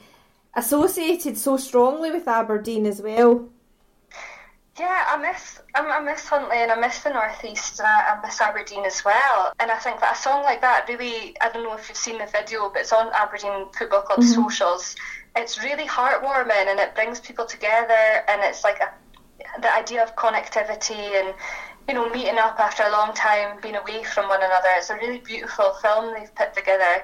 associated 0.54 1.38
so 1.38 1.56
strongly 1.56 2.10
with 2.10 2.26
Aberdeen 2.28 2.86
as 2.86 3.00
well. 3.02 3.48
Yeah, 4.78 5.04
I 5.08 5.16
miss 5.18 5.60
I, 5.74 5.80
I 5.80 6.00
miss 6.00 6.26
Huntly 6.26 6.56
and 6.56 6.72
I 6.72 6.76
miss 6.80 7.00
the 7.02 7.10
Northeast 7.10 7.80
and 7.80 7.86
I, 7.86 8.14
I 8.16 8.20
miss 8.26 8.40
Aberdeen 8.40 8.84
as 8.86 9.04
well. 9.04 9.52
And 9.60 9.70
I 9.70 9.76
think 9.76 10.00
that 10.00 10.16
a 10.16 10.18
song 10.18 10.42
like 10.42 10.60
that 10.62 10.86
really 10.88 11.36
I 11.40 11.50
don't 11.50 11.64
know 11.64 11.74
if 11.76 11.88
you've 11.88 11.98
seen 11.98 12.18
the 12.18 12.26
video, 12.26 12.70
but 12.70 12.80
it's 12.82 12.92
on 12.92 13.10
Aberdeen 13.12 13.66
Football 13.76 14.02
Club 14.02 14.20
Mhm. 14.20 14.34
socials. 14.34 14.96
It's 15.36 15.62
really 15.62 15.86
heartwarming 15.86 16.66
and 16.70 16.80
it 16.80 16.94
brings 16.94 17.20
people 17.20 17.44
together 17.44 18.24
and 18.28 18.40
it's 18.42 18.64
like 18.64 18.80
a, 18.80 18.90
the 19.60 19.72
idea 19.74 20.02
of 20.02 20.16
connectivity 20.16 21.20
and 21.20 21.34
you 21.90 21.94
know 21.94 22.08
meeting 22.08 22.38
up 22.38 22.56
after 22.60 22.84
a 22.84 22.92
long 22.92 23.12
time 23.14 23.58
being 23.60 23.74
away 23.74 24.04
from 24.04 24.28
one 24.28 24.40
another. 24.40 24.68
It's 24.76 24.90
a 24.90 24.94
really 24.94 25.18
beautiful 25.18 25.72
film 25.82 26.14
they've 26.14 26.32
put 26.36 26.54
together. 26.54 27.02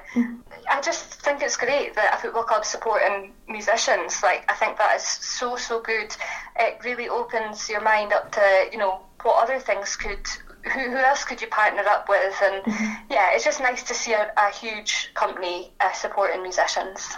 I 0.69 0.79
just 0.79 1.15
think 1.15 1.41
it's 1.41 1.57
great 1.57 1.93
that 1.95 2.17
a 2.17 2.21
football 2.21 2.43
club 2.43 2.63
supporting 2.63 3.33
musicians. 3.49 4.23
Like 4.23 4.49
I 4.49 4.53
think 4.53 4.77
that 4.77 4.95
is 4.95 5.03
so 5.03 5.57
so 5.57 5.81
good. 5.81 6.15
It 6.57 6.79
really 6.85 7.09
opens 7.09 7.67
your 7.67 7.81
mind 7.81 8.13
up 8.13 8.31
to 8.31 8.69
you 8.71 8.77
know 8.77 9.01
what 9.23 9.43
other 9.43 9.59
things 9.59 9.97
could. 9.97 10.25
Who, 10.63 10.79
who 10.91 10.97
else 10.97 11.25
could 11.25 11.41
you 11.41 11.47
partner 11.47 11.83
up 11.89 12.07
with? 12.07 12.35
And 12.41 12.63
yeah, 13.09 13.31
it's 13.33 13.43
just 13.43 13.59
nice 13.59 13.83
to 13.83 13.93
see 13.93 14.13
a, 14.13 14.31
a 14.37 14.53
huge 14.53 15.11
company 15.15 15.73
uh, 15.81 15.91
supporting 15.91 16.41
musicians. 16.43 17.13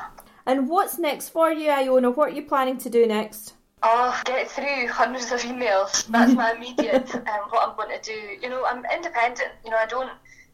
And 0.48 0.68
what's 0.68 0.98
next 0.98 1.30
for 1.30 1.52
you, 1.52 1.70
Iona? 1.70 2.10
What 2.10 2.30
are 2.30 2.34
you 2.34 2.44
planning 2.44 2.80
to 2.80 2.90
do 2.90 3.06
next? 3.06 3.54
Oh, 3.82 4.22
get 4.26 4.50
through 4.52 4.88
hundreds 4.88 5.32
of 5.32 5.42
emails. 5.42 6.06
That's 6.08 6.34
my 6.34 6.52
immediate 6.52 7.16
um, 7.16 7.48
what 7.50 7.70
I'm 7.70 7.76
going 7.78 7.98
to 7.98 8.02
do. 8.02 8.38
You 8.42 8.50
know, 8.50 8.66
I'm 8.66 8.84
independent. 8.94 9.52
You 9.64 9.72
know, 9.72 9.78
I 9.78 9.86
don't 9.86 10.12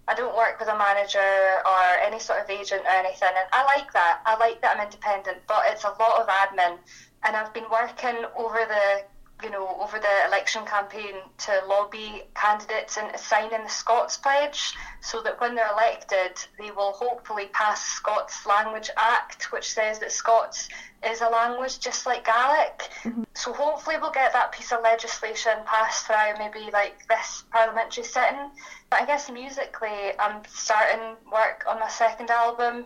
I 0.08 0.14
don't 0.14 0.36
work 0.38 0.60
with 0.60 0.70
a 0.70 0.78
manager 0.78 1.20
or 1.66 1.82
any 2.06 2.20
sort 2.20 2.40
of 2.40 2.50
agent 2.50 2.84
or 2.84 2.92
anything, 2.92 3.30
and 3.30 3.48
I 3.52 3.64
like 3.66 3.92
that. 3.94 4.22
I 4.26 4.38
like 4.38 4.62
that 4.62 4.78
I'm 4.78 4.84
independent, 4.86 5.40
but 5.48 5.64
it's 5.68 5.84
a 5.84 5.96
lot 6.00 6.22
of 6.22 6.28
admin, 6.28 6.78
and 7.24 7.36
I've 7.36 7.54
been 7.54 7.66
working 7.72 8.24
over 8.38 8.60
the 8.70 9.04
you 9.44 9.50
know 9.50 9.78
over 9.82 10.00
the 10.00 10.28
election 10.28 10.66
campaign 10.66 11.16
to 11.38 11.62
lobby 11.68 12.24
candidates 12.36 12.98
into 12.98 13.18
signing 13.18 13.64
the 13.64 13.70
Scots 13.70 14.18
Pledge, 14.18 14.74
so 15.02 15.22
that 15.22 15.40
when 15.42 15.56
they're 15.56 15.72
elected, 15.72 16.38
they 16.58 16.72
will 16.72 16.94
hopefully 16.94 17.50
pass 17.54 17.84
Scots 17.84 18.46
Language 18.46 18.90
Act, 18.98 19.52
which 19.52 19.74
says 19.74 20.00
that 20.00 20.12
Scots 20.12 20.70
is 21.08 21.22
a 21.22 21.30
language 21.30 21.80
just 21.80 22.06
like 22.06 22.26
Gaelic. 22.26 22.90
Mm-hmm. 23.04 23.24
So 23.34 23.54
hopefully 23.54 23.98
we'll 24.00 24.12
get 24.12 24.34
that 24.34 24.52
piece 24.52 24.72
of 24.72 24.82
legislation 24.82 25.54
passed 25.66 26.08
through 26.08 26.16
maybe 26.40 26.72
like 26.72 27.08
this 27.08 27.44
parliamentary 27.52 28.04
sitting. 28.04 28.50
But 28.90 29.02
I 29.02 29.06
guess 29.06 29.30
musically, 29.30 30.18
I'm 30.20 30.42
starting 30.48 31.16
work 31.32 31.66
on 31.70 31.80
my 31.80 31.90
second 31.90 32.30
album. 32.30 32.86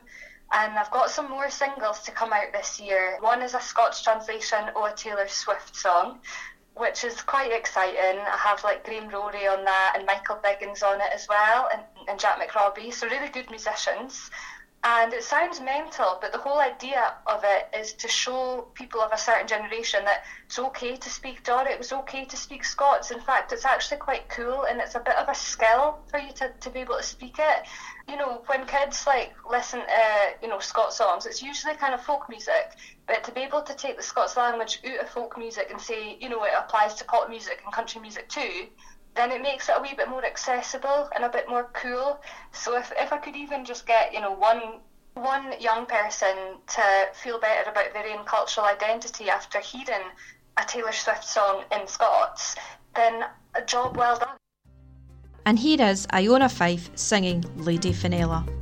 And 0.52 0.78
I've 0.78 0.92
got 0.92 1.12
some 1.12 1.30
more 1.30 1.50
singles 1.50 2.00
to 2.02 2.12
come 2.12 2.34
out 2.34 2.52
this 2.52 2.80
year. 2.80 3.18
One 3.22 3.42
is 3.42 3.54
a 3.54 3.62
Scots 3.62 4.02
translation 4.02 4.70
of 4.76 4.84
a 4.84 4.96
Taylor 4.96 5.28
Swift 5.28 5.76
song, 5.76 6.20
which 6.76 7.04
is 7.04 7.22
quite 7.22 7.52
exciting. 7.52 8.20
I 8.20 8.38
have 8.38 8.64
like 8.64 8.84
Graham 8.84 9.10
Rorie 9.10 9.48
on 9.48 9.64
that 9.66 9.94
and 9.96 10.06
Michael 10.06 10.38
Biggins 10.44 10.82
on 10.82 11.02
it 11.02 11.12
as 11.14 11.28
well, 11.28 11.70
and, 11.72 11.84
and 12.08 12.20
Jack 12.20 12.40
McRobbie, 12.40 12.94
so 12.94 13.08
really 13.08 13.30
good 13.30 13.50
musicians. 13.52 14.32
And 14.82 15.12
it 15.12 15.26
sounds 15.26 15.60
mental, 15.60 16.18
but 16.22 16.32
the 16.32 16.38
whole 16.38 16.60
idea 16.60 17.16
of 17.28 17.42
it 17.44 17.68
is 17.78 17.92
to 17.94 18.08
show 18.08 18.66
people 18.76 19.02
of 19.02 19.12
a 19.12 19.18
certain 19.18 19.46
generation 19.46 20.06
that 20.06 20.24
it's 20.46 20.58
okay 20.58 20.96
to 20.96 21.10
speak 21.10 21.44
Doric, 21.44 21.76
it's 21.80 21.92
okay 21.92 22.24
to 22.24 22.38
speak 22.38 22.64
Scots. 22.64 23.12
In 23.12 23.20
fact, 23.20 23.52
it's 23.52 23.66
actually 23.66 23.98
quite 23.98 24.30
cool 24.30 24.64
and 24.64 24.80
it's 24.80 24.96
a 24.96 25.02
bit 25.02 25.18
of 25.18 25.28
a 25.28 25.36
skill 25.36 26.00
for 26.10 26.18
you 26.18 26.32
to, 26.36 26.52
to 26.62 26.70
be 26.70 26.80
able 26.80 26.96
to 26.96 27.04
speak 27.04 27.36
it. 27.40 27.68
You 28.08 28.16
know, 28.16 28.42
when 28.48 28.66
kids 28.68 29.06
like 29.06 29.34
listen 29.52 29.82
to, 29.82 30.34
you 30.42 30.48
know, 30.48 30.60
Scots 30.60 30.98
songs, 30.98 31.26
it's 31.26 31.44
usually 31.44 31.76
kind 31.76 31.94
of 31.94 32.02
folk 32.02 32.30
music. 32.30 32.72
But 33.06 33.26
to 33.26 33.34
be 33.34 33.42
able 33.42 33.64
to 33.64 33.74
take 33.74 33.98
the 33.98 34.04
Scots 34.04 34.38
language 34.38 34.80
out 34.88 35.02
of 35.02 35.10
folk 35.10 35.38
music 35.38 35.68
and 35.72 35.82
say, 35.82 36.18
you 36.22 36.30
know, 36.30 36.42
it 36.46 36.52
applies 36.58 36.94
to 36.96 37.04
pop 37.04 37.30
music 37.30 37.60
and 37.66 37.74
country 37.74 38.00
music 38.00 38.30
too, 38.30 38.68
and 39.20 39.32
it 39.32 39.42
makes 39.42 39.70
it 39.70 39.76
a 39.78 39.82
wee 39.82 39.94
bit 39.96 40.10
more 40.10 40.26
accessible 40.26 41.10
and 41.16 41.24
a 41.24 41.30
bit 41.30 41.48
more 41.50 41.70
cool. 41.74 42.20
So 42.52 42.78
if, 42.78 42.92
if 42.98 43.12
I 43.12 43.18
could 43.18 43.36
even 43.36 43.66
just 43.66 43.86
get, 43.86 44.14
you 44.14 44.22
know, 44.22 44.32
one 44.32 44.80
one 45.16 45.54
young 45.60 45.86
person 45.86 46.36
to 46.68 46.84
feel 47.14 47.40
better 47.40 47.70
about 47.70 47.92
their 47.94 48.08
own 48.18 48.24
cultural 48.26 48.66
identity 48.66 49.30
after 49.30 49.60
hearing 49.60 50.06
a 50.58 50.64
Taylor 50.66 50.94
Swift 50.94 51.26
song 51.26 51.64
in 51.72 51.88
Scots, 51.88 52.56
then 52.96 53.26
a 53.56 53.62
job 53.62 53.98
well 53.98 54.18
done. 54.18 54.38
And 55.46 55.60
here 55.60 55.82
is 55.82 56.08
Iona 56.14 56.48
Fife 56.48 56.92
singing 56.96 57.44
Lady 57.58 57.92
Finella. 57.92 58.59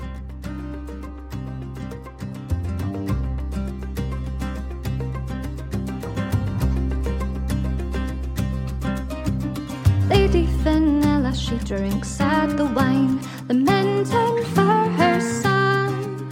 She 11.47 11.57
drinks 11.59 12.19
at 12.19 12.57
the 12.57 12.65
wine, 12.65 13.21
lamenting 13.47 14.43
for 14.53 14.79
her 14.99 15.21
son. 15.21 16.29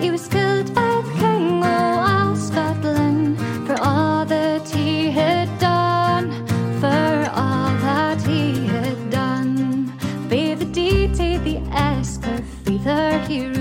He 0.00 0.10
was 0.10 0.26
killed 0.26 0.74
by 0.74 1.00
the 1.00 1.12
king, 1.20 1.62
oh, 1.62 2.00
all 2.10 2.34
Scotland, 2.34 3.38
for 3.68 3.76
all 3.80 4.24
that 4.26 4.68
he 4.68 5.12
had 5.12 5.48
done, 5.60 6.44
for 6.80 7.30
all 7.32 7.70
that 7.86 8.20
he 8.22 8.66
had 8.66 9.10
done. 9.10 9.92
Be 10.28 10.54
the 10.54 10.64
deity, 10.64 11.36
the 11.36 11.58
Escort, 11.70 12.42
the 12.64 13.24
hero. 13.28 13.57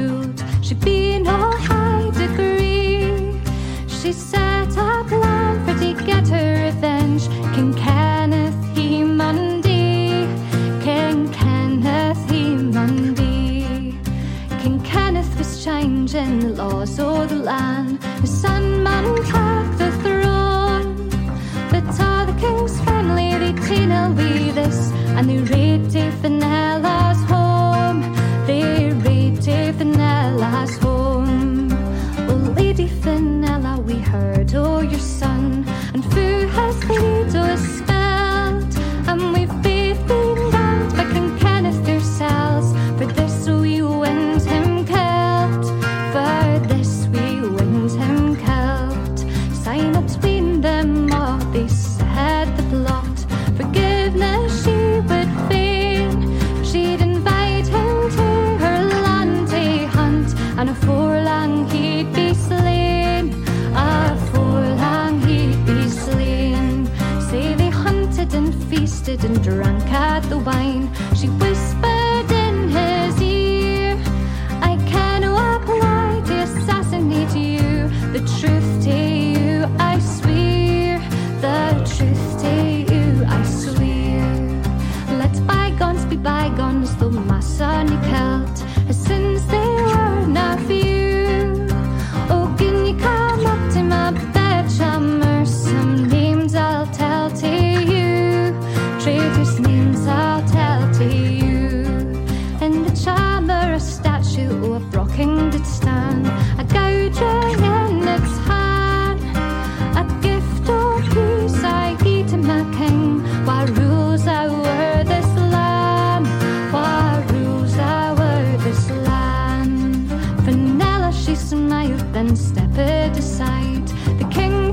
change 15.82 16.16
in 16.16 16.40
the 16.40 16.49
laws 16.49 16.99
of 16.99 17.30
the 17.30 17.36
land. 17.36 17.99
The 18.22 18.28
Sandman 18.28 19.06
took 19.32 19.68
the 19.82 19.91
throne. 20.02 21.10
but 21.72 21.86
all 22.06 22.26
the 22.26 22.38
king's 22.44 22.80
family, 22.82 23.30
they 23.44 23.54
clean 23.66 23.91
away 23.91 24.52
this, 24.52 24.91
and 25.16 25.30
they 25.30 25.40
raid 25.54 25.90
to 25.91 26.04
Fenella's 26.22 27.22
home. 27.32 28.02
They 28.48 28.91
raid 29.06 29.41
to 29.48 29.58
Fenella's 29.78 30.78
home. 30.78 31.70
Well, 32.28 32.44
Lady 32.60 32.88
Finella, 33.02 33.74
we 33.84 33.95
heard, 33.99 34.54
oh, 34.56 34.82
your 34.82 35.06
son, 35.22 35.66
and 35.94 36.04
who 36.14 36.48
has 36.58 36.76
lead 36.90 37.36
us? 37.36 37.77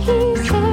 keep 0.06 0.63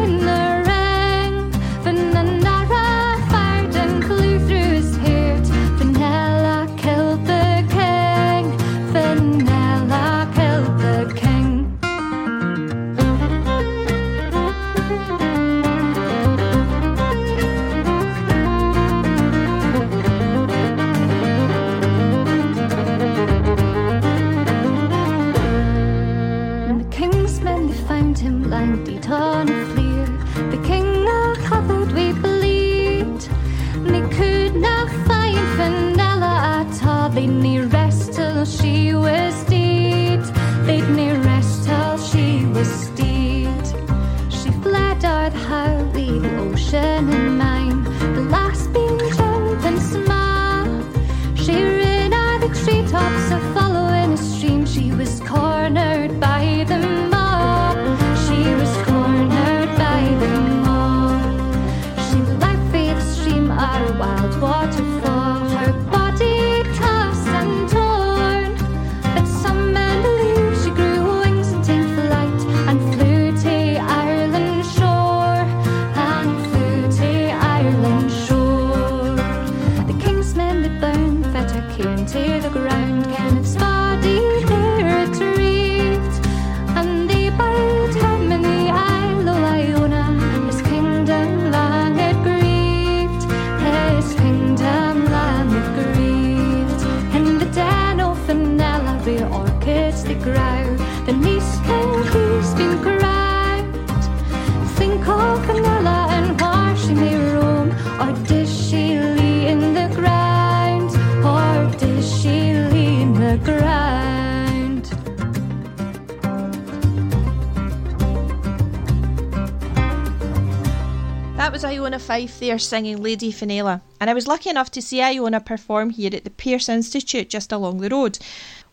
live 122.22 122.40
there 122.40 122.60
singing 122.60 123.02
Lady 123.02 123.34
Finella, 123.34 123.82
and 124.00 124.08
I 124.08 124.14
was 124.14 124.28
lucky 124.28 124.52
enough 124.52 124.70
to 124.72 124.82
see 124.82 125.02
Iona 125.02 125.40
perform 125.40 125.90
here 125.90 126.12
at 126.14 126.24
the 126.24 126.30
Pearce 126.30 126.70
Institute 126.70 127.32
just 127.32 127.52
along 127.52 127.80
the 127.80 127.90
road, 127.90 128.20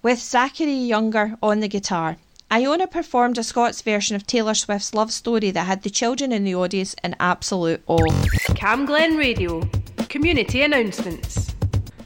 with 0.03 0.19
Zachary 0.19 0.75
Younger 0.75 1.35
on 1.43 1.61
the 1.61 1.69
guitar. 1.69 2.19
Iona 2.53 2.87
performed 2.87 3.39
a 3.39 3.43
Scots 3.43 3.81
version 3.81 4.17
of 4.17 4.27
Taylor 4.27 4.53
Swift's 4.53 4.93
Love 4.93 5.11
Story 5.11 5.51
that 5.53 5.67
had 5.67 5.83
the 5.83 5.89
children 5.89 6.31
in 6.31 6.45
the 6.45 6.55
audience 6.55 6.95
in 7.03 7.17
absolute 7.21 7.83
awe. 7.87 8.29
Cam 8.55 8.85
Glen 8.85 9.17
Radio, 9.17 9.67
community 10.11 10.61
announcements. 10.61 11.55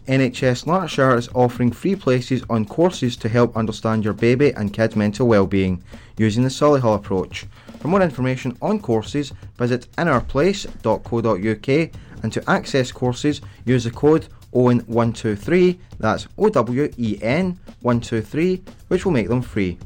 NHS 0.06 0.66
Lanarkshire 0.66 1.16
is 1.16 1.28
offering 1.34 1.72
free 1.72 1.96
places 1.96 2.44
on 2.50 2.66
courses 2.66 3.16
to 3.16 3.28
help 3.28 3.56
understand 3.56 4.04
your 4.04 4.14
baby 4.14 4.52
and 4.52 4.72
kid's 4.72 4.94
mental 4.94 5.26
well-being 5.26 5.82
using 6.18 6.44
the 6.44 6.48
Solihull 6.50 6.94
approach. 6.94 7.46
For 7.82 7.88
more 7.88 8.00
information 8.00 8.56
on 8.62 8.78
courses, 8.78 9.32
visit 9.58 9.88
inourplace.co.uk 9.98 11.90
and 12.22 12.32
to 12.32 12.48
access 12.48 12.92
courses, 12.92 13.40
use 13.64 13.82
the 13.82 13.90
code 13.90 14.28
OWEN123, 14.54 15.80
that's 15.98 16.28
O-W-E-N 16.38 17.58
123, 17.80 18.62
which 18.86 19.04
will 19.04 19.10
make 19.10 19.26
them 19.26 19.42
free. 19.42 19.78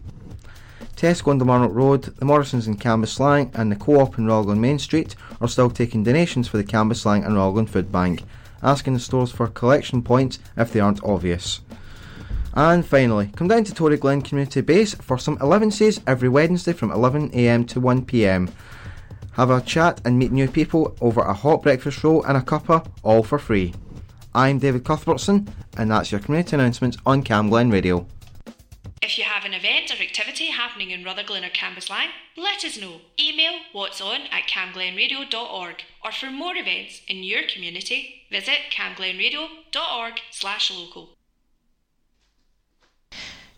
Tesco 0.95 1.29
on 1.29 1.39
the 1.39 1.47
Marnock 1.47 1.73
Road, 1.73 2.03
the 2.03 2.27
Morrisons 2.27 2.69
in 2.69 2.77
Cambuslang 2.77 3.51
and 3.55 3.73
the 3.73 3.77
Co-op 3.77 4.19
in 4.19 4.27
Roglan 4.27 4.59
Main 4.59 4.79
Street 4.79 5.17
are 5.41 5.49
still 5.49 5.71
taking 5.71 6.05
donations 6.05 6.49
for 6.49 6.59
the 6.59 6.65
Cambuslang 6.65 7.25
and 7.25 7.35
Roglan 7.35 7.67
Food 7.67 7.91
Bank, 7.91 8.25
asking 8.63 8.93
the 8.93 9.01
stores 9.01 9.33
for 9.33 9.47
collection 9.47 10.03
points 10.03 10.39
if 10.55 10.71
they 10.71 10.81
aren't 10.81 11.03
obvious. 11.03 11.63
And 12.57 12.87
finally, 12.87 13.31
come 13.37 13.49
down 13.49 13.65
to 13.65 13.75
Tory 13.75 13.99
Glen 13.99 14.23
Community 14.23 14.63
Base 14.63 14.95
for 14.95 15.19
some 15.19 15.37
11ses 15.39 16.01
every 16.07 16.31
Wednesday 16.31 16.73
from 16.73 16.91
11am 16.91 17.69
to 17.69 17.81
1pm. 17.83 18.51
Have 19.33 19.51
a 19.51 19.61
chat 19.61 20.01
and 20.07 20.19
meet 20.19 20.33
new 20.33 20.49
people 20.49 20.97
over 21.03 21.21
a 21.21 21.35
hot 21.35 21.63
breakfast 21.63 22.03
roll 22.03 22.25
and 22.25 22.39
a 22.39 22.41
cuppa, 22.41 22.87
all 23.03 23.23
for 23.23 23.39
free. 23.39 23.75
I'm 24.35 24.59
David 24.59 24.85
Cuthbertson, 24.85 25.53
and 25.77 25.91
that's 25.91 26.11
your 26.11 26.21
community 26.23 26.57
announcements 26.57 26.97
on 27.05 27.23
Cam 27.23 27.51
Glen 27.51 27.71
Radio. 27.71 28.07
If 29.03 29.19
you 29.19 29.25
have 29.25 29.45
an 29.45 29.53
event 29.53 29.91
or 29.91 30.03
activity 30.03 30.47
happening 30.47 30.91
in 30.91 31.05
Rutherglen 31.05 31.45
or 31.45 31.51
Cambuslang, 31.51 32.09
let 32.39 32.65
us 32.65 32.81
know. 32.81 33.03
Email 33.21 33.53
what's 33.73 34.01
on 34.01 34.23
at 34.33 34.49
camglenradio.org 34.49 35.83
or 36.03 36.11
for 36.11 36.31
more 36.31 36.57
events 36.57 37.03
in 37.07 37.23
your 37.23 37.43
community, 37.43 38.23
visit 38.31 38.73
camglenradio.org 38.73 40.15
slash 40.31 40.71
local. 40.71 41.16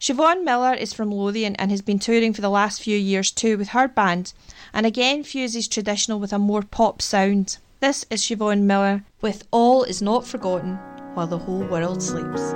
Siobhan 0.00 0.44
Miller 0.44 0.74
is 0.74 0.92
from 0.92 1.10
Lothian 1.10 1.56
and 1.56 1.72
has 1.72 1.82
been 1.82 1.98
touring 1.98 2.32
for 2.32 2.40
the 2.40 2.48
last 2.48 2.80
few 2.80 2.96
years 2.96 3.32
too 3.32 3.58
with 3.58 3.70
her 3.70 3.88
band 3.88 4.32
and 4.72 4.86
again 4.86 5.24
fuses 5.24 5.66
traditional 5.66 6.20
with 6.20 6.32
a 6.32 6.38
more 6.38 6.62
pop 6.62 7.02
sound. 7.02 7.58
This 7.80 8.06
is 8.08 8.22
Siobhan 8.22 8.62
Miller 8.62 9.04
with 9.20 9.48
All 9.50 9.82
Is 9.82 10.00
Not 10.00 10.24
Forgotten 10.24 10.76
While 11.14 11.26
the 11.26 11.38
Whole 11.38 11.64
World 11.64 12.00
Sleeps. 12.00 12.54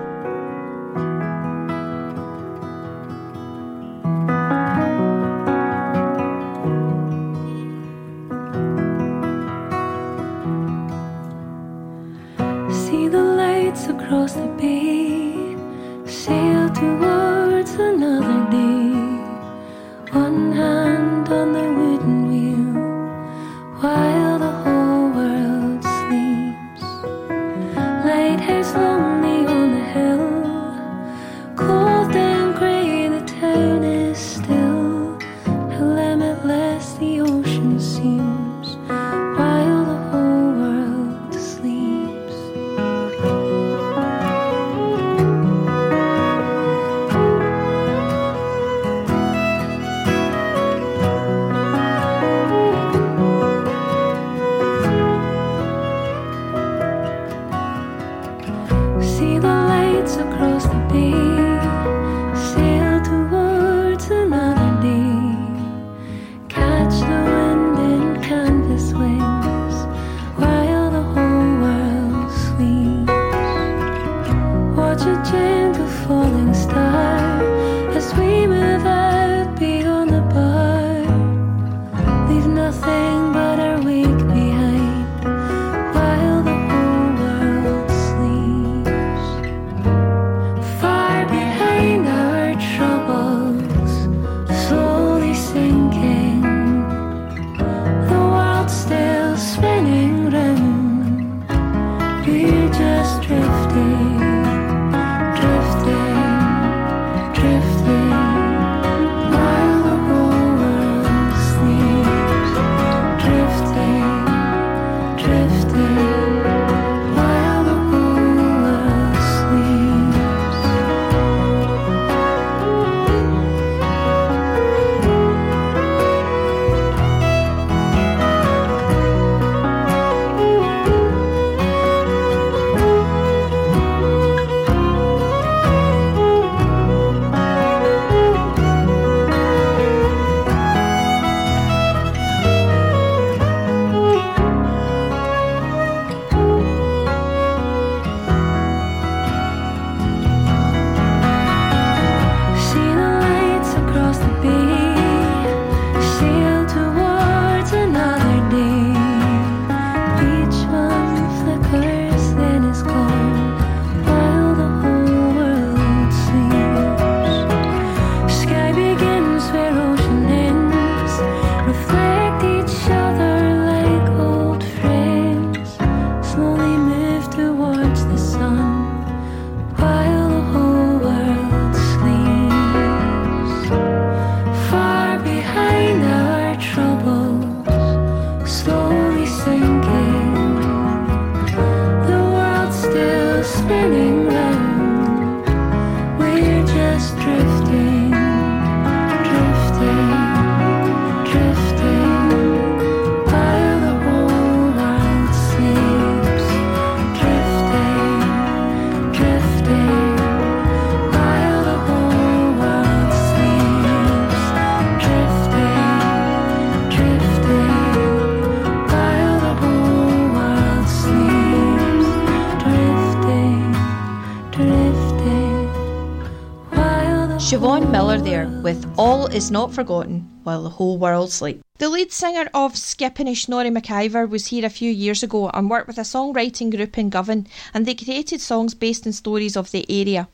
With 228.62 228.86
All 228.96 229.26
Is 229.26 229.50
Not 229.50 229.74
Forgotten 229.74 230.20
While 230.44 230.62
the 230.62 230.68
Whole 230.68 230.96
World 230.96 231.32
Sleeps. 231.32 231.64
The 231.78 231.88
lead 231.88 232.12
singer 232.12 232.48
of 232.54 232.74
Skipinnish 232.74 233.48
Norrie 233.48 233.70
McIver 233.70 234.28
was 234.28 234.46
here 234.46 234.64
a 234.64 234.70
few 234.70 234.88
years 234.88 235.24
ago 235.24 235.50
and 235.52 235.68
worked 235.68 235.88
with 235.88 235.98
a 235.98 236.02
songwriting 236.02 236.70
group 236.70 236.96
in 236.96 237.10
Govan 237.10 237.48
and 237.74 237.86
they 237.86 237.94
created 237.94 238.40
songs 238.40 238.74
based 238.74 239.04
on 239.04 239.14
stories 239.14 239.56
of 239.56 239.72
the 239.72 239.84
area. 239.90 240.28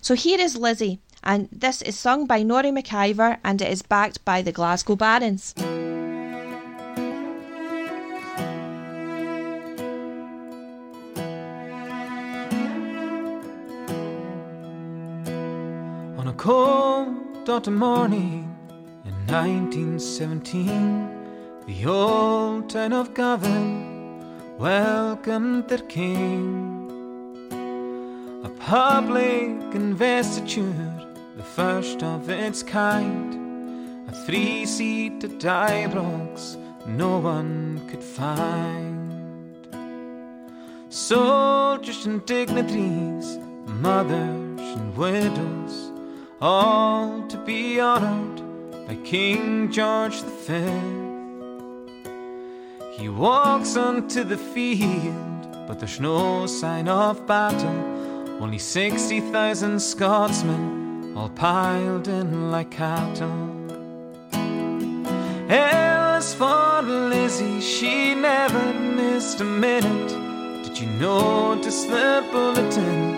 So 0.00 0.14
here 0.14 0.40
is 0.40 0.56
Lizzie 0.56 0.98
and 1.22 1.50
this 1.52 1.82
is 1.82 1.98
sung 1.98 2.26
by 2.26 2.42
Norrie 2.42 2.70
McIver 2.70 3.36
and 3.44 3.60
it 3.60 3.70
is 3.70 3.82
backed 3.82 4.24
by 4.24 4.40
the 4.40 4.52
Glasgow 4.52 4.96
Barons. 4.96 5.54
Autumn 17.48 17.76
morning 17.76 18.56
in 19.04 19.14
1917, 19.26 21.08
the 21.66 21.86
old 21.86 22.70
town 22.70 22.92
of 22.92 23.12
Govan 23.12 24.58
welcomed 24.58 25.68
their 25.68 25.78
king. 25.78 26.80
A 28.44 28.48
public 28.60 29.74
investiture, 29.74 30.94
the 31.36 31.42
first 31.42 32.02
of 32.02 32.30
its 32.30 32.62
kind. 32.62 34.08
A 34.08 34.12
three 34.24 34.64
seated 34.64 35.38
Ibrox 35.40 36.56
no 36.86 37.18
one 37.18 37.86
could 37.88 38.02
find. 38.02 39.12
Soldiers 40.88 42.06
and 42.06 42.24
dignitaries, 42.24 43.38
mothers 43.66 44.60
and 44.78 44.96
widows, 44.96 45.83
all 46.40 47.26
to 47.28 47.36
be 47.38 47.80
honoured 47.80 48.42
by 48.86 48.96
King 48.96 49.70
George 49.70 50.20
V. 50.46 50.54
He 52.92 53.08
walks 53.08 53.76
onto 53.76 54.24
the 54.24 54.36
field, 54.36 55.66
but 55.66 55.78
there's 55.78 56.00
no 56.00 56.46
sign 56.46 56.88
of 56.88 57.26
battle. 57.26 58.42
Only 58.42 58.58
60,000 58.58 59.80
Scotsmen 59.80 61.14
all 61.16 61.30
piled 61.30 62.08
in 62.08 62.50
like 62.50 62.70
cattle. 62.70 63.50
As 65.48 66.34
for 66.34 66.82
Lizzie, 66.82 67.60
she 67.60 68.14
never 68.14 68.72
missed 68.72 69.40
a 69.40 69.44
minute. 69.44 70.64
Did 70.64 70.78
you 70.78 70.86
notice 70.98 71.84
the 71.84 72.24
bulletin? 72.32 73.12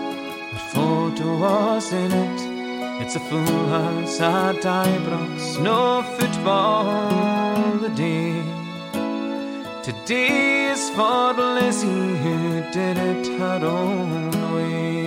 What 0.53 0.61
photo 0.73 1.37
was 1.37 1.93
in 1.93 2.11
it? 2.11 2.56
It's 2.99 3.15
a 3.15 3.19
full 3.19 3.67
house 3.67 4.19
at 4.19 4.55
Ibrox, 4.63 5.61
no 5.61 6.01
football 6.17 7.77
the 7.77 7.89
day. 7.89 8.41
Today 9.83 10.71
is 10.71 10.89
for 10.89 11.33
Lizzie 11.33 12.17
who 12.23 12.63
did 12.73 12.97
it 12.97 13.27
her 13.37 13.63
own 13.63 14.31
way. 14.55 15.03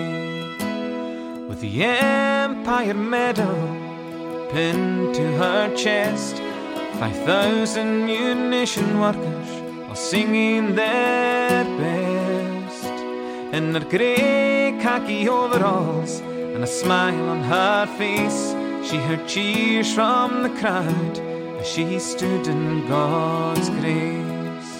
With 1.49 1.61
the 1.61 1.83
Empire 1.83 2.95
Medal 2.95 3.59
pinned 4.53 5.15
to 5.17 5.27
her 5.39 5.75
chest, 5.75 6.37
5,000 7.01 8.07
munition 8.07 9.01
workers 9.01 9.51
are 9.91 9.97
singing 9.97 10.77
their 10.77 11.65
best. 11.65 12.85
In 13.53 13.73
their 13.73 13.85
grey 13.85 14.79
khaki 14.81 15.29
overalls 15.29 16.23
and 16.55 16.65
a 16.65 16.67
smile 16.67 17.29
on 17.29 17.43
her 17.43 17.87
face, 17.97 18.55
she 18.89 18.97
heard 18.97 19.27
cheers 19.27 19.93
from 19.95 20.43
the 20.43 20.49
crowd 20.61 21.19
as 21.61 21.67
she 21.67 21.99
stood 21.99 22.47
in 22.47 22.87
God's 22.89 23.69
grace. 23.71 24.73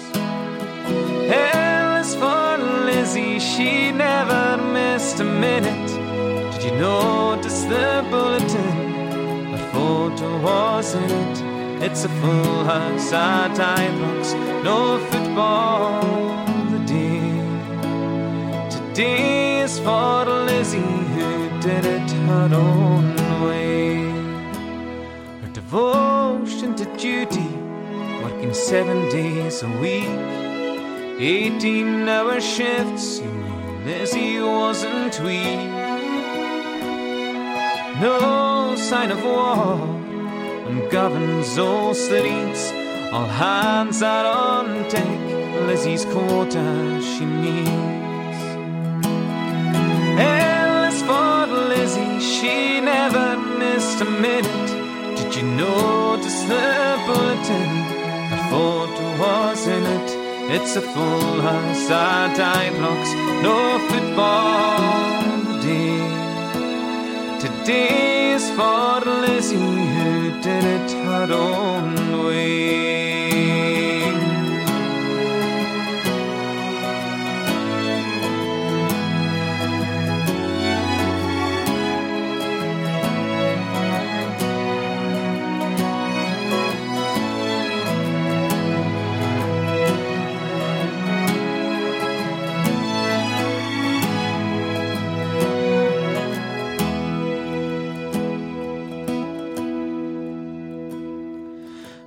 As 1.31 2.13
for 2.15 2.57
Lizzie, 2.85 3.39
she 3.39 3.91
never 3.91 4.57
missed 4.73 5.19
a 5.19 5.23
minute. 5.23 5.89
Did 6.53 6.63
you 6.63 6.79
notice 6.79 7.63
the 7.63 8.05
bulletin? 8.09 9.51
What 9.51 9.61
photo 9.71 10.41
was 10.41 10.93
in 10.93 11.09
it? 11.09 11.83
It's 11.85 12.03
a 12.03 12.09
full 12.09 12.63
house 12.65 13.13
at 13.13 13.55
Ibrox, 13.55 14.35
no 14.63 14.99
football 15.09 16.01
the 16.69 16.79
day. 16.85 17.21
Today 18.69 19.61
is 19.61 19.79
for 19.79 20.25
Lizzie 20.25 21.00
did 21.61 21.85
it 21.85 22.11
her 22.11 22.49
own 22.55 23.15
way. 23.45 23.97
Her 25.41 25.53
devotion 25.53 26.75
to 26.75 26.85
duty, 26.97 27.49
working 28.23 28.53
seven 28.53 29.07
days 29.09 29.61
a 29.61 29.69
week. 29.79 30.09
18 31.19 32.09
hour 32.09 32.41
shifts, 32.41 33.19
you 33.19 33.27
knew 33.27 33.85
Lizzie 33.85 34.41
wasn't 34.41 35.19
weak. 35.21 35.69
No 38.01 38.75
sign 38.75 39.11
of 39.11 39.23
war 39.23 39.77
on 40.67 40.89
Govan's 40.89 41.59
old 41.59 41.95
streets. 41.95 42.71
All 43.11 43.27
hands 43.27 44.01
are 44.01 44.25
on 44.25 44.89
deck, 44.89 45.67
Lizzie's 45.67 46.05
quota 46.05 46.99
she 47.03 47.25
for 47.25 50.17
Lizzie, 50.17 50.50
she 52.41 52.81
never 52.81 53.37
missed 53.37 54.01
a 54.01 54.05
minute. 54.05 54.69
Did 55.17 55.35
you 55.35 55.43
notice 55.43 56.41
the 56.51 56.99
bulletin? 57.05 57.71
Her 58.31 58.43
photo 58.49 59.05
was 59.21 59.67
in 59.67 59.83
it. 59.97 60.09
It's 60.55 60.75
a 60.75 60.81
full 60.81 61.41
house 61.47 61.89
at 61.91 62.37
Ibrox, 62.63 63.03
no 63.47 63.57
football 63.89 64.79
today. 65.61 66.01
Today 67.45 68.31
is 68.33 68.49
for 68.57 69.01
Lizzie 69.23 69.85
who 69.95 70.41
did 70.41 70.65
it 70.77 70.91
her 71.05 71.31
own 71.31 72.25
way. 72.25 73.10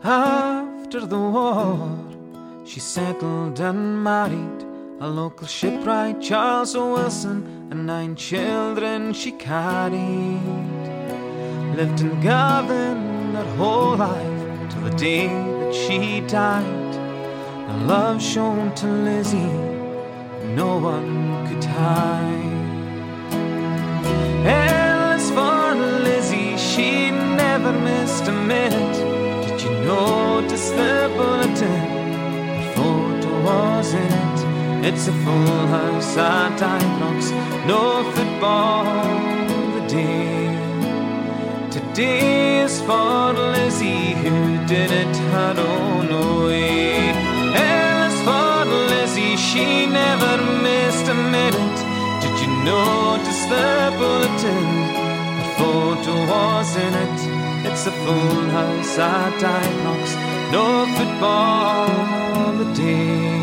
After 0.06 1.06
the 1.06 1.18
war, 1.18 1.88
she 2.66 2.78
settled 2.78 3.58
and 3.58 4.04
married 4.04 4.62
a 5.00 5.08
local 5.08 5.46
shipwright, 5.46 6.20
Charles 6.20 6.74
Wilson, 6.74 7.68
and 7.70 7.86
nine 7.86 8.14
children 8.14 9.14
she 9.14 9.32
carried. 9.32 10.42
Lived 11.74 12.02
in 12.02 12.20
Govan 12.20 13.34
her 13.34 13.56
whole 13.56 13.96
life 13.96 14.70
till 14.70 14.82
the 14.82 14.90
day 14.90 15.28
that 15.28 15.74
she 15.74 16.20
died. 16.20 16.92
The 17.68 17.86
love 17.86 18.20
shown 18.20 18.74
to 18.74 18.86
Lizzie, 18.86 19.56
no 20.54 20.76
one 20.80 21.48
could 21.48 21.64
hide. 21.64 22.44
As 24.44 25.30
for 25.30 25.74
Lizzie, 26.04 26.58
she 26.58 27.10
never 27.10 27.72
missed 27.72 28.28
a 28.28 28.32
minute. 28.32 29.03
Notice 29.84 30.70
the 30.70 31.12
bulletin? 31.14 31.82
What 32.56 32.74
photo 32.74 33.42
was 33.44 33.92
in 33.92 34.12
it? 34.24 34.86
It's 34.88 35.08
a 35.08 35.12
full 35.12 35.66
house 35.66 36.16
at 36.16 36.58
Ibrox, 36.58 37.30
no 37.66 38.02
football 38.14 38.84
the 39.76 39.86
day. 39.86 40.54
Today 41.70 42.62
is 42.62 42.80
for 42.80 43.34
Lizzie 43.34 44.12
who 44.22 44.66
did 44.66 44.90
it 44.90 45.16
her 45.34 45.54
own 45.58 46.08
way. 46.46 47.12
And 47.66 47.96
as 48.08 48.16
for 48.26 48.64
Lizzie, 48.92 49.36
she 49.36 49.84
never 49.84 50.32
missed 50.62 51.08
a 51.08 51.14
minute. 51.14 51.78
Did 52.22 52.34
you 52.40 52.50
notice 52.64 53.42
the 53.52 53.92
bulletin? 53.98 54.66
What 55.36 55.50
photo 55.58 56.14
was 56.32 56.76
in 56.76 56.94
it? 56.94 57.33
It's 57.66 57.86
a 57.86 57.92
full 58.04 58.42
house 58.50 58.98
at 58.98 59.42
Ibrox, 59.42 60.06
no 60.52 60.66
football 60.96 62.52
the 62.60 62.68
day. 62.74 63.34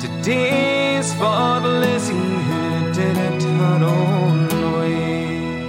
Today 0.00 0.96
is 0.96 1.14
for 1.14 1.60
Lizzie 1.84 2.14
who 2.48 2.92
did 2.98 3.16
it 3.30 3.42
her 3.60 3.80
own 3.84 4.48
way. 4.78 5.66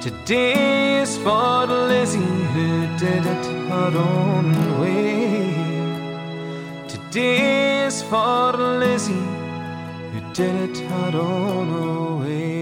Today 0.00 1.02
is 1.02 1.18
for 1.18 1.66
Lizzie 1.66 2.36
who 2.54 2.86
did 2.96 3.26
it 3.34 3.44
her 3.72 3.92
own 3.98 4.80
way. 4.80 5.52
Today 6.86 7.86
is 7.86 8.02
for 8.04 8.52
Lizzie 8.52 9.26
who 10.12 10.20
did 10.32 10.54
it 10.70 10.78
her 10.90 11.12
own 11.18 12.20
way. 12.20 12.59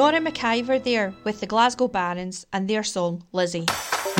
Nora 0.00 0.18
McIver 0.18 0.82
there 0.82 1.12
with 1.24 1.40
the 1.40 1.46
Glasgow 1.46 1.86
Barons 1.86 2.46
and 2.54 2.66
their 2.66 2.82
song 2.82 3.22
Lizzie. 3.32 3.66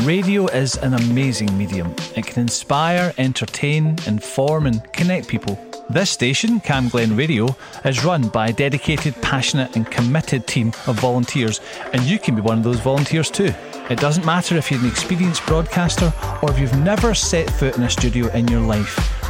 Radio 0.03 0.47
is 0.49 0.77
an 0.77 0.93
amazing 0.93 1.57
medium. 1.57 1.95
It 2.15 2.27
can 2.27 2.43
inspire, 2.43 3.15
entertain, 3.17 3.97
inform, 4.07 4.67
and 4.67 4.93
connect 4.93 5.27
people. 5.27 5.59
This 5.89 6.11
station, 6.11 6.61
Camglen 6.61 7.17
Radio, 7.17 7.57
is 7.87 8.05
run 8.05 8.29
by 8.29 8.49
a 8.49 8.53
dedicated, 8.53 9.15
passionate, 9.23 9.75
and 9.75 9.91
committed 9.91 10.47
team 10.47 10.69
of 10.87 11.01
volunteers, 11.01 11.63
and 11.95 12.03
you 12.03 12.19
can 12.19 12.35
be 12.35 12.43
one 12.43 12.59
of 12.59 12.65
those 12.65 12.81
volunteers 12.81 13.31
too. 13.31 13.55
It 13.89 13.99
doesn't 13.99 14.27
matter 14.27 14.59
if 14.59 14.71
you're 14.71 14.81
an 14.81 14.87
experienced 14.87 15.47
broadcaster 15.47 16.13
or 16.43 16.51
if 16.51 16.59
you've 16.59 16.79
never 16.81 17.15
set 17.15 17.49
foot 17.49 17.79
in 17.79 17.85
a 17.85 17.89
studio 17.89 18.29
in 18.33 18.49
your 18.49 18.61
life. 18.61 19.20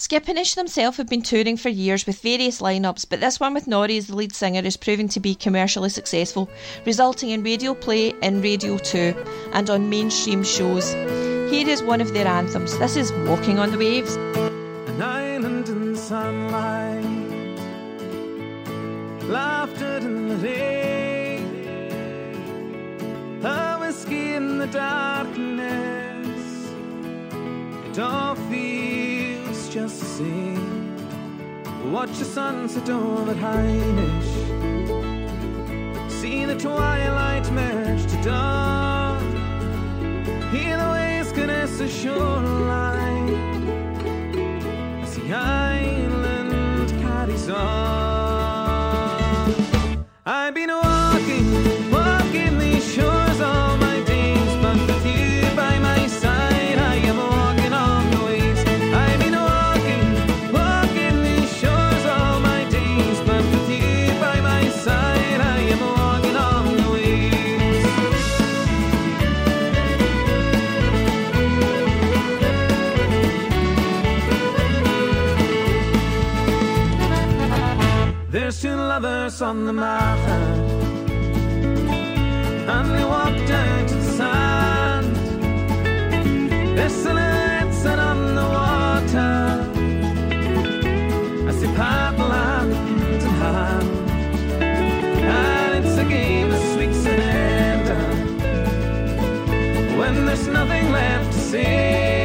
Skip 0.00 0.28
and 0.28 0.38
Ish 0.38 0.54
themselves 0.54 0.96
have 0.96 1.10
been 1.10 1.20
touring 1.20 1.58
for 1.58 1.68
years 1.68 2.06
with 2.06 2.22
various 2.22 2.62
lineups, 2.62 3.04
but 3.06 3.20
this 3.20 3.38
one 3.38 3.52
with 3.52 3.66
Norrie 3.66 3.98
as 3.98 4.06
the 4.06 4.16
lead 4.16 4.34
singer 4.34 4.62
is 4.64 4.78
proving 4.78 5.08
to 5.08 5.20
be 5.20 5.34
commercially 5.34 5.90
successful, 5.90 6.48
resulting 6.86 7.28
in 7.28 7.42
radio 7.42 7.74
play 7.74 8.14
in 8.22 8.40
Radio 8.40 8.78
2 8.78 9.14
and 9.52 9.68
on 9.68 9.90
mainstream 9.90 10.42
shows. 10.42 10.94
Here 11.52 11.68
is 11.68 11.82
one 11.82 12.00
of 12.00 12.14
their 12.14 12.26
anthems. 12.26 12.78
This 12.78 12.96
is 12.96 13.12
Walking 13.28 13.58
on 13.58 13.72
the 13.72 13.76
Waves. 13.76 14.16
An 14.16 15.02
island 15.02 15.68
in 15.68 15.94
sunlight, 15.94 17.04
laughter 19.24 19.98
in 19.98 20.28
the 20.28 20.36
rain, 20.36 21.44
a 23.44 23.76
whiskey 23.76 24.32
in 24.32 24.56
the 24.56 24.66
darkness. 24.68 26.30
It 27.90 27.98
all 27.98 28.34
feels 28.48 29.19
just 29.70 30.00
the 30.00 30.06
same. 30.06 30.96
Watch 31.92 32.18
the 32.18 32.24
sunset 32.24 32.90
over 32.90 33.34
Hynish. 33.34 34.32
See 36.10 36.44
the 36.44 36.56
twilight 36.56 37.48
merge 37.52 38.04
to 38.06 38.22
dawn. 38.22 39.22
Hear 40.50 40.76
the 40.76 40.90
waves 40.90 41.30
caress 41.30 41.78
the 41.78 41.86
shoreline 41.88 43.28
as 45.02 45.14
the 45.16 45.32
island 45.32 46.90
carries 47.00 47.48
on. 47.48 48.74
I've 50.26 50.52
been 50.52 50.70
walking, 50.70 50.89
on 79.42 79.64
the 79.64 79.72
mountain, 79.72 80.70
and 82.68 82.90
they 82.94 83.04
walk 83.04 83.34
down 83.48 83.86
to 83.86 83.94
the 83.94 84.12
sand. 84.18 85.16
On 88.10 88.34
the 88.34 88.42
water. 88.42 89.36
And 95.22 95.84
it's 95.84 95.96
a 95.96 96.04
game 96.04 96.50
of 96.50 96.62
when 99.98 100.26
there's 100.26 100.46
nothing 100.48 100.92
left 100.92 101.32
to 101.32 101.38
say. 101.38 102.19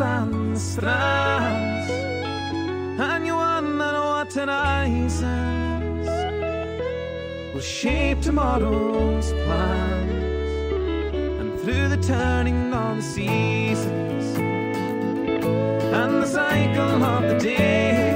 And 0.00 0.54
the 0.54 0.60
strands, 0.60 1.90
and 3.00 3.26
you 3.26 3.34
wonder 3.34 3.92
what 3.92 4.32
horizons 4.32 6.08
will 7.52 7.60
shape 7.60 8.20
tomorrow's 8.20 9.32
plans. 9.44 10.12
And 11.40 11.58
through 11.60 11.88
the 11.88 11.96
turning 11.96 12.72
of 12.72 12.96
the 12.96 13.02
seasons. 13.02 14.36
And 16.00 16.22
the 16.22 16.26
cycle 16.26 17.02
of 17.02 17.22
the 17.22 17.38
days, 17.38 18.14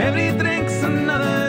every 0.00 0.36
drink's 0.38 0.82
another 0.82 1.41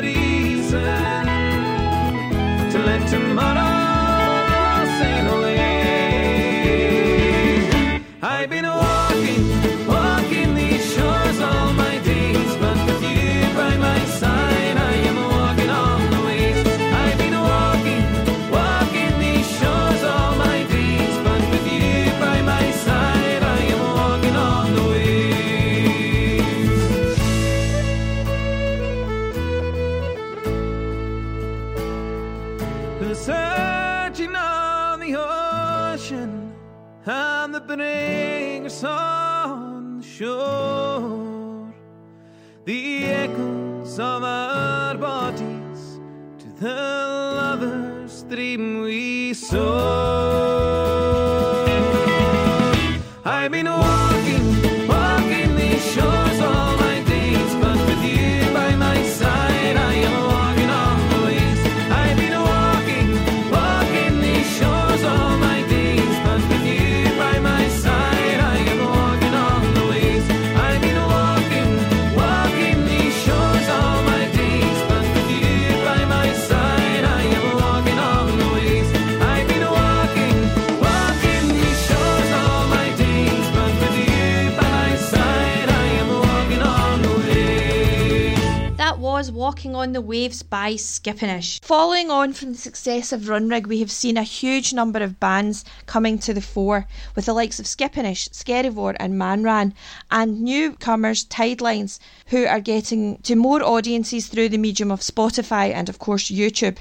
on 89.84 89.92
the 89.92 90.00
Waves 90.00 90.44
by 90.44 90.76
Skipinnish. 90.76 91.60
Following 91.62 92.10
on 92.10 92.32
from 92.32 92.54
the 92.54 92.58
success 92.58 93.12
of 93.12 93.24
Runrig, 93.24 93.68
we 93.68 93.82
have 93.82 93.92
seen 93.92 94.16
a 94.16 94.24
huge 94.24 94.72
number 94.72 95.00
of 95.00 95.20
bands 95.20 95.66
coming 95.88 96.18
to 96.20 96.34
the 96.34 96.40
fore, 96.40 96.88
with 97.18 97.26
the 97.26 97.34
likes 97.34 97.60
of 97.60 97.66
Skipinnish, 97.66 98.30
Skerryvore, 98.30 98.96
and 98.98 99.16
Manran, 99.16 99.74
and 100.10 100.42
newcomers 100.42 101.26
Tidelines, 101.26 102.00
who 102.28 102.46
are 102.46 102.62
getting 102.62 103.18
to 103.24 103.36
more 103.36 103.62
audiences 103.62 104.28
through 104.28 104.48
the 104.48 104.58
medium 104.58 104.90
of 104.90 105.02
Spotify 105.02 105.74
and, 105.74 105.90
of 105.90 106.00
course, 106.00 106.32
YouTube. 106.32 106.78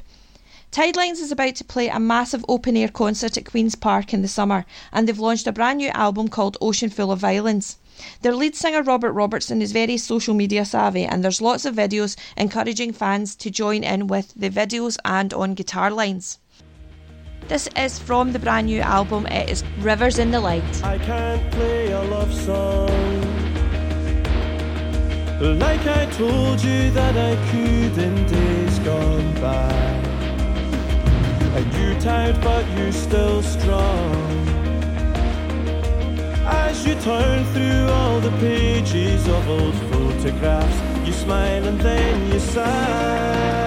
Tidelines 0.70 1.20
is 1.20 1.32
about 1.32 1.56
to 1.56 1.64
play 1.64 1.88
a 1.88 1.98
massive 1.98 2.44
open 2.48 2.76
air 2.76 2.86
concert 2.86 3.36
at 3.36 3.50
Queen's 3.50 3.74
Park 3.74 4.14
in 4.14 4.22
the 4.22 4.28
summer, 4.28 4.64
and 4.92 5.08
they've 5.08 5.18
launched 5.18 5.48
a 5.48 5.52
brand 5.52 5.78
new 5.78 5.88
album 5.88 6.28
called 6.28 6.56
Ocean 6.60 6.88
Full 6.88 7.10
of 7.10 7.18
Violence. 7.18 7.78
Their 8.22 8.34
lead 8.34 8.54
singer 8.54 8.82
Robert 8.82 9.12
Robertson 9.12 9.62
is 9.62 9.72
very 9.72 9.96
social 9.96 10.34
media 10.34 10.64
savvy, 10.64 11.04
and 11.04 11.22
there's 11.22 11.42
lots 11.42 11.64
of 11.64 11.74
videos 11.74 12.16
encouraging 12.36 12.92
fans 12.92 13.36
to 13.36 13.50
join 13.50 13.84
in 13.84 14.06
with 14.06 14.32
the 14.34 14.50
videos 14.50 14.98
and 15.04 15.32
on 15.34 15.54
guitar 15.54 15.90
lines. 15.90 16.38
This 17.48 17.68
is 17.76 17.98
from 17.98 18.32
the 18.32 18.38
brand 18.38 18.66
new 18.66 18.80
album, 18.80 19.26
it 19.26 19.50
is 19.50 19.64
Rivers 19.78 20.18
in 20.18 20.30
the 20.30 20.40
Light. 20.40 20.84
I 20.84 20.98
can't 20.98 21.52
play 21.52 21.92
a 21.92 22.02
love 22.02 22.32
song 22.32 23.22
like 25.42 25.84
I 25.86 26.06
told 26.06 26.62
you 26.62 26.90
that 26.92 27.16
I 27.16 27.34
could 27.50 27.98
in 27.98 28.26
days 28.26 28.78
gone 28.80 29.34
by. 29.40 29.72
And 31.56 31.74
you 31.74 32.00
tired, 32.00 32.40
but 32.40 32.66
you 32.78 32.92
still 32.92 33.42
strong. 33.42 34.41
As 36.44 36.85
you 36.86 36.94
turn 36.97 37.44
through 37.52 37.89
all 37.89 38.20
the 38.20 38.31
pages 38.39 39.27
of 39.28 39.48
old 39.48 39.74
photographs, 39.93 41.06
you 41.06 41.12
smile 41.12 41.64
and 41.66 41.81
then 41.81 42.32
you 42.32 42.40
sigh. 42.40 43.61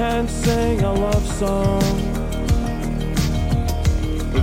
Can't 0.00 0.30
sing 0.30 0.80
a 0.80 0.94
love 0.94 1.26
song. 1.26 1.82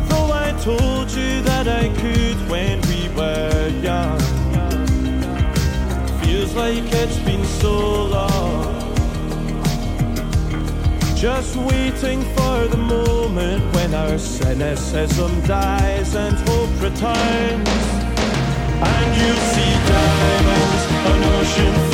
Though 0.09 0.29
I 0.45 0.51
told 0.61 1.09
you 1.09 1.41
that 1.49 1.67
I 1.67 1.85
could 2.01 2.37
when 2.47 2.79
we 2.89 3.01
were 3.17 3.67
young. 3.89 4.19
Feels 6.21 6.53
like 6.53 6.83
it's 7.01 7.17
been 7.29 7.43
so 7.61 7.75
long. 8.17 8.65
Just 11.15 11.55
waiting 11.55 12.21
for 12.35 12.57
the 12.67 12.81
moment 12.95 13.63
when 13.73 13.95
our 13.95 14.19
cynicism 14.19 15.41
dies 15.41 16.13
and 16.13 16.35
hope 16.47 16.73
returns. 16.87 17.69
And 18.93 19.07
you'll 19.19 19.45
see 19.53 19.73
diamonds, 19.89 20.83
an 21.11 21.23
ocean 21.33 21.86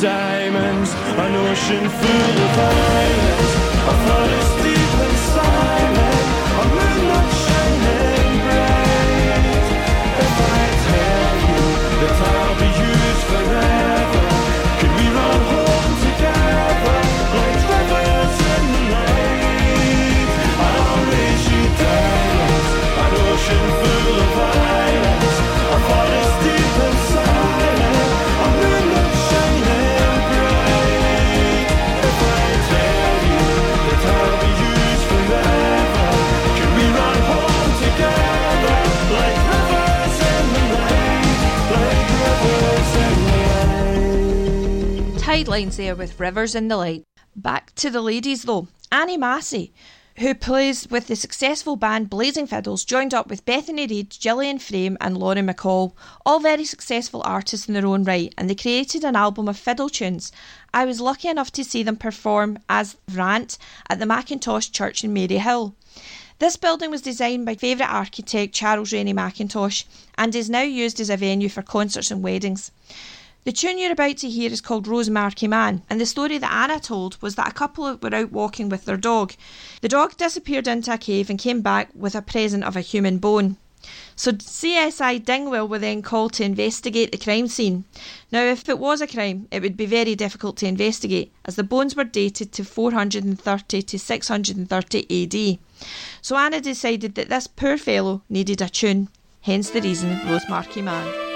diamonds, 0.00 0.90
an 1.24 1.34
ocean 1.34 1.88
full 1.88 2.36
of 2.44 2.50
violence, 2.56 3.52
a 3.88 3.94
forest 4.06 4.62
deep 4.62 4.67
Tidelines 45.58 45.74
there 45.74 45.96
with 45.96 46.20
Rivers 46.20 46.54
in 46.54 46.68
the 46.68 46.76
Light. 46.76 47.02
Back 47.34 47.74
to 47.74 47.90
the 47.90 48.00
ladies 48.00 48.44
though. 48.44 48.68
Annie 48.92 49.16
Massie, 49.16 49.72
who 50.18 50.32
plays 50.32 50.88
with 50.88 51.08
the 51.08 51.16
successful 51.16 51.74
band 51.74 52.08
Blazing 52.08 52.46
Fiddles, 52.46 52.84
joined 52.84 53.12
up 53.12 53.26
with 53.26 53.44
Bethany 53.44 53.84
Reid, 53.84 54.10
Gillian 54.10 54.60
Frame, 54.60 54.96
and 55.00 55.18
Laurie 55.18 55.40
MacColl, 55.40 55.94
all 56.24 56.38
very 56.38 56.64
successful 56.64 57.22
artists 57.24 57.66
in 57.66 57.74
their 57.74 57.86
own 57.86 58.04
right, 58.04 58.32
and 58.38 58.48
they 58.48 58.54
created 58.54 59.02
an 59.02 59.16
album 59.16 59.48
of 59.48 59.58
fiddle 59.58 59.88
tunes. 59.88 60.30
I 60.72 60.84
was 60.84 61.00
lucky 61.00 61.26
enough 61.26 61.50
to 61.54 61.64
see 61.64 61.82
them 61.82 61.96
perform 61.96 62.60
as 62.68 62.96
Rant 63.12 63.58
at 63.90 63.98
the 63.98 64.06
Mackintosh 64.06 64.70
Church 64.70 65.02
in 65.02 65.12
Maryhill. 65.12 65.74
This 66.38 66.54
building 66.54 66.92
was 66.92 67.02
designed 67.02 67.46
by 67.46 67.56
favourite 67.56 67.92
architect 67.92 68.54
Charles 68.54 68.92
Rennie 68.92 69.12
Mackintosh 69.12 69.82
and 70.16 70.36
is 70.36 70.48
now 70.48 70.62
used 70.62 71.00
as 71.00 71.10
a 71.10 71.16
venue 71.16 71.48
for 71.48 71.62
concerts 71.62 72.12
and 72.12 72.22
weddings. 72.22 72.70
The 73.48 73.52
tune 73.52 73.78
you're 73.78 73.92
about 73.92 74.18
to 74.18 74.28
hear 74.28 74.52
is 74.52 74.60
called 74.60 74.86
Rosemarkie 74.86 75.48
Man, 75.48 75.80
and 75.88 75.98
the 75.98 76.04
story 76.04 76.36
that 76.36 76.52
Anna 76.52 76.78
told 76.78 77.16
was 77.22 77.36
that 77.36 77.48
a 77.48 77.54
couple 77.54 77.96
were 77.96 78.14
out 78.14 78.30
walking 78.30 78.68
with 78.68 78.84
their 78.84 78.98
dog. 78.98 79.32
The 79.80 79.88
dog 79.88 80.18
disappeared 80.18 80.68
into 80.68 80.92
a 80.92 80.98
cave 80.98 81.30
and 81.30 81.38
came 81.38 81.62
back 81.62 81.88
with 81.94 82.14
a 82.14 82.20
present 82.20 82.62
of 82.62 82.76
a 82.76 82.82
human 82.82 83.16
bone. 83.16 83.56
So 84.16 84.32
CSI 84.32 85.24
Dingwall 85.24 85.66
were 85.66 85.78
then 85.78 86.02
called 86.02 86.34
to 86.34 86.44
investigate 86.44 87.10
the 87.10 87.16
crime 87.16 87.48
scene. 87.48 87.84
Now, 88.30 88.42
if 88.42 88.68
it 88.68 88.78
was 88.78 89.00
a 89.00 89.06
crime, 89.06 89.48
it 89.50 89.62
would 89.62 89.78
be 89.78 89.86
very 89.86 90.14
difficult 90.14 90.58
to 90.58 90.66
investigate, 90.66 91.32
as 91.46 91.56
the 91.56 91.64
bones 91.64 91.96
were 91.96 92.04
dated 92.04 92.52
to 92.52 92.64
430 92.64 93.80
to 93.80 93.98
630 93.98 95.22
AD. 95.22 95.58
So 96.20 96.36
Anna 96.36 96.60
decided 96.60 97.14
that 97.14 97.30
this 97.30 97.46
poor 97.46 97.78
fellow 97.78 98.20
needed 98.28 98.60
a 98.60 98.68
tune, 98.68 99.08
hence 99.40 99.70
the 99.70 99.80
reason 99.80 100.18
Rosemarkie 100.18 100.84
Man. 100.84 101.27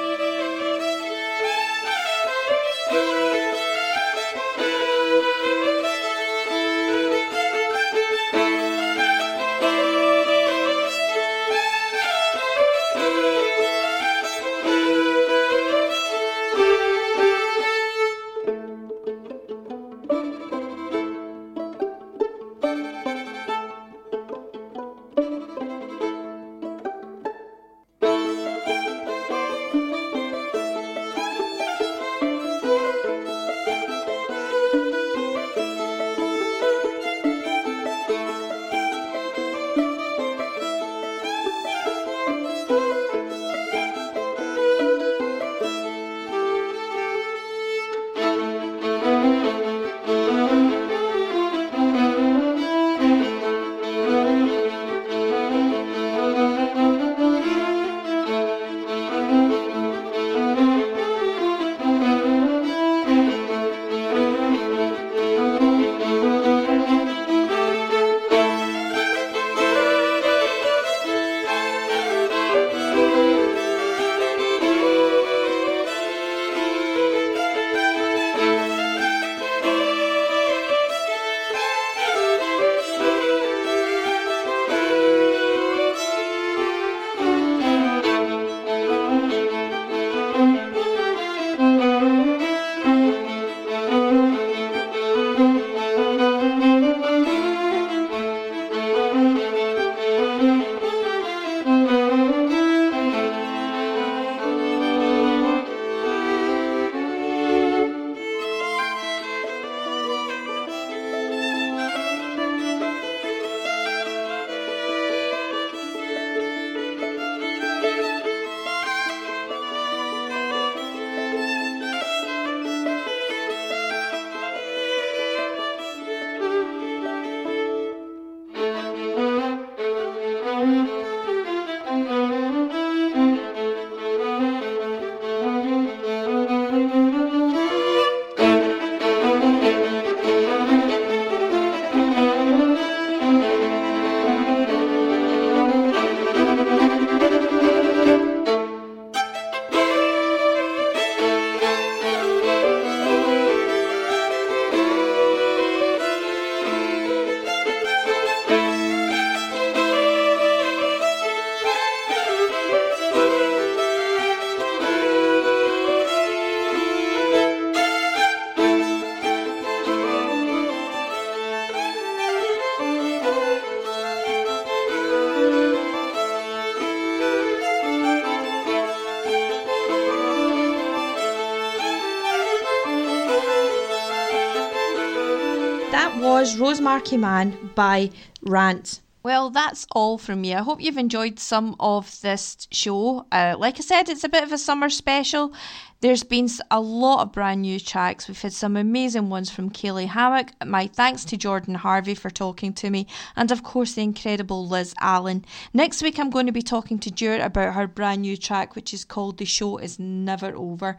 Rosemarkie 186.83 187.21
Man 187.21 187.71
by 187.77 188.11
Rant. 188.43 189.03
Well, 189.23 189.51
that's 189.51 189.87
all 189.93 190.19
from 190.19 190.41
me. 190.41 190.53
I 190.53 190.63
hope 190.63 190.81
you've 190.81 190.99
enjoyed 190.99 191.39
some 191.39 191.77
of 191.79 192.21
this 192.23 192.67
show. 192.73 193.25
Uh, 193.31 193.55
like 193.57 193.79
I 193.79 193.83
said, 193.83 194.09
it's 194.09 194.25
a 194.25 194.29
bit 194.29 194.43
of 194.43 194.51
a 194.51 194.59
summer 194.59 194.91
special. 194.91 195.53
There's 196.01 196.25
been 196.25 196.49
a 196.73 196.81
lot 196.81 197.23
of 197.23 197.31
brand 197.31 197.63
new 197.63 197.79
tracks. 197.79 198.27
We've 198.27 198.43
had 198.43 198.53
some 198.53 198.77
amazing 198.77 199.29
ones 199.31 199.49
from 199.49 199.71
Kaylee 199.71 200.09
Hammack. 200.09 200.51
My 200.67 200.89
thanks 200.89 201.25
to 201.27 201.37
Jordan 201.37 201.77
Harvey 201.77 202.17
for 202.17 202.31
talking 202.31 202.73
to 202.75 202.91
me, 202.91 203.07
and 203.37 203.53
of 203.53 203.63
course, 203.63 203.95
the 203.95 204.03
incredible 204.03 204.67
Liz 204.67 204.93
Allen. 205.01 205.45
Next 205.73 206.03
week, 206.03 206.19
I'm 206.19 206.31
going 206.31 206.47
to 206.47 206.53
be 206.53 206.63
talking 206.63 206.99
to 206.99 207.11
Stuart 207.11 207.41
about 207.43 207.75
her 207.75 207.87
brand 207.87 208.23
new 208.23 208.37
track, 208.37 208.75
which 208.75 208.93
is 208.93 209.05
called 209.05 209.39
The 209.39 209.45
Show 209.45 209.79
Is 209.79 210.01
Never 210.01 210.53
Over. 210.57 210.99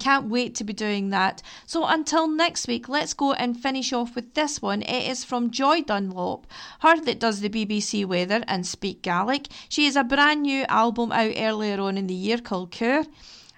Can't 0.00 0.30
wait 0.30 0.54
to 0.54 0.64
be 0.64 0.72
doing 0.72 1.10
that. 1.10 1.42
So 1.66 1.84
until 1.84 2.26
next 2.26 2.66
week, 2.66 2.88
let's 2.88 3.12
go 3.12 3.34
and 3.34 3.60
finish 3.60 3.92
off 3.92 4.14
with 4.14 4.32
this 4.32 4.62
one. 4.62 4.80
It 4.80 5.10
is 5.10 5.24
from 5.24 5.50
Joy 5.50 5.82
Dunlop, 5.82 6.46
her 6.80 6.98
that 7.02 7.20
does 7.20 7.40
the 7.40 7.50
BBC 7.50 8.06
weather 8.06 8.42
and 8.48 8.66
speak 8.66 9.02
Gaelic. 9.02 9.48
She 9.68 9.84
has 9.84 9.96
a 9.96 10.02
brand 10.02 10.42
new 10.42 10.64
album 10.64 11.12
out 11.12 11.34
earlier 11.36 11.78
on 11.80 11.98
in 11.98 12.06
the 12.06 12.14
year 12.14 12.38
called 12.38 12.70
Cure. 12.70 13.04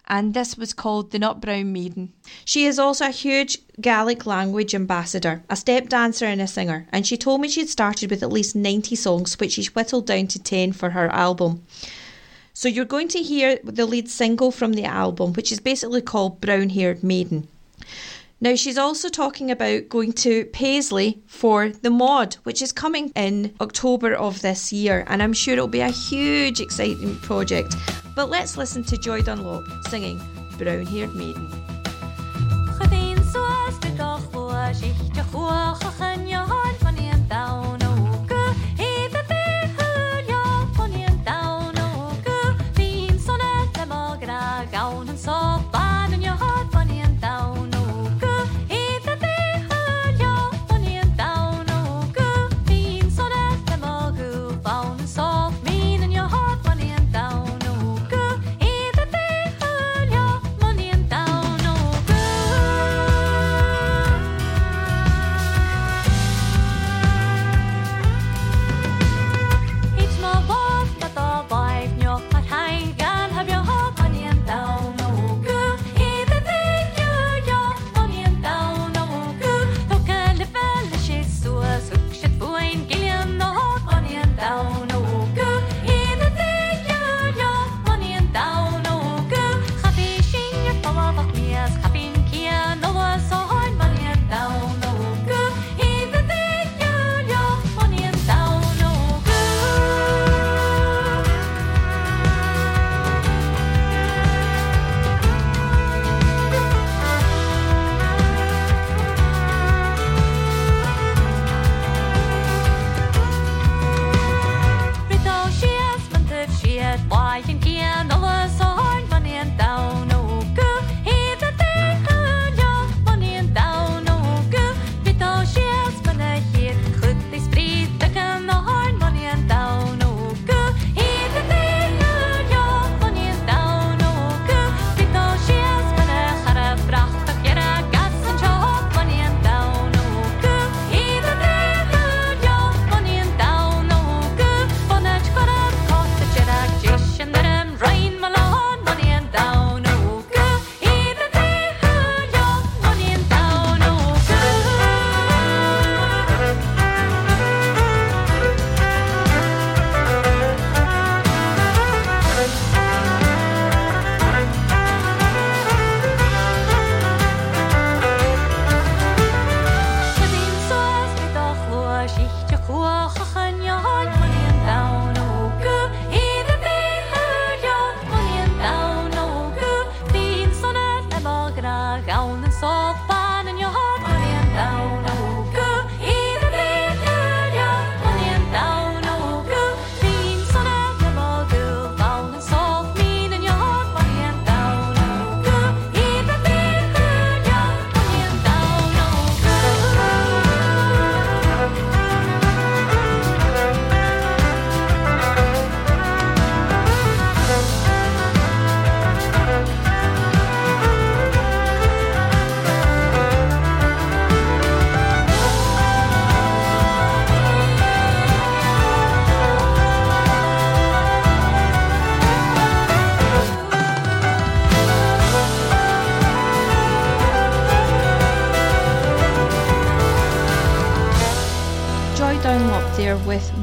And 0.09 0.35
this 0.35 0.59
was 0.59 0.73
called 0.73 1.13
The 1.13 1.21
Nut 1.21 1.41
Brown 1.41 1.73
Maiden. 1.73 2.13
She 2.45 2.67
is 2.67 2.77
also 2.77 3.07
a 3.07 3.11
huge 3.11 3.59
Gaelic 3.81 4.27
language 4.27 4.75
ambassador, 4.75 5.45
a 5.49 5.55
step 5.55 5.89
dancer 5.89 6.27
and 6.27 6.43
a 6.43 6.49
singer, 6.49 6.89
and 6.91 7.07
she 7.07 7.17
told 7.17 7.41
me 7.41 7.49
she'd 7.49 7.71
started 7.71 8.11
with 8.11 8.23
at 8.23 8.33
least 8.33 8.57
90 8.57 8.97
songs, 8.97 9.39
which 9.39 9.53
she 9.53 9.65
whittled 9.67 10.07
down 10.07 10.27
to 10.27 10.43
10 10.43 10.73
for 10.73 10.91
her 10.91 11.09
album. 11.11 11.65
So 12.63 12.69
you're 12.69 12.85
going 12.85 13.09
to 13.09 13.19
hear 13.19 13.59
the 13.65 13.87
lead 13.87 14.09
single 14.09 14.53
from 14.53 14.75
the 14.75 14.85
album, 14.85 15.33
which 15.33 15.51
is 15.51 15.59
basically 15.59 16.01
called 16.01 16.41
Brown 16.41 16.69
Haired 16.69 17.03
Maiden. 17.03 17.49
Now, 18.41 18.55
she's 18.55 18.79
also 18.79 19.09
talking 19.09 19.51
about 19.51 19.89
going 19.89 20.13
to 20.23 20.45
Paisley 20.45 21.21
for 21.27 21.71
the 21.71 21.91
mod, 21.91 22.35
which 22.45 22.63
is 22.63 22.71
coming 22.71 23.11
in 23.17 23.53
October 23.61 24.15
of 24.15 24.43
this 24.43 24.73
year, 24.73 25.05
and 25.09 25.25
I'm 25.25 25.33
sure 25.33 25.55
it'll 25.55 25.67
be 25.67 25.81
a 25.81 25.89
huge, 25.89 26.61
exciting 26.61 27.17
project. 27.17 27.75
But 28.15 28.31
let's 28.31 28.57
listen 28.57 28.85
to 28.85 28.97
Joy 28.97 29.23
Dunlop 29.23 29.65
singing 29.89 30.21
Brown 30.57 30.87
Haired 30.87 31.17
Maiden. 31.17 31.51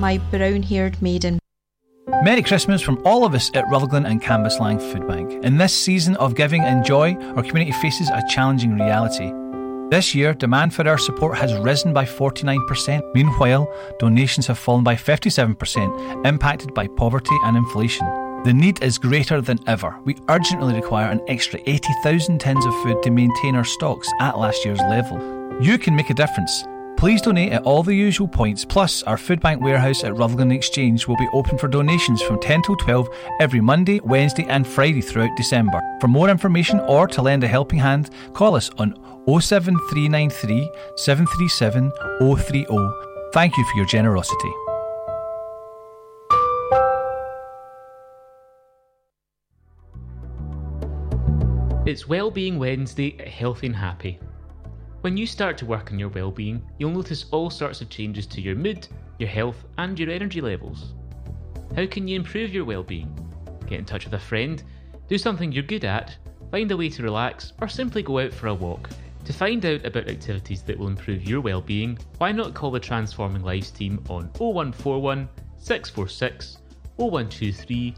My 0.10 0.18
Brown 0.32 0.64
Haired 0.64 1.00
Maiden. 1.04 1.38
Merry 2.24 2.42
Christmas 2.42 2.82
from 2.82 3.00
all 3.06 3.24
of 3.24 3.36
us 3.36 3.52
at 3.54 3.70
Rutherglen 3.70 4.08
and 4.08 4.20
Cambuslang 4.20 4.82
Food 4.82 5.08
Bank. 5.08 5.46
In 5.46 5.60
this 5.60 5.72
season 5.72 6.16
of 6.16 6.34
giving 6.34 6.64
and 6.64 6.84
joy, 6.84 7.14
our 7.36 7.44
community 7.44 7.74
faces 7.74 8.10
a 8.10 8.24
challenging 8.28 8.74
reality. 8.74 9.32
This 9.92 10.16
year, 10.16 10.34
demand 10.34 10.74
for 10.74 10.88
our 10.90 10.98
support 10.98 11.38
has 11.38 11.54
risen 11.60 11.94
by 11.94 12.06
49%. 12.06 13.04
Meanwhile, 13.14 13.72
donations 14.00 14.48
have 14.48 14.58
fallen 14.58 14.84
by 14.84 14.96
57%, 14.96 16.26
impacted 16.26 16.74
by 16.74 16.88
poverty 16.88 17.38
and 17.44 17.56
inflation. 17.56 18.08
The 18.46 18.54
need 18.54 18.82
is 18.82 18.98
greater 18.98 19.42
than 19.42 19.60
ever. 19.68 19.96
We 20.06 20.16
urgently 20.28 20.74
require 20.74 21.12
an 21.12 21.22
extra 21.28 21.60
80,000 21.68 22.42
tins 22.42 22.66
of 22.66 22.74
food 22.82 23.04
to 23.04 23.12
maintain 23.12 23.56
our 23.56 23.64
stocks 23.64 24.10
at 24.20 24.40
last 24.40 24.66
year's 24.66 24.80
level. 24.80 25.20
You 25.62 25.78
can 25.78 25.96
make 25.96 26.10
a 26.10 26.16
difference. 26.16 26.64
Please 27.00 27.22
donate 27.22 27.54
at 27.54 27.64
all 27.64 27.82
the 27.82 27.96
usual 27.96 28.28
points, 28.28 28.66
plus 28.66 29.04
our 29.04 29.16
food 29.16 29.40
bank 29.40 29.62
warehouse 29.62 30.04
at 30.04 30.18
Rutherglen 30.18 30.52
Exchange 30.52 31.08
will 31.08 31.16
be 31.16 31.30
open 31.32 31.58
for 31.58 31.70
donations 31.70 32.22
from 32.22 32.42
10 32.42 32.62
till 32.64 32.76
12 32.76 33.08
every 33.40 33.62
Monday, 33.62 34.02
Wednesday 34.02 34.46
and 34.50 34.68
Friday 34.68 35.00
throughout 35.00 35.30
December. 35.38 35.80
For 36.02 36.10
more 36.10 36.28
information 36.28 36.82
or 36.82 37.08
to 37.08 37.22
lend 37.22 37.46
a 37.46 37.48
helping 37.48 37.80
hand, 37.80 38.10
call 38.34 38.54
us 38.54 38.70
on 38.80 38.94
07393 39.28 40.70
737 40.98 41.90
030. 42.20 42.66
Thank 43.32 43.56
you 43.56 43.64
for 43.64 43.78
your 43.78 43.86
generosity. 43.86 44.52
It's 51.90 52.10
Wellbeing 52.10 52.60
Wednesday 52.60 53.16
at 53.20 53.30
Healthy 53.30 53.68
and 53.68 53.76
Happy. 53.78 54.20
When 55.02 55.16
you 55.16 55.26
start 55.26 55.58
to 55.60 55.66
work 55.66 55.94
on 55.94 56.00
your 56.00 56.10
well-being, 56.10 56.62
you'll 56.78 56.92
notice 56.92 57.28
all 57.32 57.50
sorts 57.50 57.80
of 57.80 57.90
changes 57.90 58.28
to 58.28 58.42
your 58.42 58.56
mood, 58.56 58.86
your 59.18 59.30
health, 59.30 59.64
and 59.78 59.98
your 59.98 60.10
energy 60.10 60.42
levels. 60.42 60.94
How 61.74 61.86
can 61.86 62.06
you 62.06 62.18
improve 62.18 62.54
your 62.54 62.66
well-being? 62.66 63.10
Get 63.66 63.80
in 63.80 63.86
touch 63.86 64.04
with 64.04 64.16
a 64.16 64.20
friend, 64.20 64.62
do 65.08 65.18
something 65.18 65.54
you're 65.54 65.64
good 65.64 65.86
at, 65.86 66.18
find 66.52 66.70
a 66.70 66.76
way 66.76 66.90
to 66.90 67.04
relax, 67.04 67.54
or 67.62 67.70
simply 67.70 68.04
go 68.04 68.20
out 68.20 68.34
for 68.34 68.48
a 68.48 68.54
walk. 68.54 68.90
To 69.24 69.32
find 69.32 69.66
out 69.66 69.86
about 69.86 70.10
activities 70.10 70.64
that 70.64 70.78
will 70.78 70.88
improve 70.88 71.24
your 71.24 71.40
well-being, 71.40 71.98
why 72.18 72.34
not 72.34 72.54
call 72.54 72.72
the 72.72 72.80
Transforming 72.82 73.44
Lives 73.44 73.72
team 73.72 74.04
on 74.10 74.30
0141 74.38 75.30
646 75.58 76.58
0123 76.98 77.96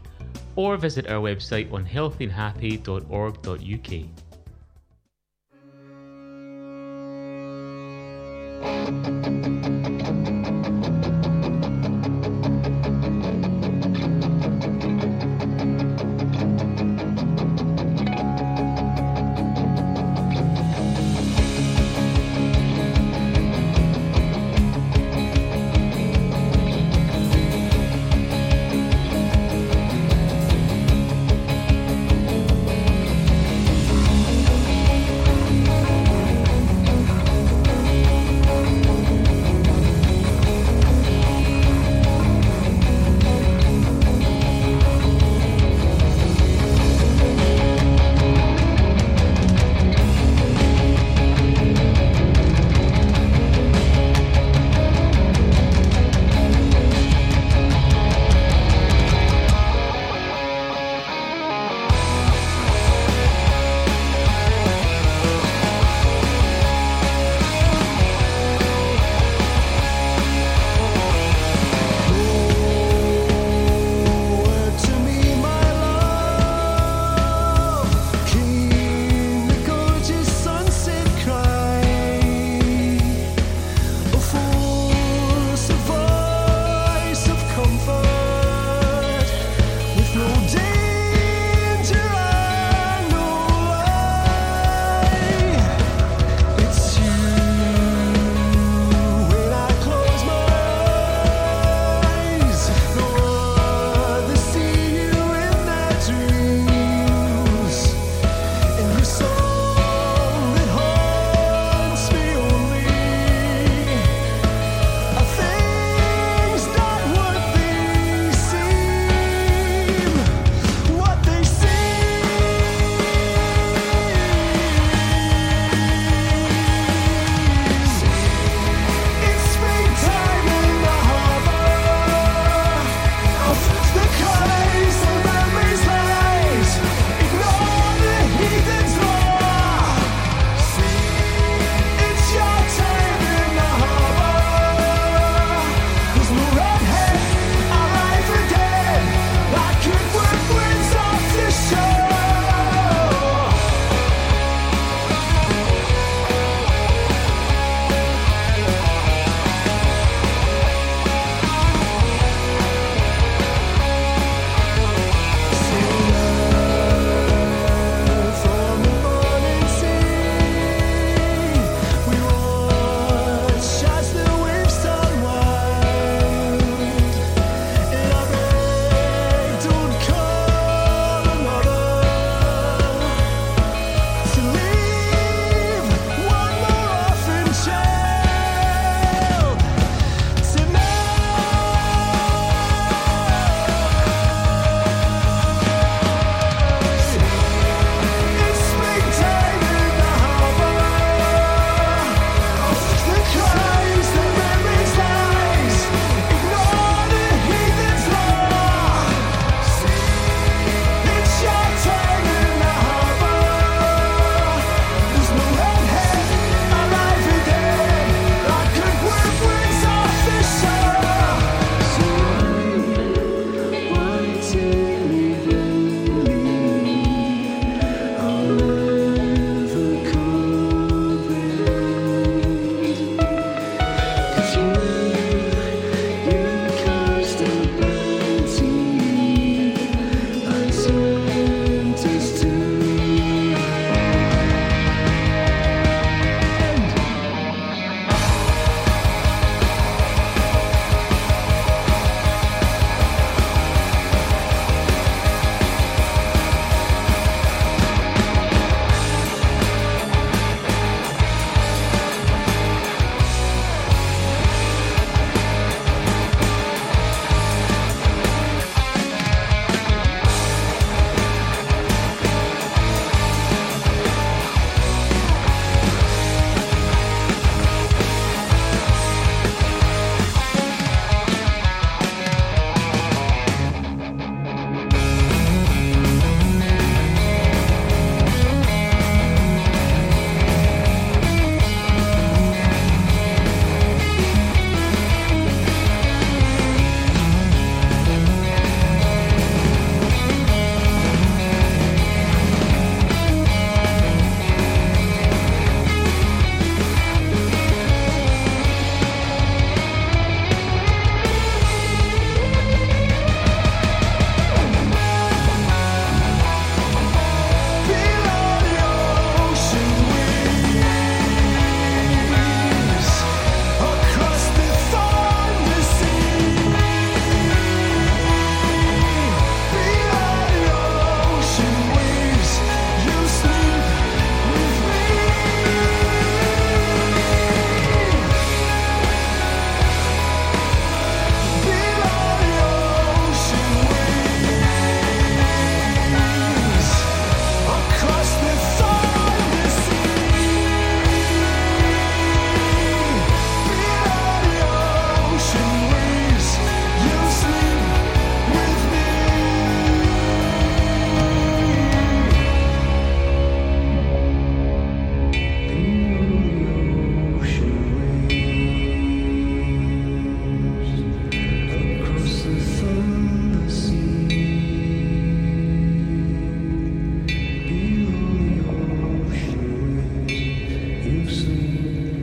or 0.54 0.76
visit 0.76 1.08
our 1.08 1.20
website 1.20 1.72
on 1.72 1.84
healthyandhappy.org.uk. 1.84 4.21